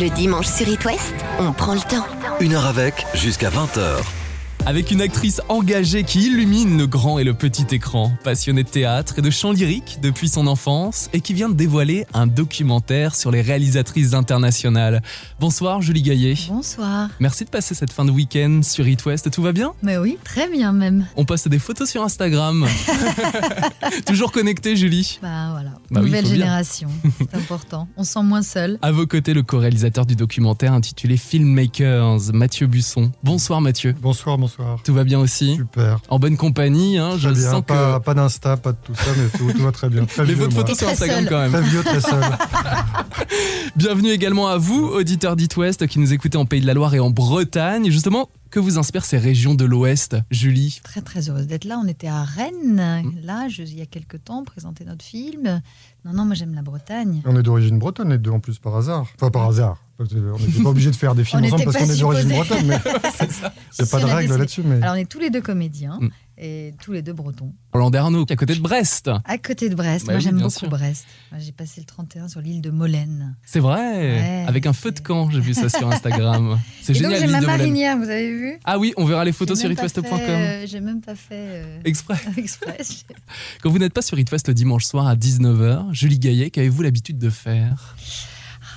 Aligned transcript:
Le 0.00 0.10
dimanche 0.10 0.46
sur 0.46 0.68
It 0.68 0.78
on 1.40 1.52
prend 1.52 1.74
le 1.74 1.80
temps. 1.80 2.06
Une 2.38 2.54
heure 2.54 2.66
avec, 2.66 3.04
jusqu'à 3.14 3.50
20h. 3.50 4.17
Avec 4.68 4.90
une 4.90 5.00
actrice 5.00 5.40
engagée 5.48 6.04
qui 6.04 6.26
illumine 6.26 6.76
le 6.76 6.86
grand 6.86 7.18
et 7.18 7.24
le 7.24 7.32
petit 7.32 7.74
écran, 7.74 8.12
passionnée 8.22 8.64
de 8.64 8.68
théâtre 8.68 9.18
et 9.18 9.22
de 9.22 9.30
chant 9.30 9.50
lyrique 9.50 9.98
depuis 10.02 10.28
son 10.28 10.46
enfance 10.46 11.08
et 11.14 11.22
qui 11.22 11.32
vient 11.32 11.48
de 11.48 11.54
dévoiler 11.54 12.04
un 12.12 12.26
documentaire 12.26 13.14
sur 13.14 13.30
les 13.30 13.40
réalisatrices 13.40 14.12
internationales. 14.12 15.00
Bonsoir 15.40 15.80
Julie 15.80 16.02
Gaillet. 16.02 16.34
Bonsoir. 16.50 17.08
Merci 17.18 17.46
de 17.46 17.48
passer 17.48 17.74
cette 17.74 17.94
fin 17.94 18.04
de 18.04 18.10
week-end 18.10 18.60
sur 18.62 18.86
It 18.86 19.02
West. 19.06 19.30
Tout 19.30 19.40
va 19.40 19.52
bien? 19.52 19.72
Mais 19.80 19.96
oui, 19.96 20.18
très 20.22 20.50
bien 20.50 20.72
même. 20.72 21.06
On 21.16 21.24
poste 21.24 21.48
des 21.48 21.58
photos 21.58 21.88
sur 21.88 22.02
Instagram. 22.02 22.66
Toujours 24.06 24.32
connecté 24.32 24.76
Julie? 24.76 25.18
Bah 25.22 25.48
voilà, 25.52 25.70
Bah 25.90 26.02
nouvelle 26.02 26.26
génération, 26.26 26.90
c'est 27.18 27.34
important. 27.34 27.88
On 27.96 28.04
se 28.04 28.12
sent 28.12 28.22
moins 28.22 28.42
seul. 28.42 28.78
À 28.82 28.92
vos 28.92 29.06
côtés, 29.06 29.32
le 29.32 29.42
co-réalisateur 29.42 30.04
du 30.04 30.14
documentaire 30.14 30.74
intitulé 30.74 31.16
Filmmakers, 31.16 32.34
Mathieu 32.34 32.66
Busson. 32.66 33.10
Bonsoir 33.24 33.62
Mathieu. 33.62 33.94
Bonsoir, 33.98 34.36
bonsoir. 34.36 34.57
Tout 34.84 34.94
va 34.94 35.04
bien 35.04 35.18
aussi 35.18 35.56
Super. 35.56 36.00
En 36.08 36.18
bonne 36.18 36.36
compagnie, 36.36 36.98
hein, 36.98 37.12
je 37.16 37.28
bien. 37.28 37.50
sens 37.50 37.64
Pas, 37.64 37.98
que... 37.98 38.04
pas 38.04 38.14
d'Insta, 38.14 38.56
pas 38.56 38.72
de 38.72 38.76
tout 38.82 38.94
ça, 38.94 39.10
mais 39.16 39.38
tout, 39.38 39.52
tout 39.52 39.62
va 39.62 39.72
très 39.72 39.88
bien. 39.88 40.04
Très 40.04 40.24
Les 40.24 40.34
vieux, 40.34 40.44
votre 40.44 40.54
moi. 40.54 40.62
photos 40.62 40.78
sur 40.78 40.88
Instagram 40.88 41.20
seul. 41.20 41.28
quand 41.28 41.38
même. 41.40 41.52
Très 41.52 41.62
vieux, 41.62 41.82
très 41.82 42.00
seul. 42.00 42.22
Bienvenue 43.76 44.10
également 44.10 44.48
à 44.48 44.58
vous, 44.58 44.84
auditeurs 44.86 45.36
d'It 45.36 45.56
West, 45.56 45.86
qui 45.86 45.98
nous 45.98 46.12
écoutez 46.12 46.36
en 46.38 46.44
Pays 46.44 46.60
de 46.60 46.66
la 46.66 46.74
Loire 46.74 46.94
et 46.94 47.00
en 47.00 47.10
Bretagne. 47.10 47.90
Justement, 47.90 48.28
que 48.50 48.60
vous 48.60 48.78
inspirent 48.78 49.04
ces 49.04 49.18
régions 49.18 49.54
de 49.54 49.64
l'Ouest, 49.64 50.16
Julie? 50.30 50.80
Très 50.82 51.00
très 51.02 51.28
heureuse 51.30 51.46
d'être 51.46 51.64
là. 51.64 51.80
On 51.82 51.86
était 51.88 52.06
à 52.08 52.22
Rennes, 52.24 53.12
là, 53.22 53.48
je- 53.48 53.62
il 53.62 53.78
y 53.78 53.82
a 53.82 53.86
quelques 53.86 54.22
temps, 54.24 54.44
présenter 54.44 54.84
notre 54.84 55.04
film. 55.04 55.60
Non, 56.04 56.12
non, 56.12 56.24
moi 56.24 56.34
j'aime 56.34 56.54
la 56.54 56.62
Bretagne. 56.62 57.22
On 57.24 57.36
est 57.38 57.42
d'origine 57.42 57.78
bretonne, 57.78 58.10
les 58.10 58.18
deux 58.18 58.30
en 58.30 58.40
plus 58.40 58.58
par 58.58 58.76
hasard. 58.76 59.06
Enfin, 59.16 59.30
par 59.30 59.46
hasard. 59.48 59.76
On 59.98 60.04
n'était 60.04 60.62
pas 60.62 60.68
obligé 60.70 60.90
de 60.90 60.96
faire 60.96 61.14
des 61.14 61.24
films 61.24 61.44
ensemble 61.44 61.64
parce 61.64 61.76
qu'on 61.76 61.90
est 61.90 61.98
d'origine 62.00 62.28
bretonne, 62.30 62.66
mais 62.66 62.78
il 62.84 63.26
n'y 63.26 63.32
a 63.44 63.50
Si, 63.70 63.90
pas 63.90 64.00
de 64.00 64.04
règle 64.04 64.36
là-dessus. 64.36 64.62
Mais... 64.64 64.76
Alors 64.82 64.94
on 64.94 64.98
est 64.98 65.08
tous 65.10 65.18
les 65.18 65.30
deux 65.30 65.40
comédiens 65.42 65.98
Mm. 66.00 66.08
Et 66.40 66.74
tous 66.80 66.92
les 66.92 67.02
deux 67.02 67.12
bretons. 67.12 67.52
Landerneau, 67.74 68.24
qui 68.24 68.32
est 68.32 68.34
à 68.34 68.36
côté 68.36 68.54
de 68.54 68.60
Brest. 68.60 69.10
À 69.24 69.38
côté 69.38 69.68
de 69.68 69.74
Brest, 69.74 70.06
Bah 70.06 70.12
moi 70.12 70.18
oui, 70.18 70.24
j'aime 70.24 70.38
beaucoup 70.38 70.50
sûr. 70.50 70.68
Brest. 70.68 71.06
J'ai 71.38 71.52
passé 71.52 71.80
le 71.80 71.86
31 71.86 72.28
sur 72.28 72.40
l'île 72.40 72.60
de 72.60 72.70
Molène. 72.70 73.36
C'est 73.44 73.60
vrai, 73.60 73.78
Ouais, 73.78 74.44
avec 74.46 74.66
un 74.66 74.72
feu 74.72 74.90
de 74.90 75.00
camp, 75.00 75.30
j'ai 75.30 75.40
vu 75.40 75.54
ça 75.54 75.68
sur 75.68 75.90
Instagram. 75.90 76.58
C'est 76.82 76.94
génial, 76.94 77.20
j'ai 77.20 77.26
ma 77.26 77.40
marinière, 77.40 77.96
vous 77.96 78.08
avez 78.08 78.30
vu? 78.30 78.58
Ah 78.64 78.78
oui, 78.78 78.92
on 78.96 79.04
verra 79.04 79.24
les 79.24 79.32
photos 79.32 79.58
sur 79.58 79.68
fait, 80.18 80.30
euh, 80.30 80.66
J'ai 80.66 80.80
même 80.80 81.00
pas 81.00 81.14
fait 81.14 81.62
euh, 81.64 81.80
Exprès. 81.84 82.18
express. 82.36 83.04
Quand 83.62 83.70
vous 83.70 83.78
n'êtes 83.78 83.92
pas 83.92 84.02
sur 84.02 84.16
West 84.32 84.48
le 84.48 84.54
dimanche 84.54 84.84
soir 84.84 85.06
à 85.06 85.16
19h, 85.16 85.92
Julie 85.92 86.18
Gaillet, 86.18 86.50
qu'avez-vous 86.50 86.82
l'habitude 86.82 87.18
de 87.18 87.30
faire? 87.30 87.96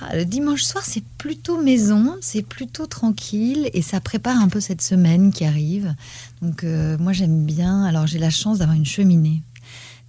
Ah, 0.04 0.16
le 0.16 0.24
dimanche 0.24 0.62
soir, 0.62 0.82
c'est 0.86 1.04
plutôt 1.18 1.62
maison, 1.62 2.16
c'est 2.20 2.42
plutôt 2.42 2.86
tranquille 2.86 3.70
et 3.72 3.82
ça 3.82 4.00
prépare 4.00 4.36
un 4.40 4.48
peu 4.48 4.60
cette 4.60 4.82
semaine 4.82 5.32
qui 5.32 5.44
arrive. 5.44 5.94
Donc 6.40 6.64
euh, 6.64 6.96
moi 6.98 7.12
j'aime 7.12 7.44
bien. 7.44 7.84
Alors 7.84 8.06
j'ai 8.06 8.18
la 8.18 8.30
chance 8.30 8.58
d'avoir 8.58 8.76
une 8.76 8.84
cheminée. 8.86 9.42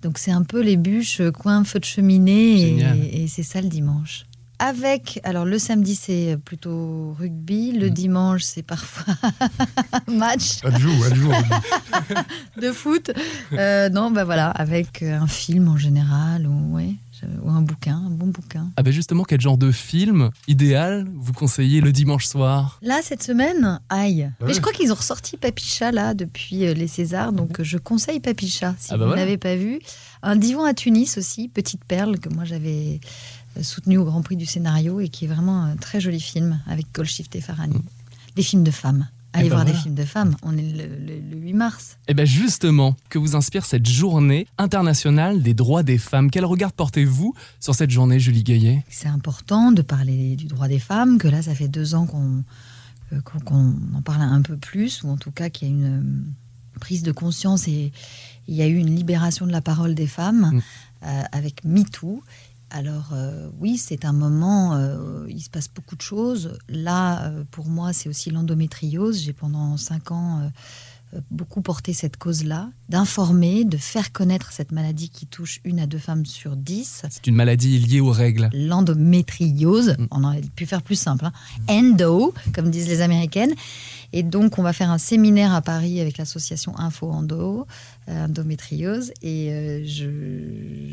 Donc 0.01 0.17
c'est 0.17 0.31
un 0.31 0.43
peu 0.43 0.61
les 0.61 0.77
bûches, 0.77 1.21
euh, 1.21 1.31
coin, 1.31 1.63
feu 1.63 1.79
de 1.79 1.85
cheminée 1.85 2.79
et, 2.79 3.23
et 3.23 3.27
c'est 3.27 3.43
ça 3.43 3.61
le 3.61 3.67
dimanche. 3.69 4.25
Avec, 4.59 5.19
alors 5.23 5.43
le 5.45 5.59
samedi 5.59 5.93
c'est 5.95 6.37
plutôt 6.43 7.13
rugby, 7.19 7.71
le 7.73 7.87
Mm. 7.89 7.93
dimanche 7.93 8.43
c'est 8.43 8.63
parfois 8.63 9.13
match 10.07 10.63
Adjou, 10.63 10.91
adjou. 11.03 11.31
de 12.61 12.71
foot. 12.71 13.11
Euh, 13.53 13.89
non, 13.89 14.09
bah 14.11 14.23
voilà, 14.23 14.49
avec 14.49 15.03
un 15.03 15.27
film 15.27 15.67
en 15.67 15.77
général 15.77 16.47
ou, 16.47 16.75
ouais, 16.75 16.93
ou 17.43 17.49
un 17.49 17.61
bouquin, 17.61 17.97
un 17.97 18.09
bon 18.09 18.27
bouquin. 18.27 18.71
Ah 18.77 18.83
ben 18.83 18.91
justement, 18.91 19.23
quel 19.23 19.41
genre 19.41 19.57
de 19.57 19.71
film 19.71 20.29
idéal 20.47 21.07
vous 21.15 21.33
conseillez 21.33 21.81
le 21.81 21.91
dimanche 21.91 22.25
soir? 22.25 22.79
Là, 22.81 22.99
cette 23.03 23.23
semaine, 23.23 23.79
aïe. 23.89 24.29
Ah 24.39 24.45
Mais 24.47 24.53
je 24.53 24.59
crois 24.61 24.73
qu'ils 24.73 24.91
ont 24.91 24.95
ressorti 24.95 25.37
Papicha 25.37 25.91
là 25.91 26.13
depuis 26.13 26.65
euh, 26.65 26.73
les 26.73 26.87
Césars, 26.87 27.33
donc 27.33 27.59
euh, 27.59 27.63
je 27.63 27.77
conseille 27.77 28.19
Papicha 28.19 28.75
si 28.79 28.89
Ah 28.93 28.97
bah 28.97 29.03
vous 29.05 29.09
voilà. 29.09 29.21
n'avez 29.23 29.37
pas 29.37 29.55
vu. 29.55 29.79
Un 30.21 30.35
divan 30.35 30.63
à 30.63 30.73
Tunis 30.73 31.17
aussi, 31.17 31.47
Petite 31.49 31.83
Perle, 31.85 32.19
que 32.19 32.29
moi 32.29 32.45
j'avais 32.45 32.99
euh, 33.57 33.63
soutenu 33.63 33.97
au 33.97 34.05
Grand 34.05 34.21
Prix 34.21 34.37
du 34.37 34.45
scénario 34.45 34.99
et 34.99 35.09
qui 35.09 35.25
est 35.25 35.27
vraiment 35.27 35.63
un 35.63 35.75
très 35.75 35.99
joli 35.99 36.19
film 36.21 36.59
avec 36.67 36.87
Golshifteh 36.93 37.41
Farhani. 37.41 37.81
Des 38.35 38.43
films 38.43 38.63
de 38.63 38.71
femmes. 38.71 39.07
Allez 39.33 39.47
Eh 39.47 39.49
ben 39.49 39.55
voir 39.55 39.65
des 39.65 39.73
films 39.73 39.95
de 39.95 40.05
femmes. 40.05 40.35
On 40.43 40.55
est 40.57 40.61
le, 40.61 40.85
le- 40.87 41.19
le 41.31 41.37
8 41.37 41.53
mars. 41.53 41.97
Eh 42.07 42.13
bien 42.13 42.25
justement, 42.25 42.95
que 43.09 43.17
vous 43.17 43.35
inspire 43.35 43.65
cette 43.65 43.87
journée 43.87 44.47
internationale 44.57 45.41
des 45.41 45.53
droits 45.53 45.83
des 45.83 45.97
femmes? 45.97 46.29
Quel 46.31 46.45
regard 46.45 46.71
portez-vous 46.71 47.33
sur 47.59 47.73
cette 47.75 47.89
journée, 47.89 48.19
Julie 48.19 48.43
Gaillet? 48.43 48.83
C'est 48.89 49.07
important 49.07 49.71
de 49.71 49.81
parler 49.81 50.35
du 50.35 50.45
droit 50.45 50.67
des 50.67 50.79
femmes, 50.79 51.17
que 51.17 51.27
là, 51.27 51.41
ça 51.41 51.55
fait 51.55 51.67
deux 51.67 51.95
ans 51.95 52.05
qu'on 52.05 52.43
euh, 53.11 53.19
en 53.95 54.01
parle 54.03 54.21
un 54.21 54.41
peu 54.41 54.57
plus, 54.57 55.03
ou 55.03 55.09
en 55.09 55.17
tout 55.17 55.31
cas 55.31 55.49
qu'il 55.49 55.67
y 55.67 55.71
a 55.71 55.73
une 55.73 55.85
euh, 55.85 56.79
prise 56.79 57.03
de 57.03 57.11
conscience 57.11 57.67
et 57.67 57.91
il 58.47 58.55
y 58.55 58.61
a 58.61 58.67
eu 58.67 58.75
une 58.75 58.95
libération 58.95 59.45
de 59.47 59.51
la 59.51 59.61
parole 59.61 59.95
des 59.95 60.07
femmes 60.07 60.51
Mm. 60.53 60.61
euh, 61.07 61.21
avec 61.31 61.63
MeToo. 61.65 62.21
Alors 62.75 63.11
euh, 63.13 63.49
oui, 63.59 63.77
c'est 63.77 64.03
un 64.03 64.13
moment, 64.13 64.73
euh, 64.73 65.25
il 65.29 65.41
se 65.41 65.49
passe 65.51 65.69
beaucoup 65.73 65.95
de 65.95 66.01
choses. 66.01 66.57
Là, 66.67 67.27
euh, 67.27 67.43
pour 67.51 67.67
moi, 67.67 67.93
c'est 67.93 68.09
aussi 68.09 68.31
l'endométriose. 68.31 69.21
J'ai 69.21 69.31
pendant 69.31 69.77
cinq 69.77 70.11
ans 70.11 70.49
beaucoup 71.29 71.61
porté 71.61 71.93
cette 71.93 72.17
cause-là, 72.17 72.69
d'informer, 72.89 73.65
de 73.65 73.77
faire 73.77 74.11
connaître 74.11 74.51
cette 74.51 74.71
maladie 74.71 75.09
qui 75.09 75.27
touche 75.27 75.59
une 75.63 75.79
à 75.79 75.85
deux 75.85 75.99
femmes 75.99 76.25
sur 76.25 76.55
dix 76.55 77.03
C'est 77.09 77.27
une 77.27 77.35
maladie 77.35 77.77
liée 77.77 77.99
aux 77.99 78.11
règles. 78.11 78.49
l'endométriose. 78.51 79.95
Mm. 79.99 80.07
On 80.09 80.23
aurait 80.23 80.41
pu 80.55 80.65
faire 80.65 80.81
plus 80.81 80.95
simple. 80.95 81.25
hein. 81.25 81.33
Endo, 81.69 82.33
comme 82.53 82.71
disent 82.71 82.87
les 82.87 83.01
Américaines. 83.01 83.53
Et 84.11 84.23
donc, 84.23 84.59
on 84.59 84.63
va 84.63 84.73
faire 84.73 84.91
un 84.91 84.97
séminaire 84.97 85.53
à 85.53 85.61
Paris 85.61 85.99
avec 85.99 86.17
l'association 86.17 86.77
Info 86.79 87.11
Endo, 87.11 87.67
endométriose. 88.07 89.11
Et 89.21 89.51
euh, 89.51 89.83
je, 89.85 90.09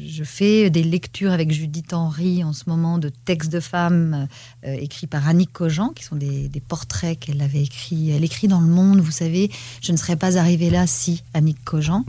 je 0.07 0.25
fais 0.25 0.71
des 0.71 0.83
lectures 0.83 1.33
avec 1.33 1.51
Judith 1.51 1.93
Henry 1.93 2.45
en 2.45 2.53
ce 2.53 2.65
moment 2.67 2.99
de 2.99 3.09
textes 3.09 3.53
de 3.53 3.61
femmes 3.61 4.29
euh, 4.65 4.75
écrits 4.75 5.07
par 5.07 5.29
Annick 5.29 5.53
Cogent, 5.53 5.91
qui 5.95 6.05
sont 6.05 6.17
des, 6.17 6.49
des 6.49 6.61
portraits 6.61 7.19
qu'elle 7.19 7.43
avait 7.43 7.63
écrits. 7.63 8.11
Elle 8.11 8.25
écrit 8.25 8.49
dans 8.49 8.61
Le 8.61 8.67
Monde, 8.67 9.01
vous 9.01 9.11
savez, 9.11 9.51
je 9.83 9.93
ne 9.93 9.97
serais 9.97 10.17
pas 10.17 10.37
arrivée 10.37 10.71
là 10.71 10.87
si 10.87 11.23
Annick 11.35 11.65
Cogent. 11.65 12.05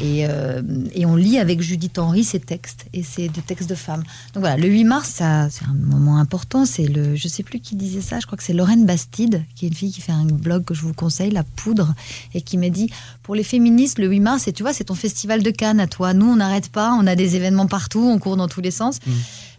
Et, 0.00 0.26
euh, 0.26 0.62
et 0.94 1.04
on 1.04 1.16
lit 1.16 1.38
avec 1.38 1.60
Judith 1.60 1.98
Henry 1.98 2.24
ces 2.24 2.40
textes, 2.40 2.86
et 2.92 3.02
c'est 3.02 3.28
des 3.28 3.42
textes 3.42 3.68
de 3.68 3.74
femmes. 3.74 4.02
Donc 4.34 4.42
voilà, 4.42 4.56
le 4.56 4.68
8 4.68 4.84
mars, 4.84 5.10
c'est 5.16 5.64
un 5.64 5.74
moment 5.74 6.18
important. 6.18 6.64
C'est 6.64 6.86
le, 6.86 7.14
je 7.14 7.28
sais 7.28 7.42
plus 7.42 7.60
qui 7.60 7.76
disait 7.76 8.00
ça. 8.00 8.18
Je 8.18 8.26
crois 8.26 8.38
que 8.38 8.44
c'est 8.44 8.54
Lorraine 8.54 8.86
Bastide, 8.86 9.44
qui 9.54 9.66
est 9.66 9.68
une 9.68 9.74
fille 9.74 9.92
qui 9.92 10.00
fait 10.00 10.12
un 10.12 10.24
blog 10.24 10.64
que 10.64 10.74
je 10.74 10.82
vous 10.82 10.94
conseille, 10.94 11.30
La 11.30 11.44
Poudre, 11.44 11.94
et 12.34 12.40
qui 12.40 12.56
m'a 12.58 12.70
dit 12.70 12.90
pour 13.22 13.34
les 13.34 13.44
féministes, 13.44 13.98
le 13.98 14.08
8 14.08 14.20
mars, 14.20 14.48
et 14.48 14.52
tu 14.52 14.62
vois, 14.62 14.72
c'est 14.72 14.84
ton 14.84 14.94
festival 14.94 15.42
de 15.42 15.50
Cannes 15.50 15.80
à 15.80 15.86
toi. 15.86 16.14
Nous, 16.14 16.26
on 16.26 16.36
n'arrête 16.36 16.70
pas, 16.70 16.96
on 16.98 17.06
a 17.06 17.14
des 17.14 17.36
événements 17.36 17.66
partout, 17.66 18.02
on 18.02 18.18
court 18.18 18.36
dans 18.36 18.48
tous 18.48 18.60
les 18.60 18.70
sens. 18.70 18.98
Mm. 19.06 19.10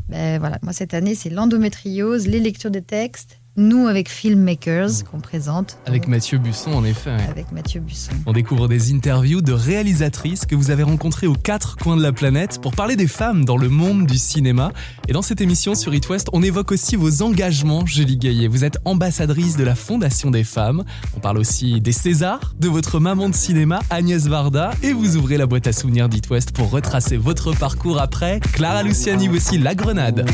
Ben 0.10 0.40
voilà, 0.40 0.60
moi 0.62 0.74
cette 0.74 0.94
année, 0.94 1.16
c'est 1.16 1.30
l'endométriose, 1.30 2.28
les 2.28 2.40
lectures 2.40 2.72
de 2.72 2.80
textes, 2.80 3.38
nous 3.56 3.88
avec 3.88 4.10
Filmmakers 4.10 5.04
qu'on 5.10 5.20
présente, 5.20 5.78
Avec 5.86 6.04
donc, 6.04 6.10
Mathieu 6.12 6.38
Busson, 6.40 6.72
en 6.74 6.84
effet. 6.84 7.12
ouais. 7.12 7.28
avec 7.30 7.52
Mathieu 7.52 7.80
Busson. 7.82 8.12
On 8.26 8.34
découvre 8.34 8.68
des 8.68 8.92
interviews 8.94 9.42
de 9.42 9.54
réalisatrices 9.54 10.46
que 10.46 10.56
vous 10.56 10.72
avez 10.72 10.84
rencontrées 10.84 11.28
aux 11.28 11.36
quatre 11.36 11.78
coins 11.78 11.96
de 11.96 12.02
la 12.02 12.12
planète 12.12 12.60
pour 12.62 12.74
parler 12.74 12.96
des 12.96 13.08
femmes 13.08 13.46
dans 13.46 13.58
le 13.58 13.70
monde 13.70 14.08
du 14.08 14.18
cinéma. 14.18 14.72
Et 15.08 15.14
dans 15.14 15.22
cette 15.22 15.40
émission 15.42 15.76
sur 15.76 15.94
It 15.94 16.10
West, 16.10 16.30
on 16.34 16.42
évoque 16.42 16.72
aussi 16.72 16.96
vos 16.96 17.22
engagements, 17.22 17.86
Julie 17.86 18.18
Gaillet. 18.18 18.48
Vous 18.48 18.64
êtes 18.64 18.78
ambassadrice 18.86 19.56
de 19.56 19.64
la 19.64 19.76
Fondation 19.76 20.32
des 20.32 20.44
femmes. 20.44 20.84
On 21.16 21.20
parle 21.20 21.38
aussi 21.38 21.80
des 21.80 21.92
Césars, 21.92 22.56
de 22.60 22.68
votre 22.70 23.00
maman 23.00 23.30
de 23.30 23.36
cinéma, 23.36 23.82
Agnès 23.92 24.26
Varda. 24.28 24.72
Et 24.82 24.94
vous 24.94 25.16
ouvrez 25.16 25.38
la 25.38 25.46
boîte 25.46 25.68
à 25.68 25.74
souvenirs 25.74 26.10
d'It 26.10 26.28
West 26.32 26.54
pour 26.54 26.72
retracer 26.72 27.18
votre 27.18 27.54
parcours 27.54 28.00
après. 28.02 28.40
Clara 28.54 28.82
Luciani, 28.82 29.28
voici 29.28 29.60
La 29.60 29.76
Grenade. 29.76 30.26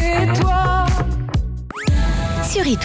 Sur 2.52 2.66
It 2.66 2.84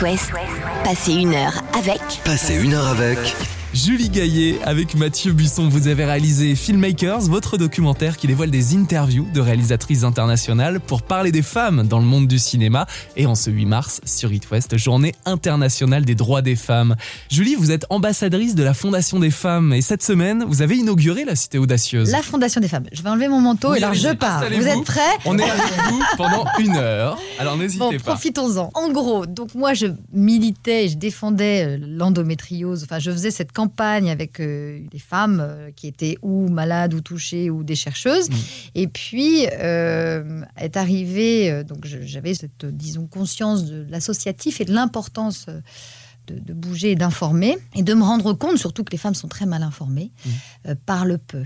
passez 0.84 1.14
une 1.14 1.34
heure 1.34 1.62
avec 1.72 2.00
Passez 2.22 2.54
une 2.54 2.74
heure 2.74 2.88
avec. 2.88 3.18
Julie 3.74 4.08
Gaillet 4.08 4.60
avec 4.62 4.94
Mathieu 4.94 5.32
Busson, 5.32 5.68
vous 5.68 5.88
avez 5.88 6.04
réalisé 6.04 6.54
Filmmakers, 6.54 7.22
votre 7.22 7.58
documentaire 7.58 8.16
qui 8.16 8.28
dévoile 8.28 8.52
des 8.52 8.76
interviews 8.76 9.26
de 9.34 9.40
réalisatrices 9.40 10.04
internationales 10.04 10.78
pour 10.78 11.02
parler 11.02 11.32
des 11.32 11.42
femmes 11.42 11.82
dans 11.82 11.98
le 11.98 12.04
monde 12.04 12.28
du 12.28 12.38
cinéma. 12.38 12.86
Et 13.16 13.26
en 13.26 13.34
ce 13.34 13.50
8 13.50 13.66
mars, 13.66 14.00
sur 14.04 14.32
It 14.32 14.48
West, 14.52 14.76
journée 14.78 15.12
internationale 15.24 16.04
des 16.04 16.14
droits 16.14 16.40
des 16.40 16.54
femmes. 16.54 16.94
Julie, 17.28 17.56
vous 17.56 17.72
êtes 17.72 17.84
ambassadrice 17.90 18.54
de 18.54 18.62
la 18.62 18.74
Fondation 18.74 19.18
des 19.18 19.32
femmes 19.32 19.72
et 19.72 19.82
cette 19.82 20.04
semaine, 20.04 20.44
vous 20.46 20.62
avez 20.62 20.76
inauguré 20.76 21.24
la 21.24 21.34
Cité 21.34 21.58
Audacieuse. 21.58 22.12
La 22.12 22.22
Fondation 22.22 22.60
des 22.60 22.68
femmes. 22.68 22.86
Je 22.92 23.02
vais 23.02 23.10
enlever 23.10 23.26
mon 23.26 23.40
manteau 23.40 23.72
Oui, 23.72 23.80
et 23.80 23.82
alors 23.82 23.94
je 23.94 24.10
pars. 24.14 24.44
Vous 24.56 24.68
êtes 24.68 24.84
prêts 24.84 25.00
On 25.24 25.36
est 25.36 25.42
avec 25.50 25.62
vous 25.90 26.00
pendant 26.16 26.44
une 26.60 26.76
heure, 26.76 27.18
alors 27.40 27.56
n'hésitez 27.56 27.80
Bon, 27.80 27.90
pas. 27.90 27.98
profitons-en. 27.98 28.70
En 28.74 28.92
gros, 28.92 29.26
donc 29.26 29.52
moi 29.56 29.74
je 29.74 29.86
militais 30.12 30.84
et 30.84 30.88
je 30.90 30.96
défendais 30.96 31.66
euh, 31.66 31.78
l'endométriose. 31.80 32.84
Enfin, 32.84 33.00
je 33.00 33.10
faisais 33.10 33.32
cette 33.32 33.50
campagne 33.50 33.63
campagne 33.64 34.10
avec 34.10 34.40
euh, 34.40 34.80
des 34.90 34.98
femmes 34.98 35.40
euh, 35.40 35.70
qui 35.74 35.86
étaient 35.86 36.16
ou 36.22 36.48
malades 36.48 36.94
ou 36.94 37.00
touchées 37.00 37.50
ou 37.50 37.64
des 37.64 37.74
chercheuses. 37.76 38.28
Mm. 38.30 38.34
Et 38.74 38.88
puis 38.88 39.46
euh, 39.60 40.42
est 40.56 40.76
arrivé, 40.76 41.50
euh, 41.50 41.64
donc 41.64 41.86
j'avais 41.86 42.34
cette, 42.34 42.66
disons, 42.66 43.06
conscience 43.06 43.64
de 43.64 43.86
l'associatif 43.88 44.60
et 44.60 44.64
de 44.64 44.72
l'importance 44.72 45.46
de, 46.26 46.38
de 46.38 46.52
bouger 46.54 46.92
et 46.92 46.96
d'informer, 46.96 47.56
et 47.74 47.82
de 47.82 47.94
me 47.94 48.02
rendre 48.02 48.32
compte 48.32 48.56
surtout 48.56 48.82
que 48.84 48.92
les 48.92 48.98
femmes 48.98 49.14
sont 49.14 49.28
très 49.28 49.46
mal 49.46 49.62
informées, 49.62 50.10
Mm. 50.24 50.30
euh, 50.68 50.74
par 50.86 51.04
le 51.04 51.18
peu. 51.18 51.44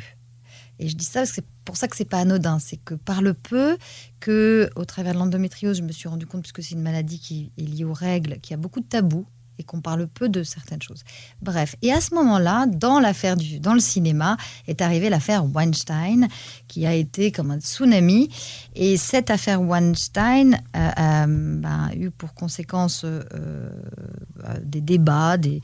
Et 0.81 0.88
je 0.88 0.94
dis 0.94 1.05
ça 1.05 1.21
parce 1.21 1.31
que 1.31 1.37
c'est 1.37 1.47
pour 1.64 1.76
ça 1.76 1.88
que 1.88 1.97
c'est 1.97 2.05
pas 2.09 2.21
anodin, 2.21 2.59
c'est 2.61 2.76
que 2.76 2.94
par 2.94 3.21
le 3.21 3.35
peu, 3.35 3.76
que 4.21 4.71
au 4.76 4.85
travers 4.85 5.12
de 5.14 5.19
l'endométriose, 5.19 5.79
je 5.79 5.82
me 5.82 5.93
suis 5.93 6.09
rendu 6.09 6.25
compte, 6.26 6.43
puisque 6.43 6.62
c'est 6.62 6.75
une 6.76 6.82
maladie 6.82 7.19
qui 7.19 7.50
est 7.59 7.62
liée 7.62 7.85
aux 7.85 7.93
règles, 7.93 8.38
qu'il 8.41 8.53
y 8.53 8.55
a 8.55 8.62
beaucoup 8.64 8.81
de 8.81 8.87
tabous 8.87 9.26
et 9.58 9.64
qu'on 9.64 9.81
parle 9.81 10.06
peu 10.06 10.28
de 10.28 10.43
certaines 10.43 10.82
choses. 10.82 11.05
Bref, 11.43 11.76
et 11.82 11.93
à 11.93 12.00
ce 12.00 12.14
moment-là, 12.14 12.66
dans 12.66 13.00
l'affaire 13.00 13.37
du, 13.37 13.60
dans 13.60 13.75
le 13.75 13.81
cinéma, 13.81 14.37
est 14.66 14.81
arrivée 14.82 15.10
l'affaire 15.10 15.44
Weinstein, 15.44 16.28
qui 16.69 16.87
a 16.87 16.94
été 16.94 17.32
comme 17.32 17.50
un 17.50 17.60
tsunami. 17.60 18.28
Et 18.75 18.96
cette 18.96 19.31
affaire 19.31 19.60
Weinstein 19.62 20.60
a, 20.72 21.22
a, 21.22 21.26
ben, 21.26 21.90
eu 21.96 22.10
pour 22.10 22.34
conséquence 22.34 23.02
euh, 23.05 23.22
euh, 23.34 24.58
des 24.62 24.81
débats, 24.81 25.37
des, 25.37 25.61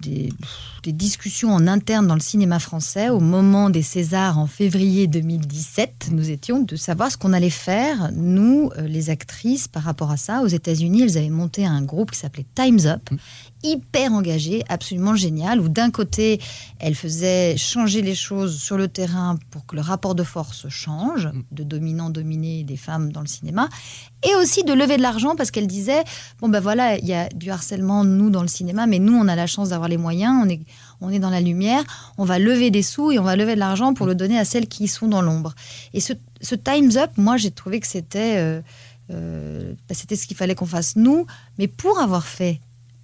des, 0.00 0.32
discussions 0.86 1.52
en 1.52 1.66
interne 1.66 2.06
dans 2.06 2.14
le 2.14 2.20
cinéma 2.20 2.58
français 2.58 3.10
au 3.10 3.20
moment 3.20 3.68
des 3.68 3.82
Césars 3.82 4.38
en 4.38 4.46
février 4.46 5.06
2017. 5.06 6.08
Nous 6.12 6.30
étions 6.30 6.60
de 6.62 6.76
savoir 6.76 7.12
ce 7.12 7.18
qu'on 7.18 7.34
allait 7.34 7.50
faire, 7.50 8.10
nous, 8.14 8.70
euh, 8.78 8.88
les 8.88 9.10
actrices, 9.10 9.68
par 9.68 9.82
rapport 9.82 10.10
à 10.10 10.16
ça. 10.16 10.40
Aux 10.40 10.46
États-Unis, 10.46 11.02
elles 11.02 11.18
avaient 11.18 11.28
monté 11.28 11.66
un 11.66 11.82
groupe 11.82 12.12
qui 12.12 12.18
s'appelait 12.18 12.46
Time's 12.54 12.86
Up, 12.86 13.10
hyper 13.62 14.12
engagé, 14.12 14.64
absolument 14.68 15.16
génial, 15.16 15.60
où 15.60 15.68
d'un 15.68 15.90
côté, 15.90 16.40
elles 16.78 16.94
faisaient 16.94 17.56
changer 17.56 18.02
les 18.02 18.14
choses 18.14 18.58
sur 18.60 18.76
le 18.76 18.88
terrain 18.88 19.38
pour 19.50 19.66
que 19.66 19.76
le 19.76 19.82
rapport 19.82 20.14
de 20.14 20.22
force 20.22 20.68
change, 20.68 21.30
de 21.52 21.62
dominant-dominé 21.62 22.64
des 22.64 22.76
femmes 22.76 23.12
dans 23.12 23.20
le 23.20 23.26
cinéma, 23.26 23.68
et 24.24 24.34
aussi 24.36 24.64
de 24.64 24.72
lever 24.72 24.96
de 24.96 25.02
l'argent 25.02 25.36
parce 25.36 25.50
qu'elle 25.50 25.66
disait 25.66 26.02
bon 26.40 26.48
ben 26.48 26.60
voilà 26.60 26.98
il 26.98 27.06
y 27.06 27.14
a 27.14 27.28
du 27.28 27.50
harcèlement 27.50 28.04
nous 28.04 28.30
dans 28.30 28.42
le 28.42 28.48
cinéma 28.48 28.86
mais 28.86 28.98
nous 28.98 29.14
on 29.14 29.28
a 29.28 29.36
la 29.36 29.46
chance 29.46 29.68
d'avoir 29.68 29.88
les 29.88 29.96
moyens 29.96 30.34
on 30.44 30.48
est 30.48 30.60
on 31.00 31.10
est 31.10 31.20
dans 31.20 31.30
la 31.30 31.40
lumière 31.40 31.84
on 32.18 32.24
va 32.24 32.38
lever 32.38 32.70
des 32.70 32.82
sous 32.82 33.12
et 33.12 33.18
on 33.18 33.22
va 33.22 33.36
lever 33.36 33.54
de 33.54 33.60
l'argent 33.60 33.94
pour 33.94 34.06
le 34.06 34.14
donner 34.14 34.38
à 34.38 34.44
celles 34.44 34.66
qui 34.66 34.88
sont 34.88 35.06
dans 35.06 35.22
l'ombre 35.22 35.54
et 35.94 36.00
ce, 36.00 36.14
ce 36.40 36.54
Times 36.54 36.96
Up 36.96 37.10
moi 37.16 37.36
j'ai 37.36 37.50
trouvé 37.50 37.78
que 37.78 37.86
c'était 37.86 38.38
euh, 38.38 38.60
euh, 39.10 39.72
ben, 39.88 39.94
c'était 39.94 40.16
ce 40.16 40.26
qu'il 40.26 40.36
fallait 40.36 40.56
qu'on 40.56 40.66
fasse 40.66 40.96
nous 40.96 41.26
mais 41.58 41.68
pour 41.68 42.00
avoir 42.00 42.26
fait 42.26 42.60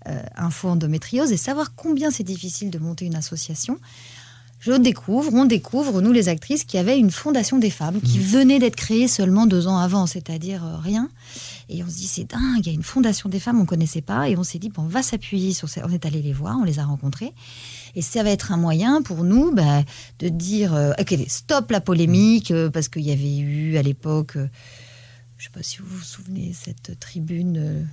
euh, 0.09 0.23
info 0.37 0.69
endométriose 0.69 1.33
et 1.33 1.37
savoir 1.37 1.75
combien 1.75 2.11
c'est 2.11 2.25
difficile 2.25 2.71
de 2.71 2.79
monter 2.79 3.05
une 3.05 3.17
association 3.17 3.79
je 4.61 4.73
découvre, 4.73 5.35
on 5.35 5.45
découvre, 5.45 6.01
nous 6.01 6.13
les 6.13 6.31
actrices, 6.31 6.65
qu'il 6.65 6.79
y 6.79 6.81
avait 6.81 6.99
une 6.99 7.11
fondation 7.11 7.59
des 7.59 7.69
femmes 7.69 8.01
qui 8.01 8.19
venait 8.19 8.59
d'être 8.59 8.77
créée 8.77 9.09
seulement 9.09 9.45
deux 9.47 9.67
ans 9.67 9.77
avant, 9.77 10.07
c'est-à-dire 10.07 10.65
euh, 10.65 10.79
rien. 10.79 11.11
Et 11.69 11.83
on 11.83 11.87
se 11.87 11.97
dit, 11.97 12.07
c'est 12.07 12.25
dingue, 12.25 12.61
il 12.61 12.67
y 12.67 12.71
a 12.71 12.73
une 12.73 12.83
fondation 12.83 13.29
des 13.29 13.41
femmes, 13.41 13.59
on 13.59 13.65
ne 13.65 13.67
connaissait 13.67 14.01
pas. 14.01 14.29
Et 14.29 14.39
on 14.39 14.43
s'est 14.43 14.59
dit, 14.59 14.71
bon, 14.71 14.83
on 14.83 14.89
va 14.89 15.03
s'appuyer 15.03 15.53
sur 15.53 15.69
ces... 15.69 15.83
On 15.83 15.91
est 15.91 16.07
allé 16.07 16.23
les 16.23 16.33
voir, 16.33 16.57
on 16.59 16.65
les 16.65 16.79
a 16.79 16.85
rencontrés. 16.85 17.35
Et 17.95 18.01
ça 18.01 18.23
va 18.23 18.31
être 18.31 18.53
un 18.53 18.57
moyen 18.57 19.03
pour 19.03 19.23
nous 19.23 19.53
bah, 19.53 19.83
de 20.19 20.29
dire, 20.29 20.75
euh, 20.75 20.93
ok, 20.99 21.15
stop 21.29 21.71
la 21.71 21.83
polémique, 21.83 22.51
euh, 22.51 22.71
parce 22.71 22.89
qu'il 22.89 23.03
y 23.03 23.13
avait 23.13 23.37
eu 23.37 23.77
à 23.77 23.83
l'époque, 23.83 24.37
euh, 24.37 24.49
je 25.37 25.43
ne 25.43 25.53
sais 25.53 25.59
pas 25.59 25.63
si 25.63 25.79
vous 25.79 25.89
vous 25.89 26.03
souvenez, 26.03 26.55
cette 26.55 26.99
tribune, 26.99 27.87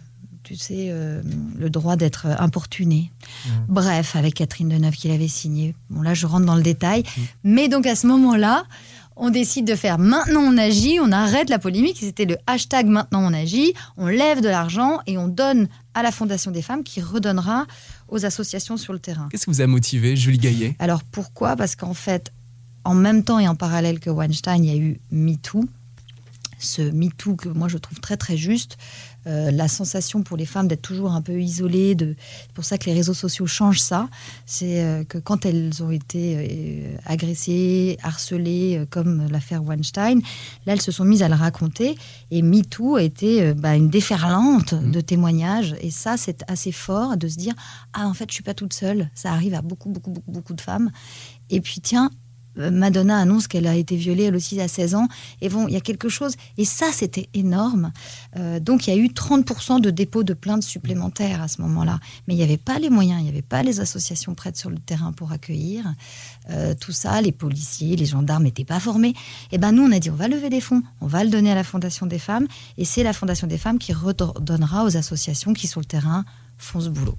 tu 0.44 0.56
sais, 0.56 0.88
euh, 0.90 1.22
le 1.58 1.70
droit 1.70 1.96
d'être 1.96 2.26
importuné. 2.26 3.12
Bref, 3.68 4.16
avec 4.16 4.36
Catherine 4.36 4.70
Deneuve 4.70 4.96
qui 4.96 5.08
l'avait 5.08 5.28
signé. 5.28 5.76
Bon, 5.90 6.02
là, 6.02 6.14
je 6.14 6.26
rentre 6.26 6.46
dans 6.46 6.56
le 6.56 6.64
détail. 6.64 7.04
Mais 7.44 7.68
donc, 7.68 7.86
à 7.86 7.96
ce 7.96 8.08
moment-là, 8.08 8.66
on 9.16 9.30
décide 9.30 9.66
de 9.66 9.76
faire 9.76 10.00
maintenant 10.00 10.42
on 10.42 10.58
agit, 10.58 11.00
on 11.00 11.12
arrête 11.12 11.50
la 11.50 11.60
polémique. 11.60 11.98
C'était 12.00 12.26
le 12.26 12.38
hashtag 12.48 12.88
maintenant 12.88 13.22
on 13.24 13.34
agit. 13.34 13.74
On 13.98 14.08
lève 14.08 14.42
de 14.42 14.50
l'argent 14.50 15.00
et 15.06 15.18
on 15.18 15.28
donne 15.28 15.68
à 15.94 16.02
la 16.02 16.12
Fondation 16.12 16.52
des 16.52 16.62
femmes 16.62 16.84
qui 16.84 17.02
redonnera 17.02 17.68
aux 18.08 18.26
associations 18.26 18.78
sur 18.78 18.94
le 18.94 19.00
terrain. 19.00 19.28
Qu'est-ce 19.30 19.46
qui 19.46 19.52
vous 19.52 19.62
a 19.62 19.68
motivé, 19.68 20.16
Julie 20.16 20.38
Gaillet? 20.38 20.76
Alors 20.80 21.04
pourquoi? 21.04 21.56
Parce 21.56 21.76
qu'en 21.76 21.94
fait, 21.94 22.32
en 22.84 22.94
même 22.94 23.24
temps 23.24 23.40
et 23.40 23.48
en 23.48 23.56
parallèle 23.56 24.00
que 24.00 24.10
Weinstein, 24.10 24.64
il 24.64 24.72
y 24.72 24.74
a 24.74 24.78
eu 24.78 25.00
MeToo. 25.12 25.66
Ce 26.58 26.82
MeToo 26.82 27.36
que 27.36 27.50
moi 27.50 27.68
je 27.68 27.78
trouve 27.78 28.00
très 28.00 28.18
très 28.18 28.38
juste. 28.38 28.78
Euh, 29.28 29.52
la 29.52 29.68
sensation 29.68 30.24
pour 30.24 30.36
les 30.36 30.48
femmes 30.48 30.68
d'être 30.68 30.82
toujours 30.82 31.12
un 31.12 31.22
peu 31.22 31.40
isolées. 31.40 31.94
De... 31.94 32.16
C'est 32.42 32.54
pour 32.54 32.66
ça 32.66 32.78
que 32.78 32.86
les 32.86 32.94
réseaux 32.94 33.14
sociaux 33.14 33.46
changent 33.46 33.82
ça. 33.82 34.10
C'est 34.46 34.84
euh, 34.84 35.04
que 35.04 35.20
quand 35.20 35.46
elles 35.46 35.84
ont 35.84 35.92
été 35.92 36.36
euh, 36.38 36.96
agressées, 37.06 37.98
harcelées, 38.02 38.86
comme 38.90 39.28
l'affaire 39.30 39.64
Weinstein, 39.64 40.22
là 40.66 40.74
elles 40.74 40.82
se 40.82 40.92
sont 40.92 41.06
mises 41.06 41.22
à 41.22 41.30
le 41.30 41.36
raconter. 41.36 41.96
Et 42.32 42.42
MeToo 42.42 42.96
a 42.96 43.04
été 43.04 43.54
bah, 43.54 43.76
une 43.76 43.90
déferlante 43.90 44.74
de 44.74 45.02
témoignages. 45.02 45.76
Et 45.82 45.92
ça, 45.92 46.18
c'est 46.18 46.44
assez 46.50 46.72
fort 46.72 47.16
de 47.16 47.28
se 47.28 47.38
dire 47.38 47.54
Ah, 47.94 48.08
en 48.08 48.14
fait, 48.14 48.26
je 48.30 48.34
suis 48.34 48.44
pas 48.44 48.56
toute 48.56 48.74
seule. 48.74 49.10
Ça 49.14 49.32
arrive 49.32 49.54
à 49.54 49.62
beaucoup, 49.62 49.90
beaucoup, 49.90 50.12
beaucoup, 50.12 50.32
beaucoup 50.32 50.54
de 50.54 50.62
femmes. 50.62 50.92
Et 51.50 51.62
puis, 51.62 51.80
tiens, 51.82 52.10
Madonna 52.56 53.18
annonce 53.18 53.48
qu'elle 53.48 53.68
a 53.68 53.76
été 53.76 53.96
violée 53.96 54.24
elle 54.24 54.36
aussi 54.36 54.60
à 54.60 54.68
16 54.68 54.96
ans. 54.96 55.08
Et 55.42 55.50
bon, 55.50 55.68
il 55.68 55.74
y 55.74 55.78
a 55.78 55.82
quelque 55.82 56.10
chose. 56.10 56.36
Et 56.58 56.66
ça, 56.66 56.88
c'était 56.92 57.30
énorme. 57.34 57.92
Euh, 58.38 58.60
donc, 58.60 58.88
il 58.88 58.90
y 58.92 58.94
a 58.94 58.98
eu 58.98 59.08
30% 59.08 59.80
de 59.80 59.90
dépôts 59.90 60.24
de 60.24 60.34
plaintes 60.34 60.64
supplémentaires 60.64 61.42
à 61.42 61.48
ce 61.48 61.62
moment-là. 61.62 62.00
Mais 62.28 62.34
il 62.34 62.38
n'y 62.38 62.44
avait 62.44 62.58
pas 62.58 62.80
les 62.80 62.90
moyens, 62.90 63.20
il 63.20 63.24
n'y 63.24 63.30
avait 63.30 63.42
pas 63.42 63.64
les 63.64 63.80
associations 63.80 64.36
prêtes 64.36 64.58
sur 64.58 64.70
le 64.70 64.78
terrain 64.78 65.12
pour 65.12 65.32
accueillir. 65.32 65.86
Euh, 66.50 66.74
tout 66.80 66.92
ça, 66.92 67.22
les 67.22 67.32
policiers, 67.32 67.96
les 67.96 68.06
gendarmes 68.06 68.44
n'étaient 68.44 68.66
pas 68.66 68.80
formés. 68.80 69.14
Et 69.52 69.58
ben 69.58 69.72
nous, 69.72 69.84
on 69.84 69.92
a 69.92 70.00
dit, 70.00 70.10
on 70.10 70.16
va 70.16 70.28
lever 70.28 70.50
des 70.50 70.62
fonds, 70.62 70.82
on 71.02 71.08
va 71.08 71.24
le 71.24 71.30
donner 71.30 71.52
à 71.52 71.56
la 71.56 71.64
Fondation 71.64 72.06
des 72.06 72.20
femmes. 72.20 72.48
Et 72.78 72.86
c'est 72.86 73.04
la 73.04 73.14
Fondation 73.14 73.48
des 73.48 73.58
femmes 73.58 73.80
qui 73.80 73.94
redonnera 73.94 74.84
aux 74.84 74.98
associations 74.98 75.54
qui, 75.54 75.68
sur 75.68 75.80
le 75.80 75.86
terrain, 75.86 76.26
font 76.58 76.82
ce 76.82 76.90
boulot. 76.90 77.18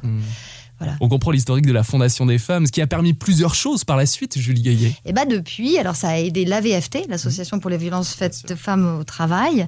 Voilà. 0.82 0.96
On 1.00 1.08
comprend 1.08 1.30
l'historique 1.30 1.66
de 1.66 1.72
la 1.72 1.82
Fondation 1.82 2.26
des 2.26 2.38
femmes, 2.38 2.66
ce 2.66 2.72
qui 2.72 2.80
a 2.82 2.86
permis 2.86 3.12
plusieurs 3.14 3.54
choses 3.54 3.84
par 3.84 3.96
la 3.96 4.06
suite, 4.06 4.38
Julie 4.38 4.62
Gaillet. 4.62 4.94
Et 5.04 5.12
bah 5.12 5.24
depuis, 5.24 5.78
alors 5.78 5.96
ça 5.96 6.08
a 6.10 6.16
aidé 6.18 6.44
l'AVFT, 6.44 7.06
l'Association 7.08 7.58
pour 7.60 7.70
les 7.70 7.76
violences 7.78 8.14
faites 8.14 8.46
de 8.48 8.54
femmes 8.54 8.98
au 9.00 9.04
travail, 9.04 9.66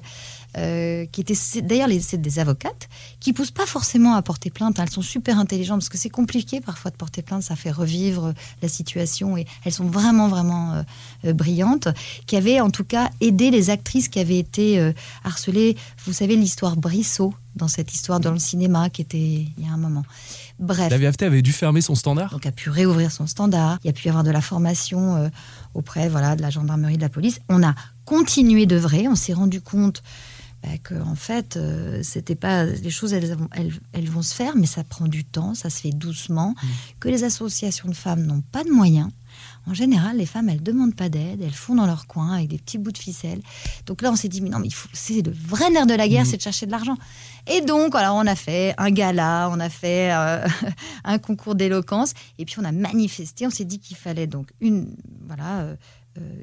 euh, 0.57 1.05
qui 1.11 1.21
était 1.21 1.35
c'est- 1.35 1.61
d'ailleurs 1.61 1.87
des 1.89 2.39
avocates 2.39 2.87
qui 3.19 3.33
poussent 3.33 3.51
pas 3.51 3.65
forcément 3.65 4.15
à 4.15 4.21
porter 4.21 4.49
plainte. 4.49 4.79
Elles 4.79 4.89
sont 4.89 5.01
super 5.01 5.37
intelligentes 5.39 5.79
parce 5.79 5.89
que 5.89 5.97
c'est 5.97 6.09
compliqué 6.09 6.61
parfois 6.61 6.91
de 6.91 6.95
porter 6.95 7.21
plainte, 7.21 7.43
ça 7.43 7.55
fait 7.55 7.71
revivre 7.71 8.33
la 8.61 8.67
situation 8.69 9.35
et 9.37 9.45
elles 9.65 9.73
sont 9.73 9.85
vraiment 9.85 10.27
vraiment 10.29 10.73
euh, 10.73 10.83
euh, 11.25 11.33
brillantes. 11.33 11.87
Qui 12.25 12.35
avaient 12.37 12.59
en 12.61 12.69
tout 12.69 12.83
cas 12.85 13.09
aidé 13.21 13.51
les 13.51 13.69
actrices 13.69 14.07
qui 14.07 14.19
avaient 14.19 14.37
été 14.39 14.79
euh, 14.79 14.93
harcelées. 15.23 15.75
Vous 16.05 16.13
savez 16.13 16.35
l'histoire 16.35 16.77
Brissot 16.77 17.33
dans 17.55 17.67
cette 17.67 17.93
histoire 17.93 18.19
dans 18.19 18.31
le 18.31 18.39
cinéma 18.39 18.89
qui 18.89 19.01
était 19.01 19.17
il 19.57 19.63
y 19.65 19.67
a 19.67 19.71
un 19.71 19.77
moment. 19.77 20.03
Bref. 20.59 20.89
La 20.89 20.97
VFT 20.97 21.23
avait 21.23 21.41
dû 21.41 21.51
fermer 21.53 21.81
son 21.81 21.95
standard. 21.95 22.31
Donc 22.31 22.45
a 22.45 22.51
pu 22.51 22.69
réouvrir 22.69 23.11
son 23.11 23.27
standard, 23.27 23.77
il 23.83 23.87
y 23.87 23.89
a 23.89 23.93
pu 23.93 24.05
y 24.07 24.09
avoir 24.09 24.23
de 24.23 24.31
la 24.31 24.41
formation 24.41 25.15
euh, 25.15 25.29
auprès 25.73 26.09
voilà, 26.09 26.35
de 26.35 26.41
la 26.41 26.49
gendarmerie, 26.49 26.97
de 26.97 27.01
la 27.01 27.09
police. 27.09 27.39
On 27.49 27.63
a 27.63 27.75
continué 28.05 28.65
d'œuvrer, 28.65 29.07
on 29.07 29.15
s'est 29.15 29.33
rendu 29.33 29.61
compte 29.61 30.03
bah, 30.63 30.69
que 30.83 30.95
en 30.95 31.15
fait, 31.15 31.57
euh, 31.57 32.01
c'était 32.03 32.35
pas 32.35 32.65
les 32.65 32.89
choses, 32.89 33.13
elles, 33.13 33.33
vont- 33.35 33.49
elles, 33.51 33.73
elles 33.93 34.09
vont 34.09 34.21
se 34.21 34.33
faire, 34.33 34.55
mais 34.55 34.65
ça 34.67 34.83
prend 34.83 35.07
du 35.07 35.23
temps, 35.25 35.53
ça 35.55 35.69
se 35.69 35.81
fait 35.81 35.91
doucement, 35.91 36.55
que 36.99 37.09
les 37.09 37.23
associations 37.23 37.89
de 37.89 37.93
femmes 37.95 38.23
n'ont 38.25 38.41
pas 38.41 38.63
de 38.63 38.69
moyens. 38.71 39.09
En 39.67 39.73
général, 39.73 40.17
les 40.17 40.25
femmes, 40.25 40.47
elles 40.47 40.63
demandent 40.63 40.95
pas 40.95 41.09
d'aide, 41.09 41.41
elles 41.41 41.51
font 41.53 41.75
dans 41.75 41.85
leur 41.87 42.07
coin 42.07 42.33
avec 42.33 42.47
des 42.47 42.57
petits 42.57 42.77
bouts 42.77 42.91
de 42.93 42.97
ficelle. 42.97 43.41
Donc 43.85 44.01
là, 44.01 44.11
on 44.11 44.15
s'est 44.15 44.29
dit, 44.29 44.39
mais 44.41 44.49
non, 44.49 44.59
mais 44.59 44.67
il 44.67 44.73
faut- 44.73 44.87
c'est 44.93 45.21
le 45.25 45.31
vrai 45.33 45.69
nerf 45.71 45.87
de 45.87 45.93
la 45.93 46.07
guerre, 46.07 46.25
c'est 46.25 46.37
de 46.37 46.41
chercher 46.41 46.67
de 46.67 46.71
l'argent. 46.71 46.97
Et 47.47 47.61
donc, 47.61 47.95
alors, 47.95 48.15
on 48.15 48.25
a 48.27 48.35
fait 48.35 48.73
un 48.77 48.89
gala, 48.91 49.49
on 49.51 49.59
a 49.59 49.69
fait 49.69 50.11
euh, 50.11 50.45
un 51.03 51.19
concours 51.19 51.55
d'éloquence, 51.55 52.13
et 52.37 52.45
puis 52.45 52.55
on 52.59 52.63
a 52.63 52.71
manifesté. 52.71 53.45
On 53.45 53.49
s'est 53.49 53.65
dit 53.65 53.79
qu'il 53.79 53.97
fallait 53.97 54.27
donc 54.27 54.49
une, 54.61 54.95
voilà, 55.27 55.59
euh, 55.61 55.75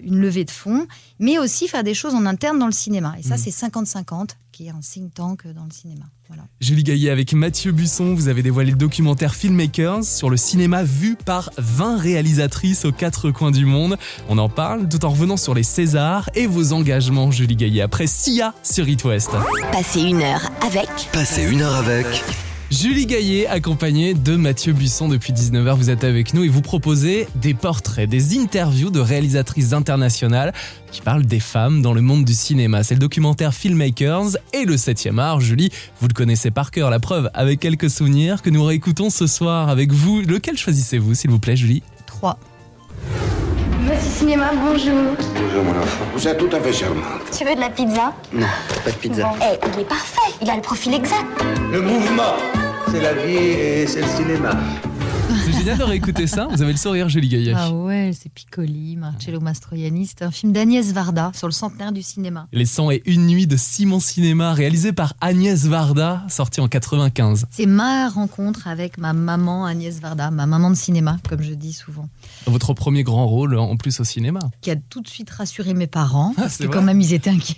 une 0.03 0.19
levée 0.19 0.45
de 0.45 0.51
fonds, 0.51 0.87
mais 1.19 1.39
aussi 1.39 1.69
faire 1.69 1.85
des 1.85 1.95
choses 1.95 2.15
en 2.15 2.27
interne 2.27 2.59
dans 2.59 2.67
le 2.67 2.73
cinéma. 2.73 3.15
Et 3.19 3.23
ça, 3.23 3.37
c'est 3.37 3.51
50-50, 3.51 4.31
qui 4.51 4.67
est 4.67 4.71
un 4.71 4.81
think 4.81 5.15
tank 5.15 5.47
dans 5.47 5.65
le 5.65 5.71
cinéma. 5.71 6.05
Voilà. 6.29 6.45
Julie 6.61 6.83
Gaillet 6.83 7.11
avec 7.11 7.35
Mathieu 7.35 7.73
Busson, 7.73 8.15
vous 8.15 8.29
avez 8.29 8.43
dévoilé 8.43 8.71
le 8.71 8.77
documentaire 8.77 9.35
Filmmakers 9.35 10.05
sur 10.05 10.31
le 10.31 10.37
cinéma 10.37 10.83
vu 10.83 11.17
par 11.17 11.51
20 11.59 11.99
réalisatrices 11.99 12.85
aux 12.85 12.93
quatre 12.93 13.31
coins 13.31 13.51
du 13.51 13.67
monde. 13.67 13.99
On 14.29 14.39
en 14.39 14.49
parle 14.49 14.89
tout 14.89 15.05
en 15.05 15.11
revenant 15.11 15.37
sur 15.37 15.55
les 15.55 15.63
Césars 15.63 16.31
et 16.35 16.47
vos 16.47 16.73
engagements, 16.73 17.31
Julie 17.31 17.57
Gaillet, 17.57 17.83
après 17.83 18.07
Sia 18.07 18.55
sur 18.63 18.89
It 18.89 19.05
West. 19.05 19.31
Passez 19.73 20.01
une 20.01 20.23
heure 20.23 20.51
avec 20.63 20.89
Passez 21.13 21.45
une 21.45 21.61
heure 21.61 21.75
avec 21.77 22.07
Julie 22.73 23.05
Gaillet, 23.05 23.47
accompagnée 23.49 24.15
de 24.15 24.35
Mathieu 24.35 24.73
Buisson 24.73 25.07
depuis 25.07 25.35
19h, 25.35 25.77
vous 25.77 25.91
êtes 25.91 26.05
avec 26.05 26.33
nous 26.33 26.43
et 26.43 26.49
vous 26.49 26.63
proposez 26.63 27.29
des 27.35 27.53
portraits, 27.53 28.09
des 28.09 28.39
interviews 28.39 28.89
de 28.89 28.99
réalisatrices 28.99 29.75
internationales 29.75 30.55
qui 30.91 31.03
parlent 31.03 31.27
des 31.27 31.39
femmes 31.39 31.83
dans 31.83 31.93
le 31.93 32.01
monde 32.01 32.25
du 32.25 32.33
cinéma. 32.33 32.83
C'est 32.83 32.95
le 32.95 33.01
documentaire 33.01 33.53
Filmmakers 33.53 34.39
et 34.55 34.65
le 34.65 34.77
7e 34.77 35.19
art. 35.19 35.41
Julie, 35.41 35.69
vous 36.01 36.09
le 36.09 36.15
connaissez 36.15 36.51
par 36.51 36.71
cœur, 36.71 36.89
la 36.89 36.99
preuve 36.99 37.29
avec 37.35 37.61
quelques 37.61 37.91
souvenirs 37.91 38.41
que 38.41 38.49
nous 38.49 38.65
réécoutons 38.65 39.11
ce 39.11 39.27
soir 39.27 39.69
avec 39.69 39.93
vous. 39.93 40.23
Lequel 40.23 40.57
choisissez-vous, 40.57 41.13
s'il 41.15 41.29
vous 41.29 41.39
plaît, 41.39 41.57
Julie? 41.57 41.83
3. 42.07 42.39
Voici 43.85 44.09
cinéma, 44.09 44.53
bonjour. 44.55 44.95
Bonjour 45.35 45.65
mon 45.65 45.79
enfant. 45.79 46.05
Vous 46.15 46.27
êtes 46.27 46.39
tout 46.39 46.57
à 46.57 46.61
fait 46.61 46.73
charmante. 46.73 47.05
Tu 47.37 47.45
veux 47.45 47.55
de 47.55 47.61
la 47.61 47.69
pizza? 47.69 48.15
Non, 48.33 48.47
pas 48.83 48.91
de 48.91 48.97
pizza. 48.97 49.25
Bon. 49.25 49.35
Eh, 49.43 49.59
il 49.75 49.81
est 49.81 49.85
parfait. 49.85 50.21
Il 50.41 50.49
a 50.49 50.57
le 50.57 50.63
profil 50.63 50.95
exact. 50.95 51.27
Le 51.71 51.83
mouvement, 51.83 52.37
c'est 52.91 53.01
la 53.01 53.15
vie 53.15 53.35
et 53.35 53.87
c'est 53.87 54.01
le 54.03 54.09
cinéma. 54.09 54.51
C'est 55.45 55.53
génial 55.53 55.79
de 55.79 55.83
réécouter 55.83 56.27
ça. 56.27 56.47
Vous 56.51 56.61
avez 56.63 56.73
le 56.73 56.79
sourire, 56.79 57.09
Julie 57.09 57.29
Gaillet. 57.29 57.55
Ah 57.57 57.73
ouais, 57.73 58.13
c'est 58.17 58.29
Piccoli, 58.29 58.97
Marcello 58.97 59.41
Mastroianni. 59.41 60.07
C'est 60.07 60.23
un 60.23 60.31
film 60.31 60.53
d'Agnès 60.53 60.93
Varda 60.93 61.33
sur 61.35 61.49
le 61.49 61.53
centenaire 61.53 61.91
du 61.91 62.03
cinéma. 62.03 62.47
Les 62.53 62.67
100 62.67 62.91
et 62.93 63.03
une 63.07 63.27
nuits 63.27 63.47
de 63.47 63.57
Simon 63.57 63.99
Cinéma, 63.99 64.53
réalisé 64.53 64.93
par 64.93 65.15
Agnès 65.21 65.65
Varda, 65.67 66.23
sorti 66.29 66.61
en 66.61 66.69
95. 66.69 67.47
C'est 67.51 67.67
ma 67.67 68.09
rencontre 68.09 68.69
avec 68.69 68.99
ma 68.99 69.15
maman 69.15 69.65
Agnès 69.65 69.99
Varda, 70.01 70.31
ma 70.31 70.47
maman 70.47 70.71
de 70.71 70.77
cinéma, 70.77 71.19
comme 71.29 71.43
je 71.43 71.55
dis 71.55 71.73
souvent, 71.73 72.09
Votre 72.47 72.75
premier 72.75 73.03
grand 73.03 73.27
rôle, 73.27 73.57
en 73.59 73.77
plus 73.77 73.99
au 74.01 74.05
cinéma. 74.05 74.41
qui 74.61 74.71
a 74.71 74.77
tout 74.77 75.01
de 75.01 75.09
suite 75.09 75.31
rassuré 75.31 75.73
mes 75.75 75.87
parents, 75.89 76.35
parce 76.37 76.47
Ah, 76.47 76.51
c'est 76.51 76.65
que 76.65 76.69
vrai 76.69 76.77
quand 76.79 76.83
même 76.85 77.01
ils 77.01 77.15
étaient 77.15 77.31
inquiets. 77.31 77.57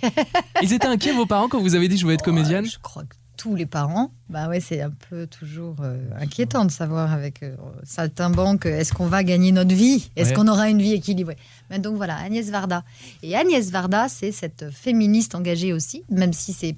Ils 0.63 0.73
étaient 0.73 0.87
inquiets, 0.87 1.11
vos 1.13 1.25
parents, 1.25 1.49
quand 1.49 1.59
vous 1.61 1.75
avez 1.75 1.87
dit 1.89 1.97
je 1.97 2.07
veux 2.07 2.13
être 2.13 2.23
comédienne 2.23 2.63
Ouais, 2.63 2.69
Je 2.69 2.79
crois 2.81 3.03
que 3.03 3.15
tous 3.45 3.53
les 3.55 3.67
parents, 3.67 4.09
bah 4.27 4.49
ouais, 4.49 4.59
c'est 4.59 4.81
un 4.81 4.89
peu 4.89 5.27
toujours 5.27 5.75
euh, 5.81 5.99
inquiétant 6.19 6.65
de 6.65 6.71
savoir 6.71 7.13
avec 7.13 7.43
euh, 7.43 7.55
saltimbanque, 7.83 8.65
est-ce 8.65 8.91
qu'on 8.91 9.05
va 9.05 9.23
gagner 9.23 9.51
notre 9.51 9.75
vie? 9.75 10.09
Est-ce 10.15 10.29
Ouais. 10.29 10.35
qu'on 10.35 10.47
aura 10.47 10.67
une 10.67 10.81
vie 10.81 10.93
équilibrée? 10.93 11.37
Mais 11.69 11.77
donc 11.77 11.95
voilà, 11.95 12.17
Agnès 12.17 12.49
Varda. 12.49 12.83
Et 13.21 13.35
Agnès 13.35 13.69
Varda, 13.69 14.07
c'est 14.09 14.31
cette 14.31 14.71
féministe 14.71 15.35
engagée 15.35 15.73
aussi, 15.73 16.01
même 16.09 16.33
si 16.33 16.53
c'est, 16.53 16.75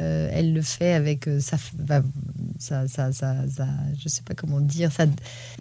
euh, 0.00 0.30
elle 0.32 0.54
le 0.54 0.62
fait 0.62 0.94
avec 0.94 1.28
euh, 1.28 1.38
sa, 1.38 1.58
bah, 1.74 2.00
sa, 2.58 2.88
sa, 2.88 3.12
sa- 3.12 3.46
sa- 3.46 3.66
je 4.02 4.08
sais 4.08 4.22
pas 4.22 4.32
comment 4.34 4.60
dire, 4.60 4.90
ça, 4.92 5.04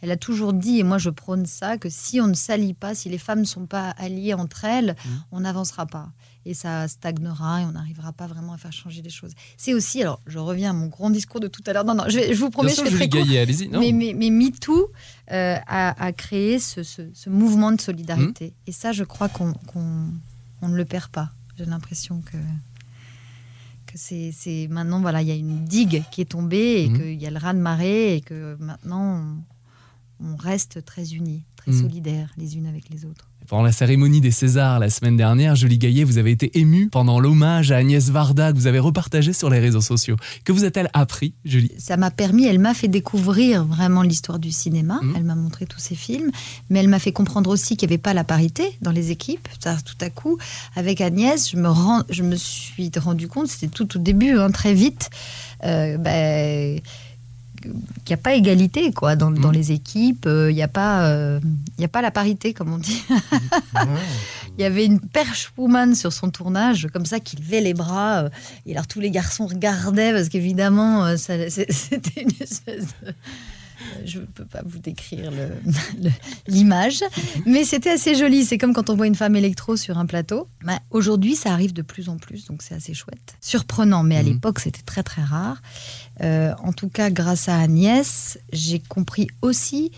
elle 0.01 0.11
a 0.11 0.17
toujours 0.17 0.53
dit, 0.53 0.79
et 0.79 0.83
moi 0.83 0.99
je 0.99 1.09
prône 1.09 1.45
ça, 1.45 1.77
que 1.77 1.89
si 1.89 2.21
on 2.21 2.27
ne 2.27 2.33
s'allie 2.33 2.73
pas, 2.73 2.95
si 2.95 3.09
les 3.09 3.17
femmes 3.17 3.41
ne 3.41 3.45
sont 3.45 3.65
pas 3.65 3.89
alliées 3.97 4.35
entre 4.35 4.63
elles, 4.63 4.95
Mmh. 5.03 5.09
on 5.33 5.39
n'avancera 5.41 5.85
pas. 5.85 6.07
Et 6.45 6.53
ça 6.53 6.87
stagnera 6.87 7.61
et 7.61 7.65
on 7.65 7.73
n'arrivera 7.73 8.13
pas 8.13 8.25
vraiment 8.25 8.53
à 8.53 8.57
faire 8.57 8.71
changer 8.71 9.01
les 9.01 9.09
choses. 9.09 9.33
C'est 9.57 9.73
aussi, 9.73 10.01
alors 10.01 10.21
je 10.25 10.39
reviens 10.39 10.69
à 10.71 10.73
mon 10.73 10.87
grand 10.87 11.09
discours 11.09 11.39
de 11.41 11.47
tout 11.47 11.61
à 11.67 11.73
l'heure. 11.73 11.83
Non, 11.83 11.93
non, 11.93 12.05
je, 12.07 12.15
vais- 12.17 12.33
je 12.33 12.39
vous 12.39 12.49
promets, 12.49 12.73
Bien 12.73 12.85
je 12.85 12.89
Julie 12.89 13.09
très 13.09 13.09
court. 13.09 13.27
Non. 13.71 13.79
Mais, 13.81 13.91
mais, 13.91 14.13
mais 14.15 14.29
MeToo 14.29 14.89
euh, 15.31 15.55
a, 15.67 16.01
a 16.03 16.11
créé 16.13 16.57
ce, 16.59 16.81
ce- 16.81 17.09
ce 17.13 17.29
mouvement 17.29 17.71
de 17.73 17.81
solidarité. 17.81 18.47
Mmh. 18.47 18.69
Et 18.69 18.71
ça, 18.71 18.93
je 18.93 19.03
crois 19.03 19.27
qu'on 19.29 19.53
qu'on- 19.53 20.07
on 20.61 20.67
ne 20.69 20.75
le 20.75 20.85
perd 20.85 21.09
pas. 21.11 21.31
J'ai 21.57 21.65
l'impression 21.65 22.21
que, 22.21 22.37
c'est 23.95 24.31
c'est- 24.31 24.67
maintenant, 24.69 25.01
voilà, 25.01 25.21
il 25.21 25.27
y 25.27 25.31
a 25.31 25.35
une 25.35 25.65
digue 25.65 26.03
qui 26.11 26.21
est 26.21 26.25
tombée 26.31 26.83
et 26.85 26.89
Mhm. 26.89 26.97
qu'il 26.97 27.21
y 27.21 27.25
a 27.27 27.31
le 27.31 27.37
raz-de-marée 27.37 28.15
et 28.15 28.21
que 28.21 28.55
maintenant, 28.59 29.37
on, 30.21 30.25
on 30.31 30.35
reste 30.35 30.85
très 30.85 31.13
unis, 31.13 31.43
très 31.57 31.71
Mhm. 31.71 31.81
solidaires 31.81 32.29
les 32.37 32.55
unes 32.57 32.65
avec 32.67 32.89
les 32.89 33.05
autres. 33.05 33.28
Pendant 33.49 33.63
la 33.63 33.71
cérémonie 33.71 34.21
des 34.21 34.29
Césars 34.29 34.77
la 34.77 34.91
semaine 34.91 35.17
dernière, 35.17 35.55
Julie 35.55 35.79
Gaillet, 35.79 36.03
vous 36.03 36.19
avez 36.19 36.29
été 36.29 36.59
émue 36.59 36.87
pendant 36.87 37.19
l'hommage 37.19 37.71
à 37.71 37.77
Agnès 37.77 38.11
Varda 38.11 38.53
que 38.53 38.57
vous 38.57 38.67
avez 38.67 38.77
repartagé 38.77 39.33
sur 39.33 39.49
les 39.49 39.57
réseaux 39.57 39.81
sociaux. 39.81 40.17
Que 40.45 40.51
vous 40.51 40.65
a-t-elle 40.65 40.87
appris, 40.93 41.33
Julie 41.45 41.71
ça 41.79 41.97
m'a 41.97 42.11
permis, 42.11 42.45
elle 42.45 42.59
m'a 42.59 42.75
fait 42.75 42.87
découvrir 42.87 43.65
vraiment 43.65 44.03
l'histoire 44.03 44.37
du 44.37 44.51
cinéma. 44.51 44.99
Mhm. 45.01 45.13
Elle 45.17 45.23
m'a 45.23 45.33
montré 45.33 45.65
tous 45.65 45.79
ses 45.79 45.95
films, 45.95 46.29
mais 46.69 46.79
elle 46.81 46.89
m'a 46.89 46.99
fait 46.99 47.11
comprendre 47.11 47.49
aussi 47.49 47.75
qu'il 47.75 47.89
n'y 47.89 47.93
avait 47.95 48.01
pas 48.01 48.13
la 48.13 48.23
parité 48.23 48.77
dans 48.83 48.91
les 48.91 49.09
équipes. 49.09 49.47
Tout 49.59 49.97
à 49.99 50.11
coup, 50.11 50.37
avec 50.75 51.01
Agnès, 51.01 51.49
je 51.49 51.57
me, 51.57 51.69
rends, 51.69 52.03
je 52.11 52.21
me 52.21 52.35
suis 52.35 52.91
rendu 52.97 53.27
compte, 53.27 53.47
c'était 53.47 53.73
tout 53.73 53.97
au 53.97 53.99
début, 53.99 54.37
hein, 54.37 54.51
très 54.51 54.75
vite, 54.75 55.09
euh, 55.65 55.97
ben, 55.97 56.79
qu'il 57.61 57.71
n'y 58.07 58.13
a 58.13 58.17
pas 58.17 58.33
égalité 58.33 58.91
quoi, 58.91 59.15
dans, 59.15 59.31
dans 59.31 59.49
Mhm. 59.49 59.53
les 59.55 59.71
équipes. 59.71 60.25
euh, 60.25 60.51
Il 60.51 60.55
n'y 60.55 60.61
a, 60.63 60.67
pas, 60.67 61.07
euh, 61.07 61.39
il 61.77 61.81
y 61.81 61.85
a 61.85 61.87
pas 61.87 62.01
la 62.01 62.11
parité, 62.11 62.53
comme 62.53 62.73
on 62.73 62.77
dit. 62.77 63.01
Il 64.57 64.61
y 64.61 64.65
avait 64.65 64.85
une 64.85 64.99
perche 64.99 65.51
woman 65.57 65.95
sur 65.95 66.11
son 66.11 66.29
tournage, 66.31 66.87
comme 66.91 67.05
ça, 67.05 67.19
qui 67.21 67.37
levait 67.37 67.61
les 67.61 67.73
bras. 67.73 68.23
euh, 68.23 68.29
et 68.65 68.73
alors 68.73 68.87
tous 68.87 68.99
les 68.99 69.09
garçons 69.11 69.47
regardaient, 69.47 70.11
parce 70.11 70.27
qu'évidemment, 70.29 71.05
c'était 71.17 72.21
une 72.21 72.31
espèce 72.41 72.87
de... 73.03 73.13
Je 74.05 74.19
ne 74.19 74.25
peux 74.25 74.45
pas 74.45 74.61
vous 74.65 74.79
décrire 74.79 75.31
l'image, 76.47 77.01
mais 77.45 77.63
c'était 77.63 77.91
assez 77.91 78.15
joli. 78.15 78.45
C'est 78.45 78.57
comme 78.57 78.73
quand 78.73 78.89
on 78.89 78.95
voit 78.95 79.07
une 79.07 79.15
femme 79.15 79.35
électro 79.35 79.75
sur 79.75 79.97
un 79.97 80.05
plateau. 80.05 80.47
Bah, 80.63 80.79
Aujourd'hui, 80.91 81.35
ça 81.35 81.51
arrive 81.53 81.73
de 81.73 81.81
plus 81.81 82.09
en 82.09 82.17
plus, 82.17 82.45
donc 82.45 82.61
c'est 82.61 82.75
assez 82.75 82.93
chouette. 82.93 83.35
Surprenant, 83.41 84.03
mais 84.03 84.17
à 84.17 84.23
Mhm. 84.23 84.29
l'époque, 84.29 84.59
c'était 84.59 84.81
très 84.81 85.03
très 85.03 85.23
rare. 85.23 85.61
Euh, 86.21 86.53
en 86.63 86.73
tout 86.73 86.89
cas, 86.89 87.09
grâce 87.09 87.47
à 87.49 87.57
Agnès, 87.59 88.37
j'ai 88.51 88.79
compris 88.79 89.27
aussi, 89.41 89.91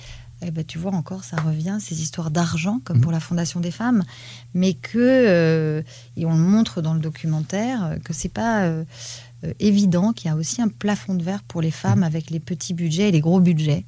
eh 0.44 0.52
ben, 0.52 0.64
tu 0.64 0.78
vois 0.78 0.92
encore, 0.94 1.24
ça 1.24 1.38
revient, 1.38 1.78
ces 1.80 2.02
histoires 2.02 2.32
d'argent, 2.32 2.80
comme 2.84 2.98
Mhm. 2.98 3.04
pour 3.04 3.12
la 3.12 3.20
Fondation 3.20 3.60
des 3.60 3.72
femmes, 3.72 4.04
mais 4.54 4.74
que, 4.74 4.98
euh, 4.98 5.82
et 6.18 6.26
on 6.26 6.32
le 6.34 6.40
montre 6.44 6.82
dans 6.82 6.94
le 6.94 7.00
documentaire, 7.00 7.98
que 8.04 8.14
c'est 8.14 8.30
pas 8.30 8.64
euh, 8.66 8.84
euh, 9.44 9.54
évident 9.60 10.14
qu'il 10.14 10.30
y 10.30 10.32
a 10.32 10.36
aussi 10.36 10.62
un 10.62 10.68
plafond 10.68 11.16
de 11.16 11.24
verre 11.24 11.44
pour 11.44 11.62
les 11.62 11.72
femmes 11.72 12.04
avec 12.04 12.30
les 12.30 12.40
petits 12.40 12.74
budgets 12.74 13.10
et 13.10 13.12
les 13.12 13.22
gros 13.22 13.40
budgets, 13.40 13.86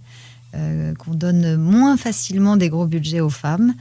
euh, 0.55 0.93
qu'on 0.95 1.13
donne 1.13 1.55
moins 1.57 1.97
facilement 1.97 2.57
des 2.57 2.69
gros 2.69 2.87
budgets 2.87 3.21
aux 3.21 3.29
femmes, 3.29 3.73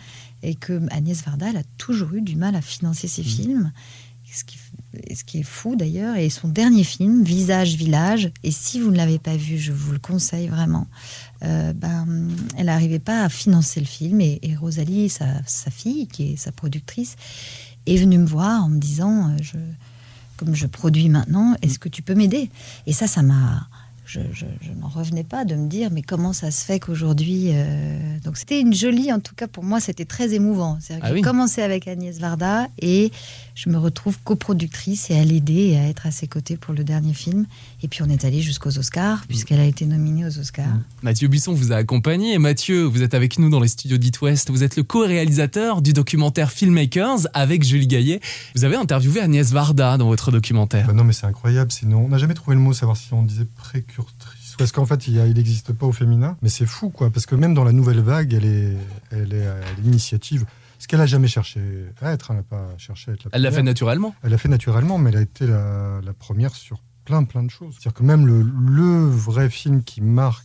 et 0.42 0.54
que 0.54 0.80
Agnès 0.90 1.22
Varda, 1.24 1.50
elle 1.50 1.58
a 1.58 1.64
toujours 1.78 2.14
eu 2.14 2.20
du 2.20 2.36
mal 2.36 2.56
à 2.56 2.60
financer 2.60 3.08
ses 3.08 3.22
films. 3.22 3.72
Ce 4.34 4.44
qui, 4.44 4.56
et 5.06 5.14
ce 5.14 5.24
qui 5.24 5.40
est 5.40 5.42
fou 5.42 5.76
d'ailleurs, 5.76 6.16
et 6.16 6.30
son 6.30 6.48
dernier 6.48 6.84
film, 6.84 7.22
Visage 7.22 7.76
Village, 7.76 8.30
et 8.42 8.50
si 8.50 8.80
vous 8.80 8.90
ne 8.90 8.96
l'avez 8.96 9.18
pas 9.18 9.36
vu, 9.36 9.58
je 9.58 9.72
vous 9.72 9.92
le 9.92 9.98
conseille 9.98 10.48
vraiment, 10.48 10.86
euh, 11.44 11.74
ben, 11.74 12.06
elle 12.56 12.66
n'arrivait 12.66 12.98
pas 12.98 13.24
à 13.24 13.28
financer 13.28 13.78
le 13.78 13.86
film, 13.86 14.22
et, 14.22 14.38
et 14.42 14.56
Rosalie, 14.56 15.10
sa, 15.10 15.26
sa 15.46 15.70
fille, 15.70 16.06
qui 16.06 16.32
est 16.32 16.36
sa 16.36 16.50
productrice, 16.50 17.16
est 17.84 17.98
venue 17.98 18.16
me 18.16 18.26
voir 18.26 18.64
en 18.64 18.70
me 18.70 18.78
disant, 18.78 19.36
je, 19.42 19.58
comme 20.36 20.54
je 20.54 20.66
produis 20.66 21.08
maintenant, 21.08 21.54
est-ce 21.62 21.78
que 21.78 21.88
tu 21.88 22.02
peux 22.02 22.14
m'aider? 22.14 22.50
Et 22.86 22.92
ça, 22.92 23.06
ça 23.06 23.22
m'a... 23.22 23.66
Je, 24.12 24.20
je- 24.32 24.44
je 24.60 24.72
n'en 24.78 24.88
revenais 24.88 25.24
pas 25.24 25.46
de 25.46 25.54
me 25.54 25.68
dire, 25.68 25.88
mais 25.90 26.02
comment 26.02 26.34
ça 26.34 26.50
se 26.50 26.64
fait 26.66 26.78
qu'aujourd'hui... 26.80 27.46
euh, 27.52 28.18
Donc 28.24 28.36
c'était 28.36 28.60
une 28.60 28.74
jolie, 28.74 29.10
en 29.10 29.20
tout 29.20 29.34
cas 29.34 29.46
pour 29.48 29.64
moi, 29.64 29.80
c'était 29.80 30.04
très 30.04 30.34
émouvant. 30.34 30.76
C'est-à-dire 30.80 31.00
que 31.02 31.06
Ah 31.06 31.08
j'ai 31.10 31.14
oui. 31.14 31.22
commencé 31.22 31.62
avec 31.62 31.88
Agnès 31.88 32.18
Varda 32.18 32.66
et 32.78 33.10
je 33.54 33.70
me 33.70 33.78
retrouve 33.78 34.18
coproductrice 34.22 35.10
et 35.10 35.18
à 35.18 35.24
l'aider 35.24 35.68
et 35.70 35.78
à 35.78 35.88
être 35.88 36.06
à 36.06 36.10
ses 36.10 36.26
côtés 36.26 36.56
pour 36.58 36.74
le 36.74 36.84
dernier 36.84 37.14
film. 37.14 37.46
Et 37.82 37.88
puis 37.88 38.02
on 38.02 38.08
est 38.10 38.24
allé 38.26 38.42
jusqu'aux 38.42 38.76
Oscars, 38.78 39.24
puisqu'elle 39.28 39.60
a 39.60 39.64
été 39.64 39.86
nominée 39.86 40.26
aux 40.26 40.38
Oscars. 40.38 40.76
Mathieu 41.02 41.28
Buisson 41.28 41.52
vous 41.54 41.72
a 41.72 41.76
accompagné. 41.76 42.34
Et 42.34 42.38
Mathieu, 42.38 42.84
vous 42.84 43.02
êtes 43.02 43.14
avec 43.14 43.38
nous 43.38 43.48
dans 43.48 43.60
les 43.60 43.68
studios 43.68 43.96
d'It 43.98 44.20
West. 44.20 44.50
Vous 44.50 44.62
êtes 44.62 44.76
le 44.76 44.82
co-réalisateur 44.82 45.80
du 45.82 45.92
documentaire 45.92 46.50
Filmmakers 46.52 47.28
avec 47.34 47.62
Julie 47.62 47.86
Gaillet. 47.86 48.20
Vous 48.54 48.64
avez 48.64 48.76
interviewé 48.76 49.20
Agnès 49.20 49.50
Varda 49.52 49.96
dans 49.96 50.08
votre 50.08 50.30
documentaire. 50.30 50.86
Bah 50.86 50.92
non, 50.92 51.04
mais 51.04 51.12
c'est 51.12 51.26
incroyable. 51.26 51.72
C'est 51.72 51.82
une- 51.86 51.94
On 51.94 52.08
n'a 52.08 52.18
jamais 52.18 52.34
trouvé 52.34 52.56
le 52.56 52.62
mot, 52.62 52.72
savoir 52.72 52.96
si 52.96 53.12
on 53.14 53.22
disait 53.22 53.46
Parce 54.58 54.72
qu'en 54.72 54.86
fait, 54.86 55.08
il 55.08 55.16
n'existe 55.32 55.72
pas 55.72 55.86
au 55.86 55.92
féminin. 55.92 56.36
Mais 56.42 56.48
c'est 56.48 56.66
fou, 56.66 56.90
quoi. 56.90 57.10
Parce 57.10 57.26
que 57.26 57.34
même 57.34 57.54
dans 57.54 57.64
la 57.64 57.72
nouvelle 57.72 58.00
vague, 58.00 58.34
elle 58.34 58.44
est, 58.44 58.76
elle 59.10 59.32
est 59.32 59.46
à 59.46 59.56
l'initiative. 59.82 60.44
Ce 60.78 60.88
qu'elle 60.88 61.00
a 61.00 61.06
jamais 61.06 61.28
cherché 61.28 61.60
à 62.00 62.12
être. 62.12 62.30
Elle 62.30 62.38
n'a 62.38 62.42
pas 62.42 62.68
cherché 62.76 63.10
à 63.10 63.14
être 63.14 63.24
la 63.24 63.30
Elle 63.32 63.42
l'a 63.42 63.52
fait 63.52 63.62
naturellement. 63.62 64.14
Elle 64.22 64.30
l'a 64.30 64.38
fait 64.38 64.48
naturellement, 64.48 64.98
mais 64.98 65.10
elle 65.10 65.16
a 65.16 65.22
été 65.22 65.46
la, 65.46 66.00
la 66.04 66.12
première 66.12 66.54
sur 66.54 66.80
plein, 67.04 67.24
plein 67.24 67.42
de 67.42 67.50
choses. 67.50 67.74
C'est-à-dire 67.74 67.94
que 67.94 68.02
même 68.02 68.26
le, 68.26 68.42
le 68.42 69.08
vrai 69.08 69.48
film 69.48 69.82
qui 69.82 70.00
marque 70.00 70.44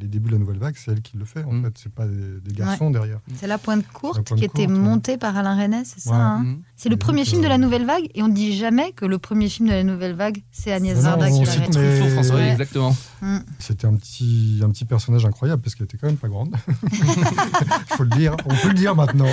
les 0.00 0.06
débuts 0.08 0.28
de 0.28 0.34
la 0.34 0.38
nouvelle 0.40 0.58
vague, 0.58 0.74
c'est 0.76 0.90
elle 0.92 1.02
qui 1.02 1.16
le 1.16 1.24
fait, 1.24 1.44
en 1.44 1.52
Mm. 1.52 1.64
fait. 1.64 1.78
C'est 1.82 1.92
pas 1.92 2.06
des, 2.06 2.40
des 2.44 2.52
garçons 2.54 2.90
derrière. 2.90 3.18
C'est 3.36 3.46
La 3.46 3.58
Pointe 3.58 3.86
Courte 3.92 4.24
Pointe 4.26 4.38
qui 4.38 4.44
était 4.44 4.66
Courte, 4.66 4.70
ouais. 4.78 4.82
montée 4.84 5.16
par 5.18 5.36
Alain 5.36 5.56
Resnais, 5.56 5.82
c'est 5.84 6.00
ça 6.00 6.10
Ouais. 6.10 6.16
hein 6.16 6.38
Mhm. 6.44 6.58
C'est 6.76 6.88
le 6.88 6.96
premier 6.96 7.24
film 7.24 7.40
de 7.42 7.46
la 7.48 7.54
euh, 7.54 7.58
nouvelle 7.58 7.86
vague 7.86 8.08
et 8.14 8.22
on 8.22 8.28
dit 8.28 8.56
jamais 8.56 8.92
que 8.92 9.04
le 9.06 9.18
premier 9.18 9.48
film 9.48 9.68
de 9.68 9.74
la 9.74 9.84
nouvelle 9.84 10.14
vague, 10.14 10.42
c'est 10.50 10.72
Agnès 10.72 10.98
Varda 10.98 11.30
qui 11.30 11.40
l'a 11.44 11.46
Truffaut, 11.68 12.08
François, 12.10 12.42
exactement. 12.44 12.96
Mm. 13.22 13.38
C'était 13.58 13.86
un 13.86 13.94
petit, 13.96 14.60
un 14.62 14.70
petit 14.70 14.84
personnage 14.84 15.24
incroyable 15.24 15.62
parce 15.62 15.74
qu'elle 15.74 15.84
était 15.84 15.96
quand 15.96 16.08
même 16.08 16.16
pas 16.16 16.28
grande. 16.28 16.54
Il 16.92 16.98
faut 17.96 18.02
le 18.04 18.10
dire. 18.10 18.36
On 18.44 18.54
peut 18.54 18.68
le 18.68 18.74
dire 18.74 18.94
maintenant. 18.94 19.28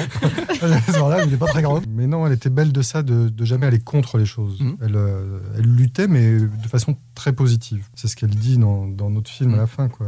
Voilà, 1.00 1.18
elle 1.20 1.25
n'était 1.25 1.38
pas 1.38 1.48
très 1.48 1.62
grande. 1.62 1.84
Mais 1.89 2.08
non, 2.08 2.25
elle 2.27 2.34
était 2.34 2.50
belle 2.50 2.72
de 2.72 2.82
ça, 2.82 3.03
de, 3.03 3.30
de 3.30 3.46
jamais 3.46 3.65
aller 3.65 3.80
contre 3.80 4.18
les 4.18 4.25
choses. 4.25 4.60
Mhm. 4.62 4.77
Elle, 4.82 4.96
euh, 4.96 5.39
elle 5.58 5.65
luttait, 5.65 6.08
mais 6.08 6.38
de 6.39 6.68
façon 6.70 6.96
très 7.22 7.34
positive. 7.34 7.86
C'est 7.96 8.08
ce 8.08 8.16
qu'elle 8.16 8.32
dit 8.32 8.58
dans, 8.58 8.88
dans 8.88 9.10
notre 9.12 9.30
film 9.30 9.54
à 9.54 9.58
la 9.58 9.68
fin. 9.68 9.88
quoi. 9.90 10.08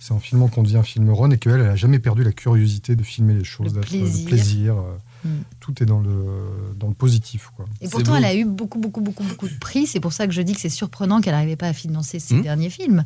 C'est 0.00 0.12
en 0.12 0.18
filmant 0.18 0.48
qu'on 0.48 0.62
devient 0.62 0.82
filmeronne 0.84 1.32
et 1.32 1.38
qu'elle, 1.38 1.60
elle 1.60 1.66
a 1.70 1.76
jamais 1.76 1.98
perdu 1.98 2.24
la 2.24 2.32
curiosité 2.32 2.94
de 2.96 3.02
filmer 3.02 3.34
les 3.34 3.44
choses, 3.44 3.68
Le 3.68 3.80
d'être- 3.80 3.88
plaisir. 3.88 4.24
le 4.24 4.28
plaisir. 4.30 4.74
euh, 4.76 4.96
Mm. 5.24 5.28
Tout 5.60 5.80
est 5.80 5.86
dans 5.86 6.00
le, 6.00 6.74
dans 6.76 6.88
le 6.88 6.94
positif. 6.94 7.48
Quoi. 7.54 7.64
Et 7.80 7.86
pourtant, 7.88 8.10
beau. 8.10 8.16
elle 8.18 8.24
a 8.24 8.34
eu 8.34 8.44
beaucoup, 8.44 8.80
beaucoup, 8.80 9.00
beaucoup, 9.00 9.22
beaucoup 9.22 9.46
de 9.48 9.54
prix. 9.54 9.86
C'est 9.86 10.00
pour 10.00 10.12
ça 10.12 10.26
que 10.26 10.32
je 10.32 10.42
dis 10.42 10.52
que 10.52 10.60
c'est 10.60 10.68
surprenant 10.68 11.20
qu'elle 11.20 11.34
n'arrivait 11.34 11.54
pas 11.54 11.68
à 11.68 11.72
financer 11.72 12.18
ses 12.18 12.34
Mhm. 12.34 12.42
derniers 12.42 12.70
films. 12.70 13.04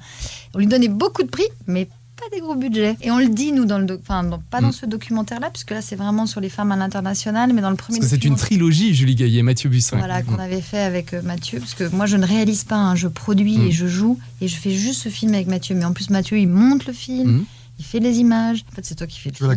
On 0.55 0.59
lui 0.59 0.67
donnait 0.67 0.89
beaucoup 0.89 1.23
de 1.23 1.29
prix, 1.29 1.45
mais 1.67 1.89
pas 2.17 2.35
des 2.35 2.41
gros 2.41 2.55
budgets. 2.55 2.97
Et 3.03 3.11
on 3.11 3.19
le 3.19 3.29
dit, 3.29 3.53
nous, 3.53 3.67
dans 3.67 3.79
le 3.79 3.87
enfin, 4.03 4.25
dans- 4.25 4.39
pas 4.39 4.61
dans 4.61 4.69
Mhm. 4.69 4.73
ce 4.73 4.87
documentaire-là, 4.87 5.51
puisque 5.53 5.71
là, 5.71 5.83
c'est 5.83 5.97
vraiment 5.97 6.27
sur 6.27 6.41
les 6.41 6.49
femmes 6.49 6.73
à 6.73 6.77
l'international, 6.77 7.53
mais 7.53 7.61
dans 7.61 7.71
le 7.71 7.77
premier 7.77 7.99
Parce 7.99 8.11
que 8.11 8.17
c'est 8.17 8.25
une 8.25 8.37
trilogie, 8.37 8.95
Julie 8.95 9.15
Gaillet, 9.15 9.43
Mathieu 9.43 9.69
Buisson. 9.69 9.97
Voilà, 9.99 10.23
qu'on 10.23 10.39
avait 10.39 10.61
fait 10.63 10.79
avec 10.81 11.13
euh, 11.13 11.21
Mathieu, 11.23 11.59
parce 11.61 11.75
que 11.75 11.85
moi 11.95 12.07
je 12.07 12.17
ne 12.17 12.25
réalise 12.27 12.65
pas, 12.65 12.77
hein, 12.77 12.95
je 12.95 13.09
produis 13.09 13.59
Mm. 13.59 13.67
et 13.67 13.71
je 13.73 13.87
joue, 13.87 14.19
et 14.41 14.49
je 14.49 14.57
fais 14.57 14.71
juste 14.73 15.03
ce 15.03 15.09
film 15.11 15.35
avec 15.35 15.47
Mathieu. 15.47 15.75
Mais 15.75 15.85
en 15.85 15.93
plus, 15.93 16.11
Mathieu, 16.11 16.39
il 16.39 16.49
monte 16.49 16.87
le 16.87 16.93
film, 16.93 17.29
Mm. 17.41 17.45
Il 17.79 17.85
fait 17.85 17.99
les 18.01 18.19
images. 18.19 18.65
En 18.73 18.75
fait, 18.75 18.85
c'est 18.85 18.95
toi 18.95 19.07
qui 19.07 19.19
fais 19.21 19.31
le 19.31 19.37
film. 19.37 19.55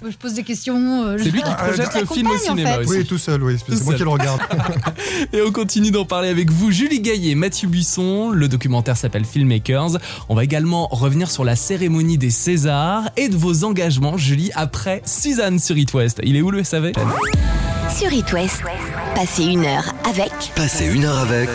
Je 0.10 0.16
pose 0.16 0.34
des 0.34 0.42
questions. 0.42 1.04
euh, 1.04 1.16
C'est 1.18 1.24
je- 1.24 1.30
lui 1.30 1.42
qui 1.42 1.50
projette 1.54 1.90
je 1.94 1.98
le 2.00 2.06
film 2.06 2.26
au 2.28 2.34
en 2.34 2.38
cinéma 2.38 2.72
fait. 2.74 2.78
aussi. 2.80 2.90
Oui, 2.98 3.04
tout 3.04 3.18
seul, 3.18 3.42
oui. 3.42 3.56
C'est 3.68 3.84
moi 3.84 3.94
qui 3.94 4.02
le 4.02 4.08
regarde. 4.08 4.40
Et 5.32 5.42
on 5.42 5.52
continue 5.52 5.90
d'en 5.90 6.04
parler 6.06 6.28
avec 6.30 6.50
vous, 6.50 6.70
Julie 6.70 7.00
Gaillet, 7.00 7.34
Mathieu 7.34 7.68
Buisson. 7.68 8.30
Le 8.30 8.48
documentaire 8.48 8.96
s'appelle 8.96 9.24
Filmmakers. 9.26 9.98
On 10.28 10.34
va 10.34 10.44
également 10.44 10.88
revenir 10.90 11.30
sur 11.30 11.44
la 11.44 11.56
cérémonie 11.56 12.16
des 12.18 12.30
Césars 12.30 13.10
et 13.16 13.28
de 13.28 13.36
vos 13.36 13.64
engagements, 13.64 14.16
Julie, 14.16 14.50
après 14.54 15.02
Suzanne 15.04 15.58
sur 15.58 15.76
It 15.76 15.92
West. 15.92 16.20
Il 16.22 16.36
est 16.36 16.42
où 16.42 16.50
le 16.50 16.64
SAV 16.64 16.92
Sur 17.94 18.12
It 18.12 18.32
West, 18.32 18.62
passez 19.14 19.44
une 19.44 19.64
heure 19.66 19.92
avec 20.08 20.32
Passez 20.54 20.86
une 20.86 21.04
heure 21.04 21.18
avec 21.18 21.48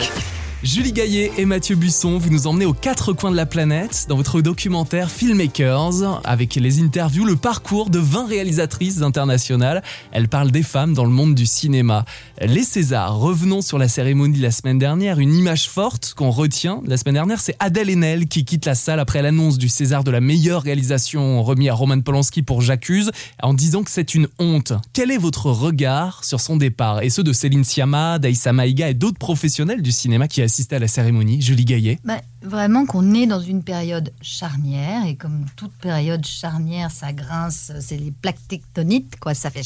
Julie 0.64 0.94
Gaillet 0.94 1.30
et 1.38 1.44
Mathieu 1.44 1.76
Busson, 1.76 2.18
vous 2.18 2.30
nous 2.30 2.48
emmenez 2.48 2.66
aux 2.66 2.74
quatre 2.74 3.12
coins 3.12 3.32
de 3.32 3.36
la 3.36 3.46
planète 3.46 4.06
dans 4.08 4.16
votre 4.16 4.40
documentaire 4.40 5.12
Filmmakers, 5.12 6.22
avec 6.24 6.56
les 6.56 6.80
interviews, 6.80 7.26
le 7.26 7.36
parcours 7.36 7.90
de 7.90 8.00
20 8.00 8.28
réalisatrices 8.28 9.02
internationales. 9.02 9.84
Elles 10.14 10.30
parlent 10.30 10.52
des 10.52 10.64
femmes 10.64 10.94
dans 10.94 11.04
le 11.04 11.12
monde 11.12 11.36
du 11.36 11.46
cinéma. 11.46 12.06
Les 12.42 12.64
Césars, 12.64 13.18
revenons 13.20 13.62
sur 13.62 13.78
la 13.78 13.90
cérémonie 13.90 14.38
de 14.38 14.42
la 14.42 14.52
semaine 14.52 14.80
dernière. 14.80 15.20
Une 15.20 15.36
image 15.36 15.68
forte 15.68 16.14
qu'on 16.14 16.32
retient 16.32 16.82
de 16.82 16.90
la 16.90 16.96
semaine 16.96 17.16
dernière, 17.16 17.42
c'est 17.42 17.58
Adèle 17.60 17.90
Haenel 17.90 18.28
qui 18.28 18.46
quitte 18.46 18.66
la 18.66 18.76
salle 18.76 19.02
après 19.02 19.22
l'annonce 19.22 19.58
du 19.58 19.68
César 19.68 20.06
de 20.06 20.12
la 20.12 20.22
meilleure 20.22 20.62
réalisation 20.62 21.44
remis 21.44 21.68
à 21.68 21.74
Roman 21.74 22.00
Polanski 22.00 22.42
pour 22.42 22.62
J'accuse, 22.62 23.12
en 23.42 23.54
disant 23.54 23.84
que 23.84 23.92
c'est 23.92 24.16
une 24.16 24.30
honte. 24.40 24.72
Quel 24.94 25.12
est 25.12 25.18
votre 25.18 25.48
regard 25.48 26.24
sur 26.24 26.40
son 26.40 26.56
départ 26.56 27.02
et 27.02 27.10
ceux 27.10 27.24
de 27.24 27.34
Céline 27.34 27.66
Sciamma, 27.66 28.18
d'Aïssa 28.18 28.54
Maïga 28.54 28.90
et 28.90 28.94
d'autres 28.94 29.20
professionnels 29.20 29.82
du 29.82 29.92
cinéma 29.92 30.30
qui 30.30 30.42
assistaient 30.54 30.76
à 30.76 30.80
la 30.80 30.88
cérémonie 30.88 31.42
Julie 31.42 31.66
Gaillet 31.66 31.98
Bah, 32.04 32.22
vraiment 32.44 32.86
qu'on 32.86 33.16
est 33.16 33.26
dans 33.26 33.40
une 33.40 33.64
période 33.64 34.14
charnière 34.22 35.04
et 35.08 35.16
comme 35.16 35.46
toute 35.56 35.72
période 35.72 36.24
charnière, 36.28 36.92
ça 36.92 37.12
grince, 37.12 37.72
c'est 37.80 37.98
les 37.98 38.12
plaques 38.12 38.48
tectoniques, 38.48 39.20
quoi, 39.20 39.34
ça 39.34 39.50
fait. 39.50 39.64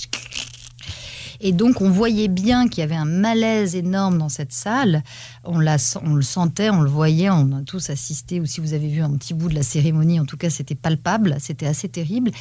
Et 1.42 1.52
donc 1.52 1.82
on 1.82 1.90
voyait 1.90 2.30
bien 2.30 2.70
qu'il 2.70 2.80
y 2.80 2.84
avait 2.84 2.96
un 2.96 3.04
malaise 3.04 3.76
énorme 3.76 4.18
dans 4.18 4.30
cette 4.30 4.54
salle. 4.54 5.04
On, 5.44 5.60
la, 5.60 5.76
on 6.04 6.14
le 6.14 6.22
sentait, 6.22 6.70
on 6.70 6.82
le 6.82 6.90
voyait, 6.90 7.30
on 7.30 7.52
a 7.52 7.62
tous 7.64 7.90
assisté. 7.90 8.40
Ou 8.40 8.46
si 8.46 8.62
vous 8.62 8.74
avez 8.74 8.88
vu 8.88 9.02
un 9.02 9.12
petit 9.18 9.34
bout 9.34 9.50
de 9.50 9.56
la 9.56 9.64
cérémonie, 9.64 10.22
en 10.22 10.26
tout 10.26 10.38
cas 10.38 10.50
c'était 10.50 10.74
palpable, 10.74 11.36
c'était 11.40 11.68
assez 11.68 11.90
terrible. 11.90 12.32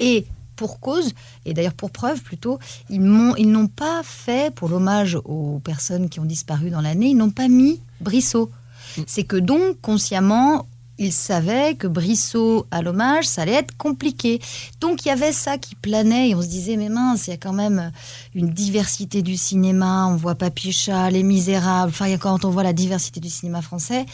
Et 0.00 0.26
pour 0.56 0.80
cause, 0.80 1.14
et 1.46 1.54
d'ailleurs 1.54 1.72
pour 1.72 1.92
preuve 1.92 2.20
plutôt, 2.20 2.58
ils 2.90 3.00
n'ont 3.00 3.68
pas 3.68 4.02
fait, 4.02 4.52
pour 4.52 4.68
l'hommage 4.68 5.16
aux 5.24 5.60
personnes 5.64 6.08
qui 6.08 6.18
ont 6.18 6.24
disparu 6.24 6.68
dans 6.70 6.80
l'année, 6.80 7.10
ils 7.10 7.16
n'ont 7.16 7.30
pas 7.30 7.48
mis 7.48 7.80
Brissot. 8.02 8.50
C'est 9.06 9.24
que 9.24 9.36
donc, 9.36 9.80
consciemment, 9.80 10.66
ils 10.98 11.12
savaient 11.12 11.74
que 11.74 11.86
Brissot 11.86 12.66
à 12.70 12.82
l'hommage, 12.82 13.24
ça 13.24 13.42
allait 13.42 13.52
être 13.52 13.76
compliqué. 13.76 14.40
Donc 14.80 15.04
il 15.04 15.08
y 15.08 15.10
avait 15.10 15.32
ça 15.32 15.58
qui 15.58 15.74
planait 15.74 16.30
et 16.30 16.34
on 16.34 16.42
se 16.42 16.46
disait, 16.46 16.76
mais 16.76 16.88
mince, 16.88 17.26
il 17.26 17.30
y 17.30 17.32
a 17.32 17.38
quand 17.38 17.52
même 17.52 17.90
une 18.34 18.50
diversité 18.50 19.22
du 19.22 19.36
cinéma, 19.36 20.06
on 20.06 20.16
voit 20.16 20.34
Papy 20.34 20.72
Chat, 20.72 21.10
Les 21.10 21.22
Misérables, 21.22 21.90
enfin, 21.90 22.08
il 22.08 22.18
quand 22.18 22.44
on 22.44 22.50
voit 22.50 22.62
la 22.62 22.72
diversité 22.72 23.20
du 23.20 23.30
cinéma 23.30 23.62
français. 23.62 24.06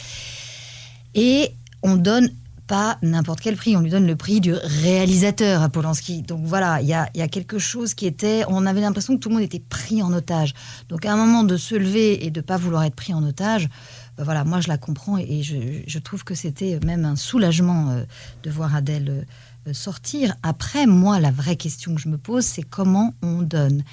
Et 1.15 1.51
on 1.83 1.95
donne 1.95 2.31
pas 2.69 2.99
n'importe 3.01 3.41
quel 3.41 3.55
prix, 3.55 3.75
on 3.75 3.81
lui 3.81 3.89
donne 3.89 4.05
le 4.05 4.15
prix 4.15 4.41
du 4.41 4.53
réalisateur 4.53 5.63
à 5.63 5.69
Polanski. 5.69 6.21
Donc 6.21 6.45
voilà, 6.45 6.79
il 6.81 6.87
y 6.87 6.93
a, 6.93 7.27
quelque 7.27 7.57
chose 7.57 7.95
qui 7.95 8.05
était, 8.05 8.43
on 8.47 8.67
avait 8.67 8.79
l'impression 8.79 9.15
que 9.15 9.19
tout 9.19 9.29
le 9.29 9.35
monde 9.35 9.43
était 9.43 9.59
pris 9.59 10.03
en 10.03 10.13
otage. 10.13 10.53
Donc 10.87 11.03
à 11.03 11.11
un 11.11 11.17
moment 11.17 11.43
de 11.43 11.57
se 11.57 11.73
lever 11.73 12.23
et 12.27 12.29
de 12.29 12.41
pas 12.41 12.57
vouloir 12.57 12.83
être 12.83 12.93
pris 12.93 13.11
en 13.11 13.23
otage, 13.23 13.69
ben 14.17 14.23
voilà, 14.23 14.43
moi 14.43 14.61
je 14.61 14.67
la 14.67 14.77
comprends 14.77 15.17
et 15.17 15.41
je, 15.41 15.97
trouve 15.97 16.23
que 16.23 16.35
c'était 16.35 16.79
même 16.85 17.05
un 17.05 17.15
soulagement 17.15 17.89
euh, 17.89 18.03
de 18.43 18.51
voir 18.51 18.75
Adèle 18.75 19.25
euh, 19.67 19.73
sortir. 19.73 20.35
Après, 20.43 20.85
moi, 20.85 21.19
la 21.19 21.31
vraie 21.31 21.55
question 21.55 21.95
que 21.95 22.01
je 22.01 22.07
me 22.07 22.19
pose, 22.19 22.45
c'est 22.45 22.61
comment 22.61 23.15
on 23.23 23.41
donne? 23.41 23.83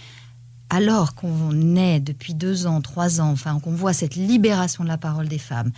Alors 0.68 1.14
qu'on 1.14 1.76
est 1.76 2.00
depuis 2.00 2.35
deux 2.35 2.66
ans, 2.66 2.83
trois 2.83 3.23
ans, 3.23 3.30
enfin 3.30 3.59
qu'on 3.59 3.73
voit 3.73 3.95
cette 3.95 4.16
libération 4.16 4.85
de 4.85 4.88
la 4.88 4.99
parole 4.99 5.28
des 5.28 5.38
femmes 5.38 5.73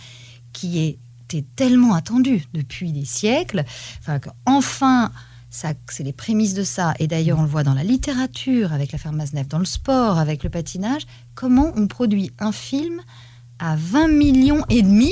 qui 0.51 0.97
était 1.29 1.45
tellement 1.55 1.93
attendue 1.93 2.43
depuis 2.53 2.91
des 2.91 3.05
siècles, 3.05 3.63
enfin 3.99 4.19
qu'enfin, 4.19 5.11
ça, 5.51 5.73
c'est 5.89 6.03
les 6.03 6.13
prémices 6.13 6.53
de 6.53 6.63
ça. 6.63 6.93
Et 6.99 7.07
d'ailleurs, 7.07 7.39
on 7.39 7.43
le 7.43 7.47
voit 7.47 7.63
dans 7.63 7.73
la 7.73 7.83
littérature, 7.83 8.73
avec 8.73 8.91
l'affaire 8.91 9.13
Maznev, 9.13 9.47
dans 9.47 9.59
le 9.59 9.65
sport, 9.65 10.17
avec 10.17 10.43
le 10.43 10.49
patinage. 10.49 11.03
Comment 11.35 11.71
on 11.75 11.87
produit 11.87 12.31
un 12.39 12.51
film 12.51 13.01
à 13.59 13.75
20 13.75 14.07
millions 14.07 14.63
et 14.69 14.81
demi, 14.81 15.11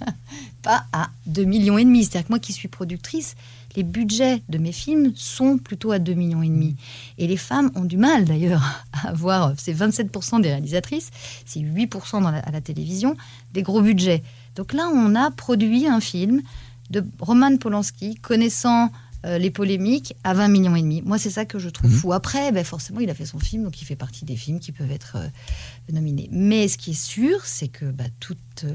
pas 0.62 0.84
à 0.92 1.08
2 1.26 1.44
millions 1.44 1.78
et 1.78 1.84
demi. 1.84 2.04
C'est-à-dire 2.04 2.26
que 2.26 2.32
moi 2.32 2.38
qui 2.38 2.52
suis 2.52 2.68
productrice, 2.68 3.34
les 3.76 3.82
budgets 3.82 4.42
de 4.48 4.58
mes 4.58 4.72
films 4.72 5.12
sont 5.14 5.58
plutôt 5.58 5.92
à 5.92 5.98
2 5.98 6.14
millions 6.14 6.42
et 6.42 6.48
demi. 6.48 6.76
Et 7.18 7.26
les 7.26 7.36
femmes 7.36 7.70
ont 7.74 7.84
du 7.84 7.96
mal 7.96 8.24
d'ailleurs 8.24 8.82
à 8.92 9.08
avoir, 9.10 9.52
c'est 9.58 9.72
27% 9.74 10.40
des 10.40 10.48
réalisatrices, 10.48 11.10
c'est 11.44 11.60
8% 11.60 12.22
dans 12.22 12.30
la- 12.30 12.38
à 12.40 12.50
la 12.50 12.60
télévision, 12.60 13.16
des 13.52 13.62
gros 13.62 13.82
budgets. 13.82 14.22
Donc 14.56 14.72
là, 14.72 14.88
on 14.92 15.14
a 15.14 15.30
produit 15.30 15.86
un 15.86 16.00
film 16.00 16.42
de 16.90 17.04
Roman 17.20 17.56
Polanski, 17.56 18.14
connaissant 18.16 18.90
euh, 19.24 19.38
les 19.38 19.50
polémiques, 19.50 20.14
à 20.24 20.34
20 20.34 20.48
millions 20.48 20.76
et 20.76 20.82
demi. 20.82 21.02
Moi, 21.02 21.18
c'est 21.18 21.30
ça 21.30 21.44
que 21.44 21.58
je 21.58 21.68
trouve 21.68 21.90
Mhm. 21.90 21.96
fou. 21.96 22.12
Après, 22.12 22.52
ben, 22.52 22.64
forcément, 22.64 23.00
il 23.00 23.10
a 23.10 23.14
fait 23.14 23.26
son 23.26 23.38
film, 23.40 23.64
donc 23.64 23.80
il 23.82 23.84
fait 23.84 23.96
partie 23.96 24.24
des 24.24 24.36
films 24.36 24.60
qui 24.60 24.72
peuvent 24.72 24.90
être 24.92 25.16
euh, 25.16 25.92
nominés. 25.92 26.28
Mais 26.30 26.68
ce 26.68 26.78
qui 26.78 26.92
est 26.92 26.94
sûr, 26.94 27.44
c'est 27.44 27.68
que 27.68 27.86
bah, 27.86 28.04
toute, 28.20 28.66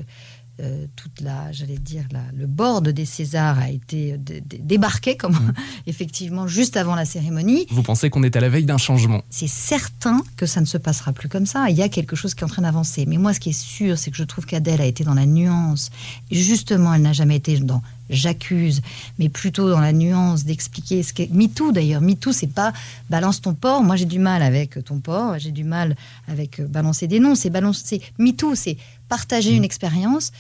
euh, 0.62 0.86
toute 0.96 1.22
la, 1.22 1.52
j'allais 1.52 1.78
dire, 1.78 2.04
la- 2.12 2.20
le 2.38 2.46
board 2.46 2.88
des 2.90 3.06
Césars 3.06 3.58
a 3.60 3.70
été 3.70 4.14
euh, 4.14 4.18
dé- 4.18 4.42
dé- 4.42 4.60
débarqué, 4.60 5.18
comme 5.18 5.32
Mhm. 5.34 5.54
effectivement 5.88 6.48
juste 6.48 6.78
avant 6.78 6.96
la 6.96 7.06
cérémonie. 7.06 7.66
Vous 7.72 7.84
pensez 7.84 8.10
qu'on 8.10 8.24
est 8.24 8.36
à 8.36 8.40
la 8.40 8.50
veille 8.50 8.66
d'un 8.66 8.78
changement? 8.78 9.24
C'est 9.30 9.48
certain 9.48 10.22
que 10.38 10.46
ça 10.46 10.62
ne 10.62 10.66
se 10.66 10.78
passera 10.78 11.14
plus 11.14 11.30
comme 11.30 11.46
ça. 11.46 11.70
Il 11.70 11.76
y 11.78 11.82
a 11.82 11.90
quelque 11.90 12.16
chose 12.16 12.34
qui 12.36 12.42
est 12.42 12.46
en 12.46 12.50
train 12.50 12.62
d'avancer. 12.62 13.06
Mais 13.08 13.18
moi, 13.18 13.34
ce 13.34 13.40
qui 13.40 13.50
est 13.50 13.60
sûr, 13.60 13.98
c'est 13.98 14.12
que 14.12 14.18
je 14.18 14.24
trouve 14.24 14.46
qu'Adèle 14.46 14.82
a 14.82 14.86
été 14.86 15.04
dans 15.04 15.14
la 15.16 15.26
nuance. 15.26 15.90
Justement, 16.30 16.94
elle 16.94 17.02
n'a 17.02 17.14
jamais 17.14 17.38
été 17.38 17.58
dans 17.60 17.82
j'accuse, 18.10 18.82
mais 19.20 19.30
plutôt 19.30 19.70
dans 19.70 19.80
la 19.80 19.94
nuance 19.94 20.44
d'expliquer 20.44 21.02
ce 21.02 21.14
qu'est. 21.14 21.30
MeToo 21.32 21.72
d'ailleurs. 21.72 22.02
MeToo, 22.02 22.34
c'est 22.34 22.48
pas 22.48 22.74
balance 23.10 23.40
ton 23.42 23.54
porc. 23.54 23.84
Moi, 23.84 23.96
j'ai 23.96 24.04
du 24.06 24.20
mal 24.20 24.42
avec 24.44 24.84
ton 24.84 25.00
porc. 25.00 25.40
J'ai 25.40 25.52
du 25.52 25.64
mal 25.64 25.96
avec 26.28 26.60
euh, 26.60 26.68
balancer 26.68 27.08
des 27.08 27.20
noms. 27.22 27.36
C'est 27.36 27.50
balancer. 27.50 28.02
MeToo, 28.20 28.54
c'est 28.56 28.76
partager 29.16 29.52
une 29.60 29.66
expérience. 29.72 30.32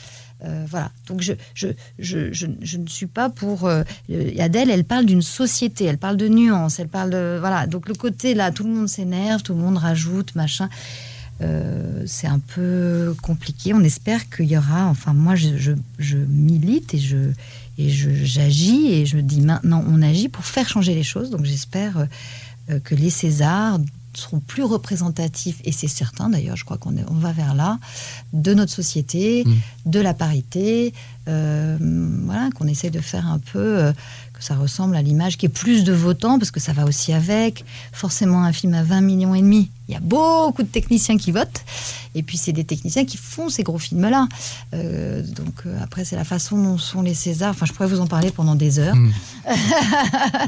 Euh, 0.44 0.66
voilà. 0.74 0.90
Donc 1.08 1.22
je, 1.22 1.34
je, 1.54 1.68
je, 2.00 2.20
je, 2.34 2.48
je 2.62 2.78
ne 2.78 2.88
suis 2.88 3.06
pas 3.20 3.30
pour. 3.30 3.58
euh, 3.68 3.84
Adèle, 4.40 4.70
elle 4.72 4.86
parle 4.86 5.06
d'une 5.06 5.22
société, 5.22 5.84
elle 5.86 6.00
parle 6.00 6.18
de 6.18 6.28
nuances, 6.28 6.80
elle 6.80 6.88
parle 6.88 7.12
de. 7.12 7.38
Voilà. 7.40 7.68
Donc 7.68 7.84
le 7.88 7.96
côté 7.96 8.34
là, 8.34 8.52
tout 8.52 8.64
le 8.64 8.72
monde 8.76 8.88
s'énerve, 8.90 9.44
tout 9.44 9.54
le 9.54 9.60
monde 9.60 9.78
rajoute, 9.78 10.34
machin. 10.36 10.68
Euh, 11.42 12.04
c'est 12.08 12.28
un 12.28 12.40
peu 12.40 13.16
compliqué. 13.22 13.74
On 13.74 13.84
espère 13.84 14.22
qu'il 14.30 14.46
y 14.54 14.58
aura. 14.58 14.86
Enfin, 14.88 15.14
moi, 15.14 15.36
je, 15.36 15.58
je, 15.58 15.74
je 16.00 16.18
milite 16.18 16.94
et 16.94 17.00
je 17.00 17.18
et 17.78 17.90
je- 17.90 18.24
j'agis 18.36 18.84
et 18.94 19.06
je 19.06 19.18
me 19.18 19.22
dis 19.24 19.42
maintenant, 19.42 19.84
on 19.94 20.02
agit 20.02 20.30
pour 20.30 20.46
faire 20.46 20.68
changer 20.70 20.94
les 20.96 21.04
choses. 21.14 21.30
Donc 21.30 21.44
j'espère 21.46 22.08
que 22.88 22.96
les 22.96 23.10
Césars 23.10 23.80
seront 24.14 24.40
plus 24.40 24.64
représentatifs, 24.64 25.62
et 25.64 25.72
c'est 25.72 25.88
certain 25.88 26.30
d'ailleurs, 26.30 26.58
je 26.58 26.66
crois 26.66 26.78
qu'on 26.78 26.96
on 27.10 27.14
va 27.14 27.32
vers 27.32 27.54
là, 27.54 27.80
de 28.34 28.54
notre 28.54 28.72
société, 28.72 29.44
Mm. 29.46 29.54
de 29.92 30.00
la 30.00 30.14
parité, 30.14 30.94
euh, 31.28 31.78
voilà, 32.26 32.50
qu'on 32.56 32.68
essaye 32.68 32.92
de 32.92 33.00
faire 33.00 33.28
un 33.28 33.40
peu, 33.40 33.60
euh, 33.60 33.92
que 34.34 34.44
ça 34.44 34.56
ressemble 34.56 34.96
à 34.96 35.02
l'image, 35.02 35.38
qui 35.38 35.46
est 35.46 35.50
plus 35.50 35.84
de 35.84 35.94
votants, 35.94 36.40
parce 36.40 36.52
que 36.52 36.60
ça 36.60 36.74
va 36.74 36.86
aussi 36.86 37.14
avec, 37.14 37.64
forcément 37.92 38.44
un 38.44 38.52
film 38.54 38.74
à 38.74 38.84
20 38.84 39.02
millions 39.02 39.36
et 39.36 39.42
demi, 39.42 39.70
il 39.88 39.94
y 39.94 39.98
a 39.98 40.00
beaucoup 40.00 40.64
de 40.64 40.68
techniciens 40.68 41.18
qui 41.18 41.32
votent, 41.32 41.64
et 42.16 42.24
puis 42.24 42.38
c'est 42.38 42.54
des 42.54 42.64
techniciens 42.64 43.04
qui 43.06 43.18
font 43.18 43.50
ces 43.50 43.64
gros 43.64 43.78
films-là. 43.78 44.28
Euh, 44.74 45.22
donc 45.24 45.64
après, 45.82 46.06
c'est 46.06 46.16
la 46.16 46.24
façon 46.24 46.58
dont 46.62 46.78
sont 46.78 47.02
les 47.02 47.14
Césars, 47.14 47.52
enfin 47.52 47.66
je 47.66 47.74
pourrais 47.74 47.88
vous 47.88 48.00
en 48.00 48.08
parler 48.08 48.32
pendant 48.32 48.56
des 48.56 48.80
heures. 48.80 48.96
Hmm. 48.96 49.12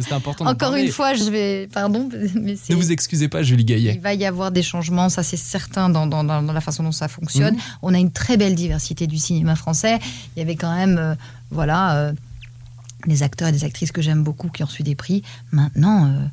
C'est 0.02 0.14
important 0.14 0.46
Encore 0.46 0.76
une 0.76 0.90
fois, 0.90 1.14
je 1.14 1.26
vais, 1.26 1.68
pardon, 1.68 2.10
mais 2.36 2.56
c'est... 2.56 2.74
Ne 2.74 2.78
vous 2.78 2.92
excusez 2.92 3.28
pas, 3.28 3.44
Julie 3.44 3.66
Gaillet. 3.66 3.94
Il 3.96 4.02
va 4.02 4.14
y 4.14 4.26
avoir 4.26 4.52
des 4.52 4.64
changements, 4.64 5.10
ça 5.10 5.24
c'est 5.24 5.38
certain 5.38 5.90
dans, 5.90 6.08
dans- 6.08 6.24
la 6.42 6.62
façon 6.62 6.84
dont 6.84 6.92
ça 6.92 7.08
fonctionne. 7.08 7.56
On 7.82 7.94
a 7.94 8.00
une 8.00 8.12
très 8.12 8.38
belle 8.38 8.56
diversité 8.56 9.08
du 9.08 9.18
cinéma 9.18 9.56
français. 9.56 10.00
Il 10.36 10.40
y 10.40 10.42
avait 10.42 10.56
quand 10.64 10.74
même, 10.74 10.98
euh, 10.98 11.16
voilà, 11.52 11.98
euh, 11.98 12.14
des 13.06 13.22
acteurs 13.22 13.50
et 13.50 13.52
des 13.52 13.66
actrices 13.66 13.92
que 13.92 14.02
j'aime 14.02 14.24
beaucoup 14.24 14.48
qui 14.48 14.64
ont 14.64 14.66
reçu 14.66 14.82
des 14.82 14.96
prix. 14.96 15.22
Maintenant, 15.52 16.06
euh, 16.08 16.26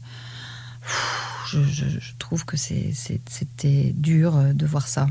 je, 1.50 1.60
je- 1.62 1.98
je 2.00 2.12
trouve 2.18 2.44
que 2.44 2.56
c'était 2.56 3.92
dur 3.94 4.36
euh, 4.36 4.52
de 4.52 4.66
voir 4.66 4.88
ça. 4.88 5.06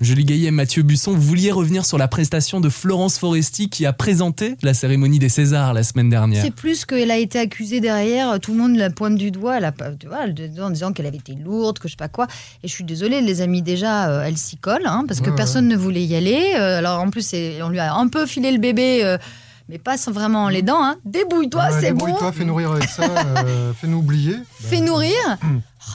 Julie 0.00 0.24
Gaillet 0.24 0.48
et 0.48 0.50
Mathieu 0.50 0.82
Busson, 0.82 1.12
vous 1.12 1.20
vouliez 1.20 1.50
revenir 1.52 1.84
sur 1.84 1.98
la 1.98 2.08
prestation 2.08 2.60
de 2.60 2.68
Florence 2.68 3.18
Foresti 3.18 3.68
qui 3.68 3.86
a 3.86 3.92
présenté 3.92 4.56
la 4.62 4.74
cérémonie 4.74 5.18
des 5.18 5.28
Césars 5.28 5.74
la 5.74 5.82
semaine 5.82 6.10
dernière. 6.10 6.42
C'est 6.44 6.50
plus 6.54 6.84
qu'elle 6.84 7.10
a 7.10 7.18
été 7.18 7.38
accusée 7.38 7.80
derrière, 7.80 8.38
tout 8.40 8.52
le 8.52 8.58
monde 8.58 8.76
la 8.76 8.90
pointe 8.90 9.16
du 9.16 9.30
doigt, 9.30 9.56
elle 9.58 9.64
a 9.64 9.72
pas, 9.72 9.90
tu 9.92 10.06
vois, 10.06 10.24
elle- 10.24 10.62
en 10.62 10.70
disant 10.70 10.92
qu'elle 10.92 11.06
avait 11.06 11.16
été 11.18 11.34
lourde, 11.34 11.78
que 11.78 11.88
je 11.88 11.92
sais 11.92 11.96
pas 11.96 12.08
quoi. 12.08 12.26
Et 12.62 12.68
je 12.68 12.72
suis 12.72 12.84
désolée, 12.84 13.20
les 13.20 13.40
amis, 13.40 13.62
déjà, 13.62 14.08
euh, 14.10 14.24
elle 14.24 14.36
s'y 14.36 14.56
colle, 14.56 14.82
hein, 14.86 15.04
parce 15.06 15.20
que 15.20 15.26
Ouais, 15.26 15.30
ouais. 15.30 15.36
personne 15.36 15.68
ne 15.68 15.76
voulait 15.76 16.04
y 16.04 16.14
aller. 16.14 16.54
Euh, 16.56 16.78
alors 16.78 17.00
en 17.00 17.10
plus, 17.10 17.34
on 17.62 17.68
lui 17.68 17.78
a 17.78 17.94
un 17.94 18.08
peu 18.08 18.26
filé 18.26 18.52
le 18.52 18.58
bébé, 18.58 19.00
euh, 19.04 19.18
mais 19.70 19.78
pas 19.78 19.96
sans 19.96 20.10
vraiment 20.12 20.48
les 20.48 20.62
dents. 20.62 20.82
Hein. 20.84 20.96
Débrouille-toi, 21.04 21.70
c'est 21.80 21.92
bon. 21.92 22.04
débrouille-toi, 22.06 22.32
fais 22.32 22.44
nourrir 22.44 22.72
avec 22.72 22.88
ça, 22.88 23.04
euh, 23.04 23.72
fais-nous 23.72 23.98
oublier. 23.98 24.36
Fais 24.60 24.80
nourrir. 24.80 25.14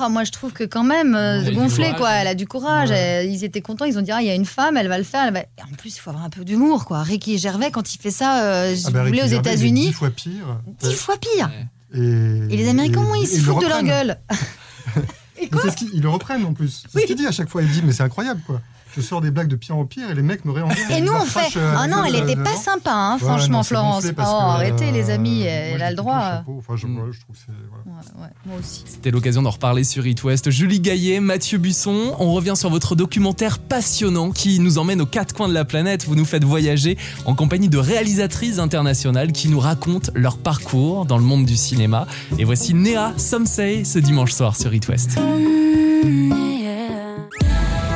Oh, 0.02 0.10
moi, 0.10 0.24
je 0.24 0.32
trouve 0.32 0.52
que 0.54 0.64
quand 0.64 0.84
même, 0.84 1.14
euh, 1.14 1.40
Elle 1.42 1.48
a 1.48 1.50
du 1.52 1.56
gonflé, 1.56 1.86
courage, 1.88 1.98
quoi. 2.00 2.10
hein. 2.10 2.18
Elle 2.22 2.28
a 2.28 2.36
du 2.36 2.48
courage. 2.48 2.90
Ouais. 2.90 2.96
elle- 2.98 3.30
ils 3.32 3.44
étaient 3.44 3.62
contents. 3.62 3.86
Ils 3.86 3.98
ont 4.00 4.02
dit, 4.02 4.12
ah, 4.12 4.22
il 4.22 4.28
y 4.28 4.32
a 4.32 4.36
une 4.36 4.46
femme, 4.46 4.78
elle 4.78 4.88
va 4.88 4.98
le 4.98 5.04
faire. 5.04 5.26
elle 5.28 5.34
va- 5.34 5.42
Et 5.42 5.62
en 5.62 5.76
plus, 5.78 5.96
il 5.96 6.00
faut 6.00 6.10
avoir 6.10 6.26
un 6.26 6.30
peu 6.30 6.44
d'humour, 6.46 6.86
quoi. 6.86 7.04
Ricky 7.04 7.38
Gervais, 7.38 7.70
quand 7.70 7.94
il 7.94 8.00
fait 8.00 8.12
ça, 8.12 8.44
euh, 8.44 8.76
Ah 8.86 8.90
bah, 8.92 9.02
vous 9.02 9.08
voulez, 9.08 9.22
aux 9.22 9.26
États-Unis, 9.26 9.88
Dix 9.88 9.94
fois 9.94 10.10
pire. 10.10 10.58
dix 10.82 10.94
fois 10.96 11.16
pire. 11.18 11.50
Ouais. 11.94 12.00
Et, 12.02 12.54
Et 12.54 12.58
les 12.58 12.68
Américains, 12.70 13.02
comment 13.02 13.16
ils 13.16 13.28
se 13.28 13.38
le 13.38 13.42
foutent 13.44 13.62
de 13.64 13.68
leur 13.68 13.84
gueule 13.84 14.18
Et 15.42 15.50
quoi 15.50 15.62
ce 15.70 15.86
ils 15.94 16.02
le 16.02 16.10
reprennent 16.10 16.46
en 16.46 16.54
plus. 16.54 16.84
C'est 16.84 16.96
Oui. 16.96 17.02
ce 17.02 17.08
qu'il 17.08 17.16
dit 17.18 17.28
à 17.28 17.32
chaque 17.32 17.50
fois. 17.50 17.62
Il 17.62 17.70
dit 17.70 17.82
Mais 17.84 17.92
c'est 17.92 18.04
incroyable, 18.04 18.42
quoi. 18.48 18.62
Je 18.96 19.02
sors 19.02 19.22
des 19.22 19.32
blagues 19.32 19.48
de 19.50 19.56
pire 19.56 19.76
en 19.78 19.86
pire 19.86 20.10
et 20.10 20.16
les 20.16 20.22
mecs 20.22 20.46
me 20.46 20.52
réenvoient. 20.52 20.76
Et 20.90 21.02
nous, 21.02 21.12
on 21.12 21.26
fait. 21.26 21.58
euh, 21.58 21.74
Ah 21.78 21.88
non, 21.88 22.04
elle 22.06 22.14
gueule 22.14 22.30
était 22.30 22.42
pas 22.42 22.56
sympa, 22.56 22.92
hein, 22.94 23.14
Ouais, 23.16 23.20
franchement, 23.28 23.58
non, 23.58 23.64
Florence. 23.64 24.06
Oh, 24.10 24.14
que, 24.14 24.22
arrêtez, 24.22 24.92
les 24.92 25.10
euh, 25.10 25.16
amis, 25.16 25.40
moi, 25.40 25.48
elle 25.50 25.82
a 25.82 25.90
le 25.90 25.96
droit. 25.96 26.44
Enfin, 26.58 26.76
je, 26.78 26.88
Mm. 26.88 26.98
ouais, 27.00 27.04
je 27.12 27.20
trouve 27.20 27.36
que 27.36 27.42
c'est. 27.46 27.52
voilà. 27.70 28.00
Ouais, 28.18 28.24
ouais, 28.24 28.30
moi 28.46 28.56
aussi. 28.60 28.84
C'était 28.86 29.12
l'occasion 29.12 29.42
d'en 29.42 29.50
reparler 29.50 29.84
sur 29.84 30.06
It 30.08 30.24
West. 30.24 30.50
Julie 30.50 30.80
Gaillet, 30.80 31.20
Mathieu 31.20 31.58
Busson, 31.58 32.16
on 32.20 32.32
revient 32.34 32.54
sur 32.56 32.70
votre 32.70 32.96
documentaire 32.96 33.60
passionnant 33.60 34.32
qui 34.32 34.60
nous 34.60 34.78
emmène 34.78 35.02
aux 35.02 35.06
quatre 35.06 35.34
coins 35.36 35.50
de 35.50 35.54
la 35.54 35.66
planète. 35.66 36.06
Vous 36.06 36.16
nous 36.16 36.26
faites 36.26 36.44
voyager 36.44 36.98
en 37.26 37.36
compagnie 37.36 37.70
de 37.70 37.78
réalisatrices 37.78 38.60
internationales 38.60 39.32
qui 39.32 39.50
nous 39.50 39.60
racontent 39.60 40.12
leur 40.16 40.38
parcours 40.38 41.06
dans 41.06 41.18
le 41.18 41.24
monde 41.24 41.46
du 41.46 41.56
cinéma. 41.58 42.08
Et 42.40 42.44
voici 42.46 42.74
Néa 42.74 43.14
Somsei 43.18 43.84
ce 43.84 44.00
dimanche 44.00 44.32
soir 44.32 44.56
sur 44.56 44.74
It 44.74 44.88
West. 44.88 45.18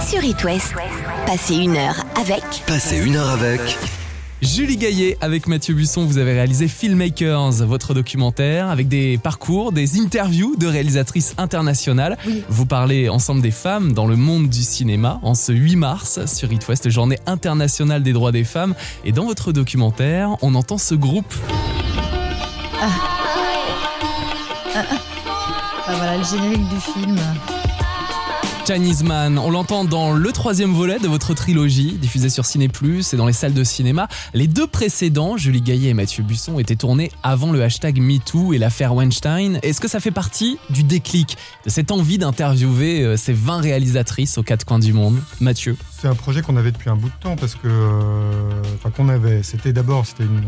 Sur 0.09 0.23
It 0.23 0.43
West, 0.43 0.73
passez 1.27 1.53
une 1.53 1.77
heure 1.77 2.03
avec 2.19 2.41
Passez 2.65 2.97
une 2.97 3.15
heure 3.15 3.29
avec 3.29 3.77
Julie 4.41 4.77
Gaillet 4.77 5.15
avec 5.21 5.45
Mathieu 5.45 5.75
Busson, 5.75 6.03
vous 6.03 6.17
avez 6.17 6.33
réalisé 6.33 6.67
Filmmakers, 6.67 7.63
votre 7.67 7.93
documentaire 7.93 8.69
avec 8.69 8.87
des 8.87 9.19
parcours, 9.19 9.71
des 9.71 9.99
interviews 9.99 10.55
de 10.55 10.65
réalisatrices 10.65 11.35
internationales. 11.37 12.17
Oui. 12.25 12.43
Vous 12.49 12.65
parlez 12.65 13.07
ensemble 13.07 13.41
des 13.41 13.51
femmes 13.51 13.93
dans 13.93 14.07
le 14.07 14.15
monde 14.15 14.49
du 14.49 14.63
cinéma 14.63 15.19
en 15.21 15.35
ce 15.35 15.51
8 15.51 15.75
mars 15.75 16.25
sur 16.25 16.51
It 16.51 16.67
West, 16.67 16.89
journée 16.89 17.19
internationale 17.27 18.01
des 18.01 18.13
droits 18.13 18.31
des 18.31 18.45
femmes. 18.45 18.73
Et 19.05 19.11
dans 19.11 19.25
votre 19.25 19.51
documentaire, 19.51 20.37
on 20.41 20.55
entend 20.55 20.79
ce 20.79 20.95
groupe. 20.95 21.35
Ah, 22.81 22.89
voilà 25.87 26.17
le 26.17 26.23
générique 26.23 26.67
du 26.67 26.79
film. 26.79 27.19
Chinese 28.69 29.01
Man. 29.01 29.39
On 29.39 29.49
l'entend 29.49 29.83
dans 29.83 30.11
le 30.13 30.31
troisième 30.31 30.73
volet 30.73 30.99
de 30.99 31.07
votre 31.07 31.33
trilogie, 31.33 31.93
diffusée 31.93 32.29
sur 32.29 32.45
Ciné 32.45 32.67
Plus 32.67 33.15
et 33.15 33.17
dans 33.17 33.25
les 33.25 33.33
salles 33.33 33.55
de 33.55 33.63
cinéma. 33.63 34.07
Les 34.35 34.45
deux 34.45 34.67
précédents, 34.67 35.37
Julie 35.37 35.61
Gaillet 35.63 35.89
et 35.89 35.93
Mathieu 35.95 36.21
Busson, 36.23 36.59
étaient 36.59 36.75
tournés 36.75 37.11
avant 37.23 37.51
le 37.51 37.63
hashtag 37.63 37.99
MeToo 37.99 38.53
et 38.53 38.59
l'affaire 38.59 38.93
Weinstein. 38.93 39.59
Est-ce 39.63 39.81
que 39.81 39.87
ça 39.87 39.99
fait 39.99 40.11
partie 40.11 40.59
du 40.69 40.83
déclic, 40.83 41.35
de 41.65 41.71
cette 41.71 41.89
envie 41.91 42.19
d'interviewer 42.19 43.03
euh, 43.03 43.17
ces 43.17 43.33
20 43.33 43.57
réalisatrices 43.61 44.37
aux 44.37 44.43
quatre 44.43 44.65
coins 44.65 44.77
du 44.77 44.93
monde? 44.93 45.19
Mathieu 45.39 45.75
C'est 45.99 46.07
un 46.07 46.13
projet 46.15 46.43
qu'on 46.43 46.55
avait 46.55 46.71
depuis 46.71 46.91
un 46.91 46.95
bout 46.95 47.09
de 47.09 47.19
temps 47.23 47.35
parce 47.37 47.55
que, 47.55 47.61
euh, 47.65 48.61
enfin 48.75 48.91
qu'on 48.91 49.09
avait, 49.09 49.41
c'était 49.41 49.73
d'abord 49.73 50.05
c'était 50.05 50.25
une, 50.25 50.43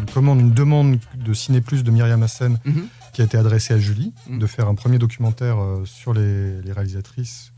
une 0.00 0.06
commande, 0.14 0.40
une 0.40 0.54
demande 0.54 0.98
de 1.14 1.34
Ciné 1.34 1.60
Plus 1.60 1.84
de 1.84 1.90
Myriam 1.90 2.22
Hassen 2.22 2.58
Mhm. 2.64 2.86
qui 3.12 3.20
a 3.20 3.24
été 3.26 3.36
adressée 3.36 3.74
à 3.74 3.78
Julie 3.78 4.14
Mhm. 4.30 4.38
de 4.38 4.46
faire 4.46 4.66
un 4.66 4.74
premier 4.74 4.96
documentaire 4.98 5.58
euh, 5.60 5.82
sur 5.84 6.14
les, 6.14 6.62
les 6.62 6.72
réalisatrices, 6.72 7.49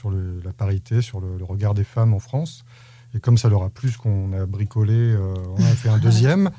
sur 0.00 0.10
le- 0.10 0.40
la 0.42 0.52
parité, 0.54 1.02
sur 1.02 1.20
le, 1.20 1.36
le 1.36 1.44
regard 1.44 1.74
des 1.74 1.84
femmes 1.84 2.14
en 2.14 2.20
France. 2.20 2.64
Et 3.14 3.20
comme 3.20 3.36
ça 3.36 3.50
leur 3.50 3.62
a 3.64 3.68
plu, 3.68 3.90
ce 3.90 3.98
qu'on 3.98 4.32
a 4.32 4.46
bricolé, 4.46 4.94
euh, 4.94 5.34
on 5.58 5.62
a 5.62 5.74
fait 5.74 5.90
un 5.90 5.98
deuxième 6.08 6.50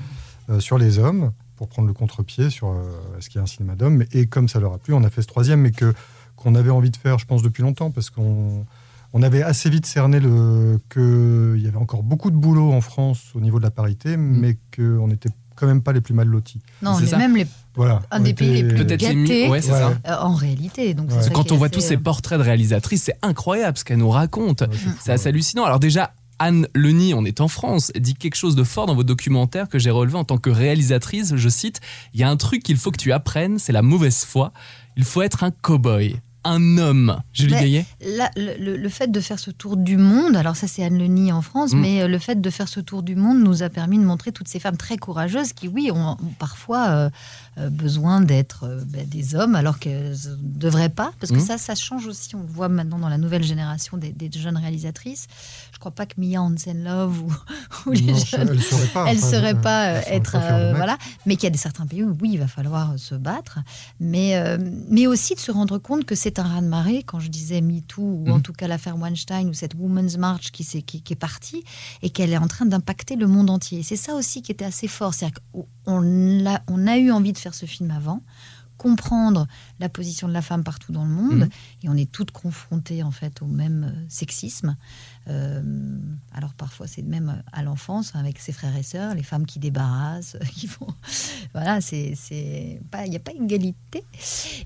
euh, 0.50 0.60
sur 0.60 0.78
les 0.78 1.00
hommes 1.00 1.32
pour 1.56 1.68
prendre 1.68 1.88
le 1.88 1.94
contre-pied 1.96 2.52
sur 2.52 2.70
euh, 2.70 2.84
ce 3.20 3.30
qu'il 3.30 3.38
y 3.38 3.40
a 3.40 3.44
un 3.44 3.48
cinéma 3.48 3.74
d'hommes. 3.76 4.04
Et 4.12 4.28
comme 4.28 4.48
ça 4.48 4.60
leur 4.60 4.74
a 4.74 4.78
plu, 4.78 4.94
on 4.94 5.04
a 5.04 5.10
fait 5.10 5.24
ce 5.24 5.28
troisième, 5.28 5.62
mais 5.62 5.72
que 5.72 5.92
qu'on 6.36 6.54
avait 6.54 6.70
envie 6.70 6.92
de 6.92 6.98
faire, 6.98 7.18
je 7.18 7.26
pense, 7.26 7.42
depuis 7.42 7.64
longtemps, 7.64 7.90
parce 7.90 8.10
qu'on 8.12 8.64
on 9.14 9.24
avait 9.24 9.42
assez 9.44 9.70
vite 9.72 9.86
cerné 9.88 10.20
le 10.20 10.80
qu'il 10.90 11.62
y 11.64 11.68
avait 11.68 11.78
encore 11.78 12.04
beaucoup 12.04 12.30
de 12.32 12.36
boulot 12.38 12.72
en 12.72 12.82
France 12.82 13.32
au 13.34 13.42
niveau 13.42 13.58
de 13.58 13.64
la 13.64 13.72
parité, 13.72 14.18
mais 14.18 14.58
qu'on 14.76 15.08
n'était 15.08 15.30
quand 15.56 15.68
même 15.68 15.82
pas 15.82 15.94
les 15.94 16.02
plus 16.02 16.14
mal 16.14 16.28
lotis. 16.28 16.62
Non, 16.82 16.92
on 16.96 17.00
est 17.00 17.18
même 17.18 17.36
les, 17.36 17.46
Voilà. 17.76 18.02
un 18.12 18.20
des 18.20 18.34
pays 18.34 18.62
les 18.62 18.64
plus 18.64 18.86
gâtés. 18.86 19.48
Ouais, 19.50 19.62
ça. 19.62 19.90
euh, 20.08 20.16
en 20.20 20.34
réalité. 20.36 20.94
Donc, 20.94 21.10
Ouais. 21.12 21.30
Quand 21.34 21.52
on 21.52 21.58
voit 21.58 21.70
tous 21.70 21.82
ces 21.82 21.96
euh, 21.96 22.00
portraits 22.00 22.38
de 22.40 22.44
réalisatrices, 22.44 23.04
c'est 23.04 23.18
incroyable 23.22 23.78
ce 23.78 23.84
qu'elles 23.86 23.98
nous 24.00 24.10
racontent. 24.10 24.66
C'est 25.00 25.12
assez 25.14 25.30
hallucinant. 25.30 25.64
Alors 25.66 25.80
déjà, 25.80 26.14
Anne 26.40 26.68
Leni, 26.74 27.14
on 27.14 27.24
est 27.24 27.40
en 27.40 27.48
France, 27.48 27.92
dit 27.98 28.16
quelque 28.16 28.36
chose 28.36 28.56
de 28.56 28.64
fort 28.64 28.88
dans 28.88 28.96
votre 28.96 29.08
documentaire 29.08 29.70
que 29.70 29.78
j'ai 29.78 29.92
relevé 29.92 30.18
en 30.18 30.24
tant 30.24 30.38
que 30.38 30.50
réalisatrice. 30.50 31.36
Je 31.36 31.50
cite, 31.50 31.82
il 32.14 32.20
y 32.20 32.24
a 32.24 32.30
un 32.30 32.38
truc 32.38 32.64
qu'il 32.64 32.78
faut 32.78 32.90
que 32.92 32.98
tu 32.98 33.12
apprennes, 33.12 33.60
c'est 33.60 33.72
la 33.74 33.84
mauvaise 33.84 34.24
foi. 34.26 34.52
Il 34.98 35.04
faut 35.04 35.22
être 35.22 35.44
un 35.44 35.52
cow-boy, 35.52 36.16
un 36.44 36.78
homme. 36.78 37.22
Julie 37.34 37.52
Gaillet 37.54 37.86
Là, 38.18 38.32
le, 38.36 38.90
fait 38.90 39.12
de 39.12 39.20
faire 39.20 39.38
ce 39.40 39.52
tour 39.52 39.78
du 39.78 39.98
monde, 39.98 40.36
alors 40.36 40.56
ça 40.56 40.68
c'est 40.68 40.84
Anne 40.84 40.98
Leni 40.98 41.32
en 41.32 41.42
France, 41.42 41.74
Mm. 41.74 41.80
mais 41.80 42.02
euh, 42.02 42.08
le 42.08 42.18
fait 42.20 42.42
de 42.42 42.50
faire 42.50 42.68
ce 42.68 42.80
tour 42.80 43.04
du 43.04 43.16
monde 43.16 43.40
nous 43.44 43.64
a 43.64 43.70
permis 43.70 43.98
de 44.00 44.04
montrer 44.04 44.32
toutes 44.32 44.48
ces 44.48 44.60
femmes 44.60 44.78
très 44.78 44.98
courageuses 44.98 45.54
qui, 45.54 45.68
oui, 45.68 45.92
ont, 45.94 46.12
ont 46.14 46.18
parfois 46.40 46.88
euh, 46.90 47.10
euh, 47.58 47.70
besoin 47.70 48.22
d'être 48.22 48.64
euh, 48.66 48.82
ben, 48.88 49.08
des 49.08 49.36
hommes 49.36 49.56
alors 49.56 49.78
qu'elles 49.80 50.12
ne 50.12 50.36
devraient 50.60 50.90
pas, 50.90 51.12
parce 51.20 51.32
que 51.32 51.38
Mm. 51.38 51.42
ça, 51.46 51.58
ça 51.58 51.76
change 51.76 52.08
aussi. 52.08 52.36
On 52.36 52.42
le 52.42 52.48
voit 52.48 52.70
maintenant 52.70 52.98
dans 53.00 53.10
la 53.10 53.18
nouvelle 53.18 53.44
génération 53.44 53.98
des, 53.98 54.12
des 54.12 54.32
jeunes 54.32 54.58
réalisatrices. 54.58 55.28
Je 55.82 55.84
crois 55.90 55.96
pas 55.96 56.06
que 56.06 56.14
Mia 56.22 56.40
Hansen-Love 56.44 57.24
ou, 57.24 57.34
ou 57.90 57.92
les 57.94 58.12
Non, 58.12 58.16
jeunes 58.20 58.50
elle 58.52 58.62
serait 58.62 58.88
pas. 58.90 59.06
elle 59.10 59.18
enfin, 59.18 59.28
serait 59.32 59.54
euh, 59.56 59.62
pas 59.62 59.88
euh, 59.88 60.02
saurait 60.04 60.16
être 60.16 60.32
pas 60.34 60.52
euh, 60.52 60.74
voilà. 60.76 60.98
Mais 61.26 61.36
qu'il 61.38 61.46
y 61.46 61.48
a 61.48 61.50
des 61.50 61.58
certains 61.58 61.88
pays 61.88 62.04
où 62.04 62.16
oui 62.22 62.30
il 62.34 62.38
va 62.40 62.46
falloir 62.46 62.92
euh, 62.92 62.98
se 62.98 63.16
battre. 63.16 63.58
Mais 64.00 64.36
euh, 64.36 64.60
mais 64.90 65.08
aussi 65.08 65.34
de 65.34 65.40
se 65.40 65.52
rendre 65.52 65.80
compte 65.80 66.06
que 66.06 66.14
c'est 66.14 66.38
un 66.38 66.44
raz 66.44 66.62
de 66.62 66.68
marée 66.68 67.02
quand 67.02 67.20
je 67.20 67.30
disais 67.30 67.62
MeToo 67.62 68.00
ou 68.04 68.30
en 68.30 68.36
Mhm. 68.36 68.42
tout 68.44 68.54
cas 68.54 68.68
l'affaire 68.68 68.96
Weinstein 68.96 69.50
ou 69.50 69.54
cette 69.56 69.74
Women's 69.74 70.18
March 70.18 70.52
qui, 70.52 70.64
s'est- 70.64 70.84
qui, 70.84 71.02
qui 71.02 71.14
est 71.14 71.16
partie 71.16 71.64
et 72.04 72.12
qu'elle 72.12 72.32
est 72.32 72.38
en 72.38 72.48
train 72.48 72.68
d'impacter 72.68 73.16
le 73.16 73.26
monde 73.26 73.50
entier. 73.50 73.82
C'est 73.82 73.96
ça 73.96 74.14
aussi 74.14 74.44
qui 74.44 74.52
était 74.52 74.66
assez 74.66 74.88
fort. 74.88 75.16
C'est 75.16 75.32
on 75.88 76.00
l'a 76.00 76.62
on 76.68 76.86
a 76.86 76.98
eu 77.00 77.10
envie 77.12 77.34
de 77.34 77.40
faire 77.40 77.56
ce 77.56 77.66
film 77.66 77.90
avant 77.90 78.22
comprendre 78.82 79.48
la 79.80 79.90
position 79.90 80.28
de 80.28 80.34
la 80.34 80.42
femme 80.42 80.64
partout 80.64 80.92
dans 80.92 81.04
le 81.06 81.12
monde 81.12 81.44
Mhm. 81.44 81.50
et 81.84 81.90
on 81.90 81.96
est 81.96 82.12
toutes 82.12 82.32
confrontées 82.32 83.04
en 83.04 83.12
fait 83.12 83.42
au 83.44 83.46
même 83.46 83.84
euh, 83.96 84.06
sexisme 84.10 84.76
euh, 85.28 85.62
alors 86.34 86.54
parfois 86.56 86.88
c'est 86.88 87.04
même 87.04 87.44
à 87.54 87.62
l'enfance 87.62 88.16
avec 88.16 88.40
ses 88.40 88.52
frères 88.54 88.76
et 88.76 88.82
sœurs, 88.84 89.14
les 89.14 89.22
femmes 89.24 89.46
qui 89.46 89.60
débarrassent, 89.60 90.36
qui 90.56 90.66
font, 90.68 90.88
voilà, 91.54 91.80
c'est 91.82 92.14
c'est 92.16 92.82
pas, 92.90 93.06
il 93.06 93.12
n'y 93.12 93.18
a 93.18 93.20
pas 93.20 93.34
égalité. 93.34 94.04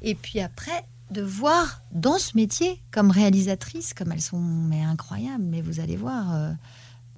Et 0.01 0.15
puis 0.15 0.39
après 0.39 0.85
de 1.11 1.21
voir 1.21 1.81
dans 1.91 2.17
ce 2.17 2.35
métier 2.35 2.81
comme 2.91 3.11
réalisatrice, 3.11 3.93
comme 3.93 4.11
elles 4.13 4.21
sont 4.21 4.39
mais 4.39 4.81
incroyables, 4.81 5.43
mais 5.43 5.61
vous 5.61 5.79
allez 5.81 5.97
voir. 5.97 6.33
euh, 6.33 6.51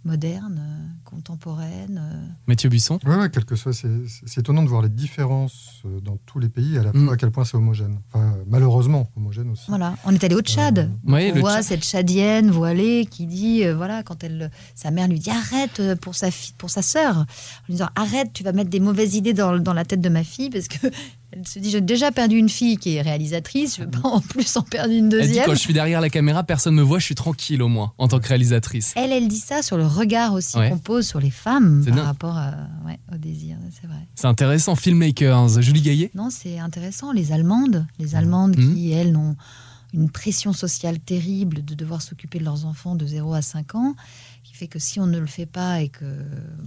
modernes, 0.08 0.60
euh, 0.60 0.88
contemporaines. 1.06 2.02
euh, 2.02 2.28
Mathieu 2.48 2.70
Buisson 2.70 2.98
Ouais, 3.06 3.16
ouais, 3.16 3.30
quel 3.30 3.46
que 3.46 3.56
soit, 3.56 3.74
c'est 3.74 3.90
c'est 4.26 4.40
étonnant 4.42 4.64
de 4.64 4.70
voir 4.70 4.82
les 4.82 4.90
différences 4.90 5.82
euh, 5.86 6.00
dans 6.02 6.18
tous 6.26 6.40
les 6.40 6.50
pays, 6.50 6.78
à 6.78 6.84
la 6.84 6.92
Mm. 6.94 7.06
fois 7.06 7.14
à 7.14 7.18
quel 7.18 7.32
point 7.32 7.44
c'est 7.46 7.58
homogène. 7.58 8.00
Enfin, 8.08 8.36
malheureusement, 8.48 9.10
homogène 9.18 9.50
aussi. 9.52 9.66
Voilà, 9.68 9.96
on 10.06 10.14
est 10.14 10.24
allé 10.24 10.36
au 10.36 10.42
Tchad. 10.42 10.80
Euh, 10.80 10.88
Oui, 11.06 11.30
on 11.32 11.36
le 11.36 11.42
voit 11.42 11.54
Tchad. 11.56 11.64
cette 11.64 11.84
Tchadienne 11.84 12.50
voilée 12.50 13.06
qui 13.06 13.26
dit, 13.28 13.64
euh, 13.66 13.76
voilà, 13.76 14.02
quand 14.04 14.24
elle, 14.24 14.50
sa 14.76 14.90
mère 14.92 15.08
lui 15.08 15.20
dit 15.20 15.30
arrête 15.30 15.82
pour 16.02 16.16
sa 16.16 16.32
fille, 16.32 16.54
pour 16.58 16.70
sa 16.70 16.82
sœur, 16.82 17.18
en 17.18 17.26
lui 17.68 17.74
disant 17.76 17.90
arrête, 17.96 18.32
tu 18.34 18.44
vas 18.44 18.54
mettre 18.54 18.70
des 18.70 18.80
mauvaises 18.80 19.16
idées 19.16 19.34
dans, 19.34 19.58
dans 19.60 19.74
la 19.74 19.86
tête 19.86 20.02
de 20.02 20.10
ma 20.10 20.24
fille 20.24 20.50
parce 20.50 20.68
que 20.68 20.88
elle 21.32 21.48
se 21.48 21.60
dit 21.60 21.70
j'ai 21.70 21.82
déjà 21.82 22.12
perdu 22.12 22.38
une 22.38 22.50
fille 22.50 22.78
qui 22.78 22.96
est 22.96 23.02
réalisatrice, 23.02 23.78
je 23.78 23.82
veux 23.84 23.90
pas 23.90 24.08
en 24.08 24.22
plus 24.22 24.56
en 24.58 24.62
perdre 24.64 24.92
une 24.94 25.06
Elle 25.14 25.22
dit 25.22 25.28
deuxième. 25.28 25.46
quand 25.46 25.54
je 25.54 25.60
suis 25.60 25.74
derrière 25.74 26.00
la 26.02 26.10
caméra, 26.10 26.44
personne 26.44 26.74
me 26.76 26.82
voit, 26.82 27.00
je 27.00 27.06
suis 27.06 27.16
tranquille 27.16 27.62
au 27.62 27.68
moins 27.68 27.94
en 27.98 28.08
tant 28.08 28.20
que 28.20 28.28
réalisatrice. 28.28 28.94
Elle, 28.96 29.12
elle 29.12 29.28
dit 29.28 29.40
ça 29.40 29.62
sur 29.62 29.78
le 29.78 29.86
regard 29.86 30.34
aussi 30.34 30.58
Ouais. 30.58 30.70
qu'on 30.70 30.78
pose 30.80 31.06
sur 31.08 31.20
les 31.20 31.30
femmes 31.32 31.84
par 31.86 31.96
dingue. 31.96 32.06
rapport 32.06 32.38
à- 32.38 32.54
ouais, 32.86 33.00
au 33.14 33.18
désir, 33.18 33.58
c'est 33.80 33.88
vrai. 33.88 34.08
C'est 34.16 34.28
intéressant. 34.28 34.76
Filmmakers, 34.76 35.62
Julie 35.62 35.82
Gaillet? 35.82 36.12
Non, 36.16 36.30
c'est 36.30 36.60
intéressant. 36.60 37.12
Les 37.12 37.32
Allemandes, 37.32 37.86
les 38.00 38.16
Allemandes 38.16 38.58
Mhm. 38.58 38.74
qui, 38.76 38.92
elles, 38.92 39.16
ont 39.16 39.36
une 39.94 40.10
pression 40.10 40.52
sociale 40.54 41.00
terrible 41.00 41.64
de 41.64 41.74
devoir 41.74 42.02
s'occuper 42.02 42.40
de 42.40 42.44
leurs 42.44 42.66
enfants 42.66 42.96
de 42.96 43.06
0 43.06 43.34
à 43.34 43.42
5 43.42 43.74
ans, 43.76 43.96
qui 44.58 44.64
fait 44.66 44.68
que 44.68 44.80
si 44.80 45.00
on 45.00 45.06
ne 45.06 45.20
le 45.20 45.28
fait 45.28 45.46
pas 45.46 45.82
et 45.82 45.90
que, 45.90 46.06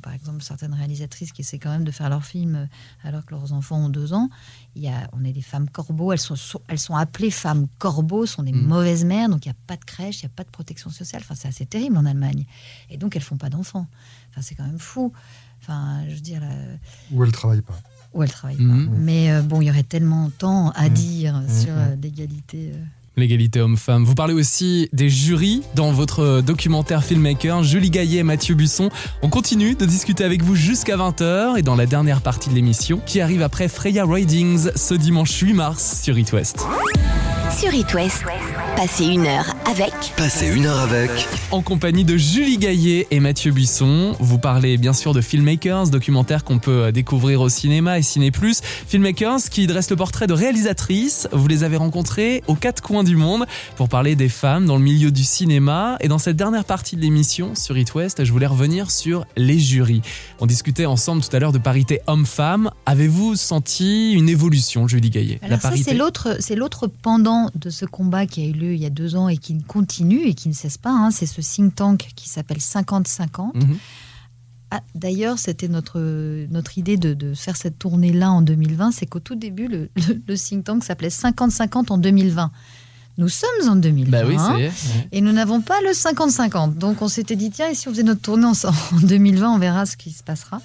par 0.03 0.13
exemple, 0.13 0.43
certaines 0.43 0.75
réalisatrices 0.75 1.33
qui 1.33 1.41
essaient 1.43 1.59
quand 1.59 1.71
même 1.71 1.83
de 1.85 1.91
faire 1.91 2.09
leur 2.09 2.25
film 2.25 2.55
euh, 2.55 2.67
alors 3.03 3.25
que 3.27 3.33
leurs 3.33 3.53
enfants 3.53 3.79
ont 3.85 3.89
deux 3.89 4.13
ans, 4.13 4.31
il 4.77 4.83
y 4.83 4.89
a, 4.89 5.09
on 5.13 5.25
est 5.25 5.33
des 5.33 5.43
femmes 5.43 5.69
corbeaux, 5.69 6.13
elles 6.13 6.19
sont, 6.21 6.37
sont- 6.37 6.61
elles 6.69 6.79
sont 6.79 6.95
appelées 6.95 7.33
femmes 7.33 7.67
corbeaux, 7.79 8.27
sont 8.27 8.45
des 8.45 8.53
Mm. 8.53 8.63
mauvaises 8.67 9.05
mères, 9.05 9.29
donc 9.29 9.45
il 9.45 9.49
n'y 9.49 9.53
a 9.55 9.57
pas 9.67 9.77
de 9.77 9.85
crèche, 9.85 10.23
il 10.23 10.27
n'y 10.27 10.31
a 10.31 10.35
pas 10.37 10.45
de 10.45 10.51
protection 10.51 10.91
sociale. 10.91 11.23
Enfin, 11.25 11.35
c'est 11.35 11.49
assez 11.49 11.67
terrible 11.67 11.97
en 11.97 12.07
Allemagne. 12.07 12.47
Et 12.91 12.97
donc, 12.97 13.17
elles 13.17 13.23
font 13.23 13.37
pas 13.39 13.51
d'enfants. 13.51 13.87
Enfin, 14.31 14.41
c'est 14.43 14.55
quand 14.55 14.67
même 14.67 14.79
fou. 14.79 15.13
Enfin, 15.61 16.05
je 16.09 16.15
veux 16.15 16.21
dire, 16.21 16.41
là, 16.41 16.49
Ou 17.11 17.25
elle 17.25 17.33
travaille 17.33 17.61
pas. 17.63 17.79
où 18.15 18.23
elles 18.23 18.31
travaillent 18.31 18.57
Mhm. 18.61 18.87
pas. 18.87 18.93
Mais 18.99 19.33
euh, 19.33 19.43
bon, 19.43 19.61
il 19.61 19.67
y 19.67 19.71
aurait 19.71 19.83
tellement 19.83 20.31
tant 20.31 20.71
à 20.71 20.89
Mm. 20.89 20.93
dire 20.95 21.35
Mm, 21.41 21.49
sur 21.61 21.73
euh, 21.77 21.97
l'égalité. 22.01 22.73
euh. 22.75 22.85
L'égalité 23.21 23.61
homme-femme. 23.61 24.03
Vous 24.05 24.15
parlez 24.15 24.33
aussi 24.33 24.89
des 24.95 25.11
jurys 25.11 25.63
dans 25.75 25.93
votre 25.93 26.41
documentaire 26.41 27.05
filmmaker. 27.05 27.63
Julie 27.63 27.91
Gaillet 27.91 28.21
et 28.21 28.23
Mathieu 28.23 28.55
Busson. 28.55 28.89
On 29.21 29.29
continue 29.29 29.75
de 29.75 29.85
discuter 29.85 30.25
avec 30.25 30.43
vous 30.43 30.57
jusqu'à 30.57 30.97
20h 30.97 31.59
et 31.59 31.63
dans 31.63 31.77
la 31.77 31.85
dernière 31.85 32.23
partie 32.23 32.49
de 32.49 32.55
l'émission 32.55 32.99
qui 33.05 33.21
arrive 33.21 33.43
après 33.43 33.69
Freya 33.69 34.07
Ridings 34.07 34.71
ce 34.75 34.95
dimanche 34.95 35.39
8 35.39 35.53
mars 35.53 36.01
sur 36.03 36.19
It 36.19 36.33
West. 36.33 36.65
Sur 37.59 37.75
It 37.75 37.93
West, 37.95 38.23
passez 38.77 39.05
une 39.05 39.27
heure 39.27 39.55
avec 39.67 39.93
Passez 40.17 40.47
une 40.47 40.67
heure 40.67 40.79
avec. 40.79 41.11
En 41.51 41.63
compagnie 41.63 42.05
de 42.05 42.17
Julie 42.17 42.59
Gaillet 42.59 43.09
et 43.11 43.19
Mathieu 43.19 43.51
Buisson, 43.51 44.15
vous 44.21 44.39
parlez 44.39 44.79
bien 44.79 44.93
sûr 44.93 45.13
de 45.15 45.21
Filmmakers, 45.21 45.89
documentaire 45.89 46.45
qu'on 46.45 46.59
peut 46.59 46.93
découvrir 46.93 47.41
au 47.41 47.49
cinéma 47.49 47.99
et 47.99 48.03
Ciné 48.03 48.31
Plus. 48.31 48.61
Filmmakers 48.63 49.51
qui 49.51 49.67
dresse 49.67 49.91
le 49.91 49.97
portrait 49.97 50.27
de 50.27 50.33
réalisatrices. 50.33 51.29
Vous 51.33 51.49
les 51.49 51.65
avez 51.65 51.77
rencontrées 51.77 52.43
aux 52.47 52.55
quatre 52.55 52.83
coins 52.83 53.05
du 53.05 53.17
monde 53.17 53.47
pour 53.77 53.89
parler 53.89 54.15
des 54.15 54.29
femmes 54.29 54.67
dans 54.67 54.77
le 54.77 54.83
milieu 54.83 55.11
du 55.11 55.25
cinéma. 55.25 55.97
Et 56.01 56.09
dans 56.09 56.19
cette 56.19 56.37
dernière 56.37 56.65
partie 56.65 56.95
de 56.97 57.01
l'émission 57.01 57.55
sur 57.55 57.77
It 57.77 57.95
West, 57.95 58.25
je 58.25 58.31
voulais 58.33 58.47
revenir 58.47 58.91
sur 58.91 59.27
les 59.37 59.59
jurys. 59.59 60.03
On 60.39 60.47
discutait 60.47 60.87
ensemble 60.87 61.23
tout 61.23 61.35
à 61.35 61.41
l'heure 61.41 61.53
de 61.53 61.59
parité 61.59 62.01
homme-femme. 62.07 62.71
Avez-vous 62.87 63.35
senti 63.35 64.13
une 64.13 64.29
évolution, 64.29 64.87
Julie 64.87 65.11
Gaillet? 65.11 65.41
Alors 65.43 65.61
ça, 65.61 65.73
c'est 65.77 65.95
l'autre, 65.95 66.37
c'est 66.39 66.55
l'autre 66.55 66.87
pendant 66.87 67.40
de 67.55 67.71
ce 67.71 67.85
combat 67.87 68.27
qui 68.27 68.43
a 68.43 68.47
eu 68.47 68.53
lieu 68.53 68.75
il 68.75 68.81
y 68.81 68.87
a 68.87 68.91
deux 68.91 69.17
ans 69.17 69.29
et 69.29 69.37
qui 69.39 69.59
continue 69.63 70.23
et 70.23 70.35
qui 70.35 70.49
ne 70.49 70.55
cesse 70.55 70.79
pas. 70.79 70.91
hein. 70.91 71.11
C'est 71.11 71.27
ce 71.27 71.41
think 71.41 71.75
tank 71.75 72.11
qui 72.17 72.29
s'appelle 72.29 72.59
50-50. 72.59 73.57
Mhm. 73.57 73.77
Ah, 74.73 74.83
D'ailleurs, 74.95 75.39
c'était 75.39 75.67
notre, 75.69 75.99
notre 76.51 76.79
idée 76.79 76.97
de, 76.97 77.13
de 77.15 77.35
faire 77.35 77.57
cette 77.57 77.79
tournée-là 77.79 78.31
en 78.31 78.41
2020. 78.43 78.93
C'est 78.93 79.07
qu'au 79.07 79.19
tout 79.19 79.35
début, 79.35 79.67
le, 79.67 79.91
le- 79.97 80.23
le 80.27 80.37
think 80.37 80.65
tank 80.65 80.85
s'appelait 80.85 81.09
50-50 81.09 81.91
en 81.93 81.99
2020. 81.99 82.51
Nous 83.21 83.29
sommes 83.29 83.69
en 83.69 83.77
2020. 83.77 84.11
Bah 84.11 84.27
oui. 84.27 84.71
Et 85.13 85.21
nous 85.21 85.33
n'avons 85.33 85.61
pas 85.61 85.79
le 85.83 85.91
50-50. 85.91 86.79
Donc 86.79 87.03
on 87.03 87.09
s'était 87.09 87.37
dit, 87.37 87.51
tiens, 87.51 87.69
et 87.69 87.75
si 87.75 87.87
on 87.87 87.91
faisait 87.91 88.03
notre 88.03 88.23
tournée 88.23 88.47
en, 88.47 88.53
en 88.53 89.01
2020, 89.03 89.53
on 89.53 89.59
verra 89.59 89.85
ce 89.85 89.99
qui 89.99 90.11
se 90.11 90.23
passera. 90.23 90.63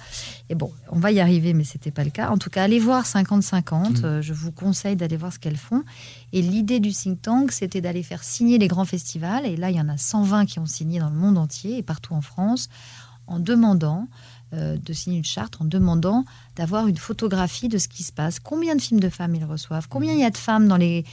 Et 0.48 0.54
bon, 0.54 0.72
on 0.90 0.98
va 0.98 1.12
y 1.12 1.20
arriver, 1.20 1.52
mais 1.52 1.64
c'était 1.64 1.90
pas 1.90 2.02
le 2.02 2.08
cas. 2.08 2.30
En 2.30 2.38
tout 2.38 2.48
cas, 2.48 2.62
allez 2.62 2.78
voir 2.78 3.04
50-50. 3.04 4.00
Mm. 4.00 4.22
Je 4.22 4.32
vous 4.32 4.52
conseille 4.52 4.96
d'aller 4.96 5.18
voir 5.18 5.34
ce 5.34 5.38
qu'elles 5.38 5.58
font. 5.58 5.84
Et 6.32 6.40
l'idée 6.40 6.80
du 6.80 6.92
think 6.92 7.20
tank, 7.20 7.52
c'était 7.52 7.82
d'aller 7.82 8.02
faire 8.02 8.24
signer 8.24 8.56
les 8.56 8.68
grands 8.68 8.86
festivals. 8.86 9.44
Et 9.44 9.56
là, 9.56 9.70
il 9.70 9.76
y 9.76 9.80
en 9.80 9.90
a 9.90 9.98
120 9.98 10.46
qui 10.46 10.58
ont 10.58 10.66
signé 10.66 10.98
dans 10.98 11.10
le 11.10 11.16
monde 11.16 11.36
entier 11.36 11.76
et 11.76 11.82
partout 11.82 12.14
en 12.14 12.22
France, 12.22 12.70
en 13.26 13.38
demandant 13.38 14.08
euh, 14.54 14.78
de 14.78 14.92
signer 14.94 15.18
une 15.18 15.24
charte, 15.24 15.58
en 15.60 15.66
demandant 15.66 16.24
d'avoir 16.54 16.86
une 16.86 16.96
photographie 16.96 17.68
de 17.68 17.76
ce 17.76 17.88
qui 17.88 18.02
se 18.02 18.12
passe. 18.12 18.40
Combien 18.40 18.76
de 18.76 18.80
films 18.80 19.00
de 19.00 19.10
femmes 19.10 19.34
ils 19.34 19.44
reçoivent? 19.44 19.88
Combien 19.88 20.14
il 20.14 20.20
y 20.20 20.24
a 20.24 20.30
de 20.30 20.38
femmes 20.38 20.68
dans 20.68 20.78
les 20.78 21.04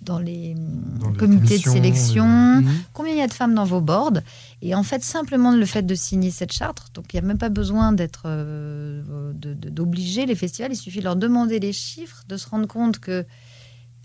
dans 0.00 0.18
les 0.18 0.54
Dans 1.00 1.10
les 1.10 1.16
comités 1.16 1.58
de 1.58 1.62
sélection 1.62 2.26
Mhm. 2.26 2.84
Combien 2.92 3.12
il 3.12 3.18
y 3.18 3.22
a 3.22 3.26
de 3.26 3.32
femmes 3.32 3.54
dans 3.54 3.64
vos 3.64 3.80
boards 3.80 4.20
Et 4.62 4.74
en 4.74 4.82
fait, 4.82 5.02
simplement 5.02 5.52
le 5.52 5.66
fait 5.66 5.82
de 5.82 5.94
signer 5.94 6.30
cette 6.30 6.52
charte, 6.52 6.90
donc 6.94 7.12
il 7.12 7.16
n'y 7.16 7.24
a 7.24 7.26
même 7.26 7.38
pas 7.38 7.48
besoin 7.48 7.92
d'être 7.92 8.22
euh, 8.26 9.32
d'obliger 9.34 10.26
les 10.26 10.34
festivals, 10.34 10.72
il 10.72 10.76
suffit 10.76 10.98
de 10.98 11.04
leur 11.04 11.16
demander 11.16 11.58
les 11.60 11.72
chiffres, 11.72 12.24
de 12.28 12.36
se 12.36 12.48
rendre 12.48 12.66
compte 12.66 12.98
que 12.98 13.26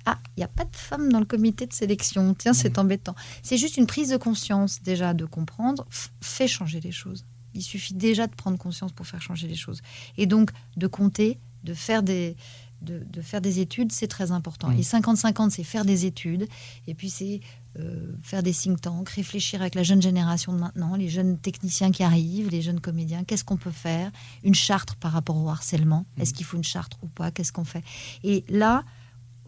ah, 0.05 0.19
il 0.35 0.41
n'y 0.41 0.43
a 0.43 0.49
pas 0.49 0.65
de 0.65 0.75
femmes 0.75 1.11
dans 1.11 1.19
le 1.19 1.25
comité 1.25 1.65
de 1.65 1.71
sélection. 1.73 2.35
Tiens, 2.37 2.53
c'est 2.53 2.77
embêtant. 2.77 3.15
C'est 3.41 3.57
juste 3.57 3.77
une 3.77 3.87
prise 3.87 4.09
de 4.09 4.17
conscience 4.17 4.81
déjà 4.83 5.13
de 5.13 5.23
comprendre, 5.23 5.87
fait 6.21 6.47
changer 6.47 6.81
les 6.81 6.91
choses. 6.91 7.25
Il 7.53 7.61
suffit 7.61 7.93
déjà 7.93 8.27
de 8.27 8.35
prendre 8.35 8.57
conscience 8.57 8.91
pour 8.91 9.07
faire 9.07 9.21
changer 9.21 9.47
les 9.47 9.55
choses. 9.55 9.81
Et 10.17 10.25
donc 10.25 10.51
de 10.75 10.87
compter, 10.87 11.39
de 11.63 11.73
faire 11.73 12.03
des 12.03 12.35
de, 12.83 13.03
de 13.11 13.21
faire 13.21 13.41
des 13.41 13.59
études, 13.59 13.91
c'est 13.91 14.07
très 14.07 14.31
important. 14.31 14.69
Mm. 14.69 14.79
Et 14.79 14.81
50-50, 14.81 15.49
c'est 15.51 15.63
faire 15.63 15.85
des 15.85 16.05
études. 16.05 16.47
Et 16.87 16.93
puis 16.93 17.09
c'est 17.09 17.41
euh, 17.79 18.13
faire 18.21 18.43
des 18.43 18.53
think 18.53 18.81
tanks, 18.81 19.09
réfléchir 19.09 19.61
avec 19.61 19.73
la 19.73 19.81
jeune 19.81 20.01
génération 20.01 20.53
de 20.53 20.59
maintenant, 20.59 20.95
les 20.95 21.09
jeunes 21.09 21.39
techniciens 21.39 21.91
qui 21.91 22.03
arrivent, 22.03 22.49
les 22.49 22.61
jeunes 22.61 22.79
comédiens, 22.79 23.23
qu'est-ce 23.23 23.43
qu'on 23.43 23.57
peut 23.57 23.71
faire? 23.71 24.11
Une 24.43 24.53
charte 24.53 24.93
par 24.95 25.11
rapport 25.11 25.37
au 25.37 25.49
harcèlement, 25.49 26.05
est-ce 26.19 26.35
qu'il 26.35 26.45
faut 26.45 26.57
une 26.57 26.63
charte 26.63 26.97
ou 27.01 27.07
pas? 27.07 27.31
Qu'est-ce 27.31 27.51
qu'on 27.51 27.65
fait? 27.65 27.83
Et 28.23 28.45
là, 28.47 28.83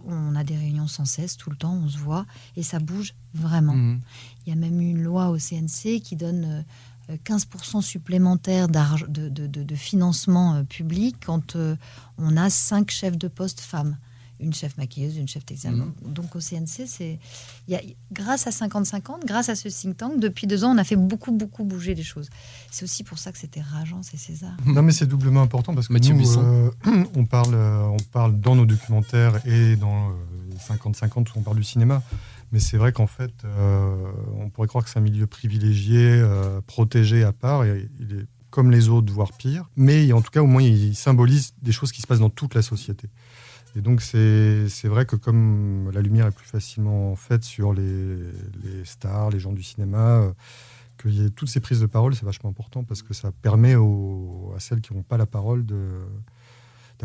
on 0.07 0.35
a 0.35 0.43
des 0.43 0.55
réunions 0.55 0.87
sans 0.87 1.05
cesse, 1.05 1.37
tout 1.37 1.51
le 1.51 1.55
temps, 1.55 1.73
on 1.73 1.87
se 1.87 1.99
voit, 1.99 2.25
et 2.57 2.63
ça 2.63 2.79
bouge 2.79 3.13
vraiment. 3.35 3.73
Mhm. 3.75 4.01
Il 4.45 4.49
y 4.49 4.53
a 4.53 4.55
même 4.55 4.81
une 4.81 5.03
loi 5.03 5.29
au 5.29 5.37
CNC 5.37 5.99
qui 6.01 6.15
donne 6.15 6.45
euh, 6.45 6.61
15% 7.25 7.81
supplémentaire 7.81 8.67
d'arg- 8.67 9.07
de, 9.07 9.29
de- 9.29 9.47
de- 9.47 9.63
de 9.63 9.75
financement 9.75 10.55
euh, 10.55 10.63
public 10.63 11.15
quand 11.25 11.55
euh, 11.55 11.75
on 12.17 12.35
a 12.37 12.49
cinq 12.49 12.91
chefs 12.91 13.17
de 13.17 13.27
poste 13.27 13.59
femmes. 13.59 13.97
Une 14.41 14.53
chef 14.53 14.75
maquilleuse, 14.77 15.15
une 15.15 15.29
chef 15.29 15.45
textile. 15.45 15.71
Mhm. 15.71 15.93
Donc 16.13 16.35
au 16.35 16.41
CNC, 16.41 16.85
c'est 16.87 17.19
il 17.69 17.71
y 17.73 17.75
a- 17.77 17.81
grâce 18.11 18.47
à 18.47 18.49
50-50, 18.49 19.25
grâce 19.25 19.47
à 19.47 19.55
ce 19.55 19.69
think 19.69 19.95
tank, 19.95 20.19
depuis 20.19 20.45
deux 20.45 20.65
ans, 20.65 20.75
on 20.75 20.77
a 20.77 20.83
fait 20.83 20.97
beaucoup, 20.97 21.31
beaucoup 21.31 21.63
bouger 21.63 21.95
les 21.95 22.03
choses. 22.03 22.29
C'est 22.69 22.83
aussi 22.83 23.03
pour 23.05 23.17
ça 23.17 23.31
que 23.31 23.37
c'était 23.37 23.61
rageant, 23.61 24.01
c'est 24.03 24.17
César. 24.17 24.51
Non, 24.65 24.81
mais 24.81 24.91
c'est 24.91 25.05
doublement 25.07 25.41
important 25.41 25.73
parce 25.73 25.87
que 25.87 25.93
Mathieu 25.93 26.13
nous, 26.15 26.37
euh, 26.37 26.69
on, 27.15 27.25
parle, 27.25 27.55
on 27.55 27.97
parle 28.11 28.37
dans 28.41 28.55
nos 28.55 28.65
documentaires 28.65 29.39
et 29.47 29.77
dans 29.77 30.09
euh, 30.09 30.13
50-50 30.67 31.29
où 31.29 31.31
on 31.37 31.41
parle 31.41 31.57
du 31.57 31.63
cinéma. 31.63 32.03
Mais 32.51 32.59
c'est 32.59 32.77
vrai 32.77 32.91
qu'en 32.93 33.07
fait, 33.07 33.33
euh, 33.43 33.95
on 34.39 34.49
pourrait 34.49 34.67
croire 34.67 34.83
que 34.83 34.89
c'est 34.89 34.99
un 34.99 35.01
milieu 35.03 35.27
privilégié, 35.27 35.99
euh, 36.21 36.61
protégé 36.61 37.23
à 37.23 37.31
part. 37.33 37.63
Et 37.65 37.89
il 37.99 38.13
est 38.19 38.25
comme 38.49 38.71
les 38.71 38.87
autres, 38.87 39.11
voire 39.11 39.33
pire. 39.33 39.69
Mais 39.75 40.11
en 40.13 40.21
tout 40.21 40.31
cas, 40.31 40.41
au 40.41 40.45
moins, 40.47 40.61
il 40.61 40.95
symbolise 40.95 41.53
des 41.61 41.71
choses 41.73 41.91
qui 41.91 42.01
se 42.01 42.07
passent 42.07 42.19
dans 42.19 42.29
toute 42.29 42.55
la 42.55 42.61
société. 42.61 43.09
Et 43.75 43.81
donc, 43.81 44.01
c'est 44.01 44.69
vrai 44.85 45.05
que 45.05 45.17
comme 45.17 45.91
la 45.93 46.01
lumière 46.01 46.27
est 46.27 46.31
plus 46.31 46.47
facilement 46.47 47.15
faite 47.17 47.43
sur 47.43 47.73
les, 47.73 48.15
les 48.63 48.85
stars, 48.85 49.29
les 49.31 49.39
gens 49.39 49.51
du 49.51 49.63
cinéma, 49.63 50.21
euh, 50.21 50.31
qu'il 51.01 51.13
y 51.21 51.25
ait 51.25 51.29
toutes 51.29 51.49
ces 51.49 51.59
prises 51.59 51.81
de 51.81 51.85
parole, 51.85 52.15
c'est 52.15 52.23
vachement 52.23 52.49
important 52.49 52.85
parce 52.85 53.01
que 53.01 53.13
ça 53.13 53.31
permet 53.41 53.75
aux- 53.75 54.53
à 54.55 54.61
celles 54.61 54.79
qui 54.79 54.93
n'ont 54.93 55.03
pas 55.03 55.17
la 55.17 55.25
parole 55.25 55.65
de 55.65 55.77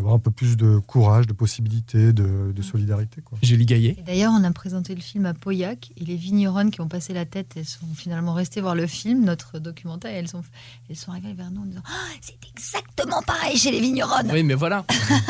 d'avoir 0.00 0.14
un 0.14 0.18
peu 0.18 0.30
plus 0.30 0.56
de 0.56 0.78
courage, 0.78 1.26
de 1.26 1.34
possibilités, 1.34 2.14
de, 2.14 2.52
de 2.52 2.62
solidarité. 2.62 3.20
Quoi. 3.20 3.38
Julie 3.42 3.66
Gaillet. 3.66 4.02
D'ailleurs, 4.06 4.32
on 4.34 4.42
a 4.44 4.50
présenté 4.50 4.94
le 4.94 5.02
film 5.02 5.26
à 5.26 5.34
Pauillac 5.34 5.92
et 5.98 6.06
les 6.06 6.16
vigneronnes 6.16 6.70
qui 6.70 6.80
ont 6.80 6.88
passé 6.88 7.12
la 7.12 7.26
tête, 7.26 7.52
elles 7.56 7.66
sont 7.66 7.86
finalement 7.94 8.32
restées 8.32 8.62
voir 8.62 8.74
le 8.74 8.86
film, 8.86 9.24
notre 9.24 9.58
documentaire, 9.58 10.10
et 10.12 10.16
elles 10.16 10.28
sont, 10.28 10.42
elles 10.88 10.96
sont 10.96 11.10
arrivées 11.10 11.34
vers 11.34 11.50
nous 11.50 11.60
en 11.60 11.66
disant 11.66 11.82
Ah, 11.84 12.14
C'est 12.22 12.38
exactement 12.50 13.20
pareil 13.26 13.58
chez 13.58 13.70
les 13.70 13.80
vigneronnes 13.80 14.30
Oui, 14.32 14.42
mais 14.42 14.54
voilà, 14.54 14.86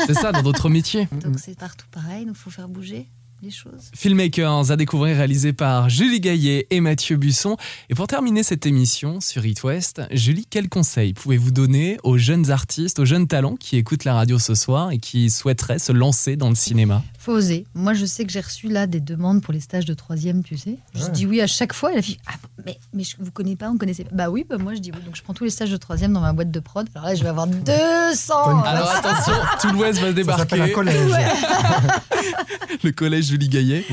c'est 0.07 0.13
ça 0.13 0.31
dans 0.31 0.41
d'autres 0.41 0.69
métiers. 0.69 1.09
Donc 1.21 1.37
c'est 1.37 1.59
partout 1.59 1.87
pareil, 1.91 2.25
donc 2.25 2.35
il 2.37 2.41
faut 2.41 2.49
faire 2.49 2.69
bouger 2.69 3.09
les 3.41 3.49
choses. 3.51 3.89
Filmmakers 3.95 4.71
à 4.71 4.75
découvrir 4.75 5.17
réalisé 5.17 5.51
par 5.53 5.89
Julie 5.89 6.19
Gaillet 6.19 6.67
et 6.69 6.79
Mathieu 6.79 7.17
Busson. 7.17 7.57
Et 7.89 7.95
pour 7.95 8.07
terminer 8.07 8.43
cette 8.43 8.65
émission 8.65 9.19
sur 9.19 9.45
It 9.45 9.63
West, 9.63 10.01
Julie, 10.11 10.45
quels 10.47 10.69
conseils 10.69 11.13
pouvez-vous 11.13 11.51
donner 11.51 11.97
aux 12.03 12.17
jeunes 12.17 12.51
artistes, 12.51 12.99
aux 12.99 13.05
jeunes 13.05 13.27
talents 13.27 13.55
qui 13.55 13.77
écoutent 13.77 14.03
la 14.05 14.13
radio 14.13 14.37
ce 14.37 14.53
soir 14.55 14.91
et 14.91 14.99
qui 14.99 15.29
souhaiteraient 15.29 15.79
se 15.79 15.91
lancer 15.91 16.35
dans 16.35 16.49
le 16.49 16.55
cinéma? 16.55 17.01
Faut 17.17 17.33
oser. 17.33 17.65
Moi, 17.75 17.93
je 17.93 18.05
sais 18.05 18.25
que 18.25 18.31
j'ai 18.31 18.41
reçu 18.41 18.67
là 18.67 18.87
des 18.87 18.99
demandes 18.99 19.41
pour 19.41 19.53
les 19.53 19.59
stages 19.59 19.85
de 19.85 19.93
troisième, 19.93 20.43
tu 20.43 20.57
sais. 20.57 20.77
Je 20.95 21.03
Ouais. 21.03 21.09
dis 21.11 21.25
oui 21.27 21.41
à 21.41 21.47
chaque 21.47 21.73
fois. 21.73 21.91
Et 21.91 21.95
la 21.95 22.01
fille, 22.01 22.17
ah, 22.27 22.31
mais, 22.65 22.77
mais 22.93 23.03
je, 23.03 23.15
vous 23.19 23.31
connaissez 23.31 23.55
pas, 23.57 23.69
on 23.69 23.77
connaissait 23.77 24.03
pas. 24.03 24.09
Bah 24.15 24.29
oui, 24.29 24.45
bah 24.49 24.57
moi 24.57 24.73
je 24.73 24.79
dis 24.79 24.91
oui. 24.91 24.99
Donc 25.05 25.15
je 25.15 25.21
prends 25.21 25.33
tous 25.33 25.43
les 25.43 25.49
stages 25.51 25.69
de 25.71 25.77
troisième 25.77 26.13
dans 26.13 26.21
ma 26.21 26.33
boîte 26.33 26.51
de 26.51 26.59
prod. 26.59 26.87
Alors 26.95 27.07
là, 27.09 27.15
je 27.15 27.21
vais 27.23 27.29
avoir 27.29 27.47
200 27.47 28.63
Alors 28.65 28.89
attention, 28.89 29.33
tout 29.61 29.69
l'Ouest 29.69 29.99
va 29.99 30.13
Ça 30.33 30.37
s'appelle 30.39 30.61
un 30.61 30.65
débarquer. 30.67 30.71
collège. 30.73 31.11
Le 32.83 32.91
collège 32.91 33.30
Julie 33.31 33.47
Gaillet. 33.47 33.85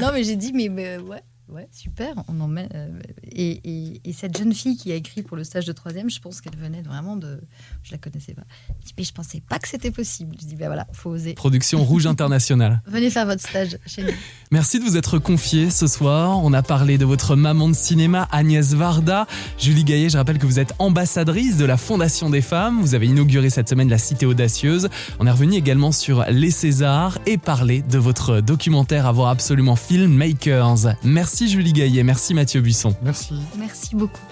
non, 0.00 0.08
mais 0.12 0.24
j'ai 0.24 0.36
dit, 0.36 0.52
mais, 0.54 0.70
mais, 0.70 0.96
ouais, 0.96 1.22
ouais, 1.48 1.68
super, 1.72 2.14
on 2.28 2.40
en 2.40 2.48
met. 2.48 2.68
euh, 2.74 2.88
et, 3.24 3.60
et- 3.64 4.00
et 4.04 4.12
cette 4.12 4.36
jeune 4.36 4.52
fille 4.52 4.76
qui 4.76 4.92
a 4.92 4.94
écrit 4.94 5.22
pour 5.22 5.36
le 5.36 5.44
stage 5.44 5.64
de 5.66 5.72
troisième, 5.72 6.10
je 6.10 6.20
pense 6.20 6.40
qu'elle 6.40 6.56
venait 6.56 6.82
vraiment 6.82 7.16
de. 7.16 7.40
Je 7.82 7.92
la 7.92 7.98
connaissais 7.98 8.34
pas. 8.34 8.42
Je 8.80 8.86
dis, 8.86 8.94
mais 8.98 9.04
je 9.04 9.12
pensais 9.12 9.42
pas 9.48 9.58
que 9.58 9.68
c'était 9.68 9.90
possible. 9.90 10.36
Je 10.40 10.46
dis, 10.46 10.56
ben 10.56 10.66
voilà, 10.66 10.86
faut 10.92 11.10
oser. 11.10 11.34
Production 11.34 11.82
Rouge 11.84 12.06
Internationale. 12.06 12.82
Venez 12.86 13.10
faire 13.10 13.26
votre 13.26 13.40
stage 13.46 13.78
chez 13.86 14.02
nous. 14.04 14.12
Merci 14.50 14.78
de 14.78 14.84
vous 14.84 14.96
être 14.96 15.18
confié 15.18 15.70
ce 15.70 15.86
soir. 15.86 16.38
On 16.44 16.52
a 16.52 16.62
parlé 16.62 16.98
de 16.98 17.04
votre 17.04 17.36
maman 17.36 17.68
de 17.68 17.74
cinéma, 17.74 18.28
Agnès 18.32 18.74
Varda. 18.74 19.26
Julie 19.58 19.84
Gaillet, 19.84 20.08
je 20.10 20.16
rappelle 20.18 20.38
que 20.38 20.46
vous 20.46 20.58
êtes 20.60 20.72
ambassadrice 20.78 21.56
de 21.56 21.64
la 21.64 21.76
Fondation 21.76 22.30
des 22.30 22.40
femmes. 22.42 22.80
Vous 22.80 22.94
avez 22.94 23.06
inauguré 23.06 23.50
cette 23.50 23.68
semaine 23.68 23.88
la 23.88 23.98
Cité 23.98 24.26
Audacieuse. 24.26 24.88
On 25.18 25.26
est 25.26 25.30
revenu 25.30 25.54
également 25.54 25.92
sur 25.92 26.24
les 26.30 26.50
Césars 26.50 27.18
et 27.26 27.38
parlé 27.38 27.82
de 27.82 27.98
votre 27.98 28.40
documentaire 28.40 29.06
à 29.06 29.12
voir 29.12 29.28
absolument 29.30 29.76
Filmmakers. 29.76 30.94
Merci 31.38 31.52
Julie 31.52 31.74
Gaillet, 31.74 32.02
merci 32.02 32.32
Mathieu 32.32 32.62
Buisson. 32.62 32.94
Merci. 33.02 33.34
Merci 33.58 33.94
beaucoup. 33.94 34.22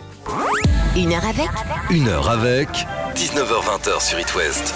Une 0.97 1.13
heure 1.13 1.27
avec 1.27 1.51
Une 1.91 2.09
heure 2.09 2.31
avec 2.31 2.69
19h20 3.15 4.01
sur 4.03 4.19
It 4.19 4.35
West. 4.35 4.75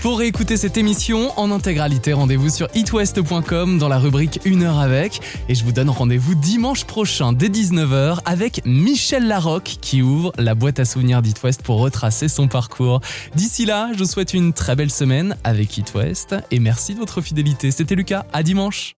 Pour 0.00 0.20
réécouter 0.20 0.56
cette 0.56 0.76
émission 0.76 1.36
en 1.36 1.50
intégralité, 1.50 2.12
rendez-vous 2.12 2.48
sur 2.48 2.68
itwest.com 2.76 3.78
dans 3.78 3.88
la 3.88 3.98
rubrique 3.98 4.38
Une 4.44 4.62
heure 4.62 4.78
avec. 4.78 5.20
Et 5.48 5.56
je 5.56 5.64
vous 5.64 5.72
donne 5.72 5.90
rendez-vous 5.90 6.36
dimanche 6.36 6.84
prochain 6.84 7.32
dès 7.32 7.48
19h 7.48 8.20
avec 8.24 8.60
Michel 8.64 9.26
Larocque 9.26 9.78
qui 9.80 10.00
ouvre 10.00 10.30
la 10.38 10.54
boîte 10.54 10.78
à 10.78 10.84
souvenirs 10.84 11.22
d'It 11.22 11.42
West 11.42 11.62
pour 11.62 11.80
retracer 11.80 12.28
son 12.28 12.46
parcours. 12.46 13.00
D'ici 13.34 13.66
là, 13.66 13.90
je 13.94 13.98
vous 13.98 14.08
souhaite 14.08 14.32
une 14.32 14.52
très 14.52 14.76
belle 14.76 14.92
semaine 14.92 15.36
avec 15.42 15.76
It 15.76 15.92
West 15.96 16.36
et 16.52 16.60
merci 16.60 16.94
de 16.94 17.00
votre 17.00 17.20
fidélité. 17.20 17.72
C'était 17.72 17.96
Lucas, 17.96 18.26
à 18.32 18.44
dimanche. 18.44 18.92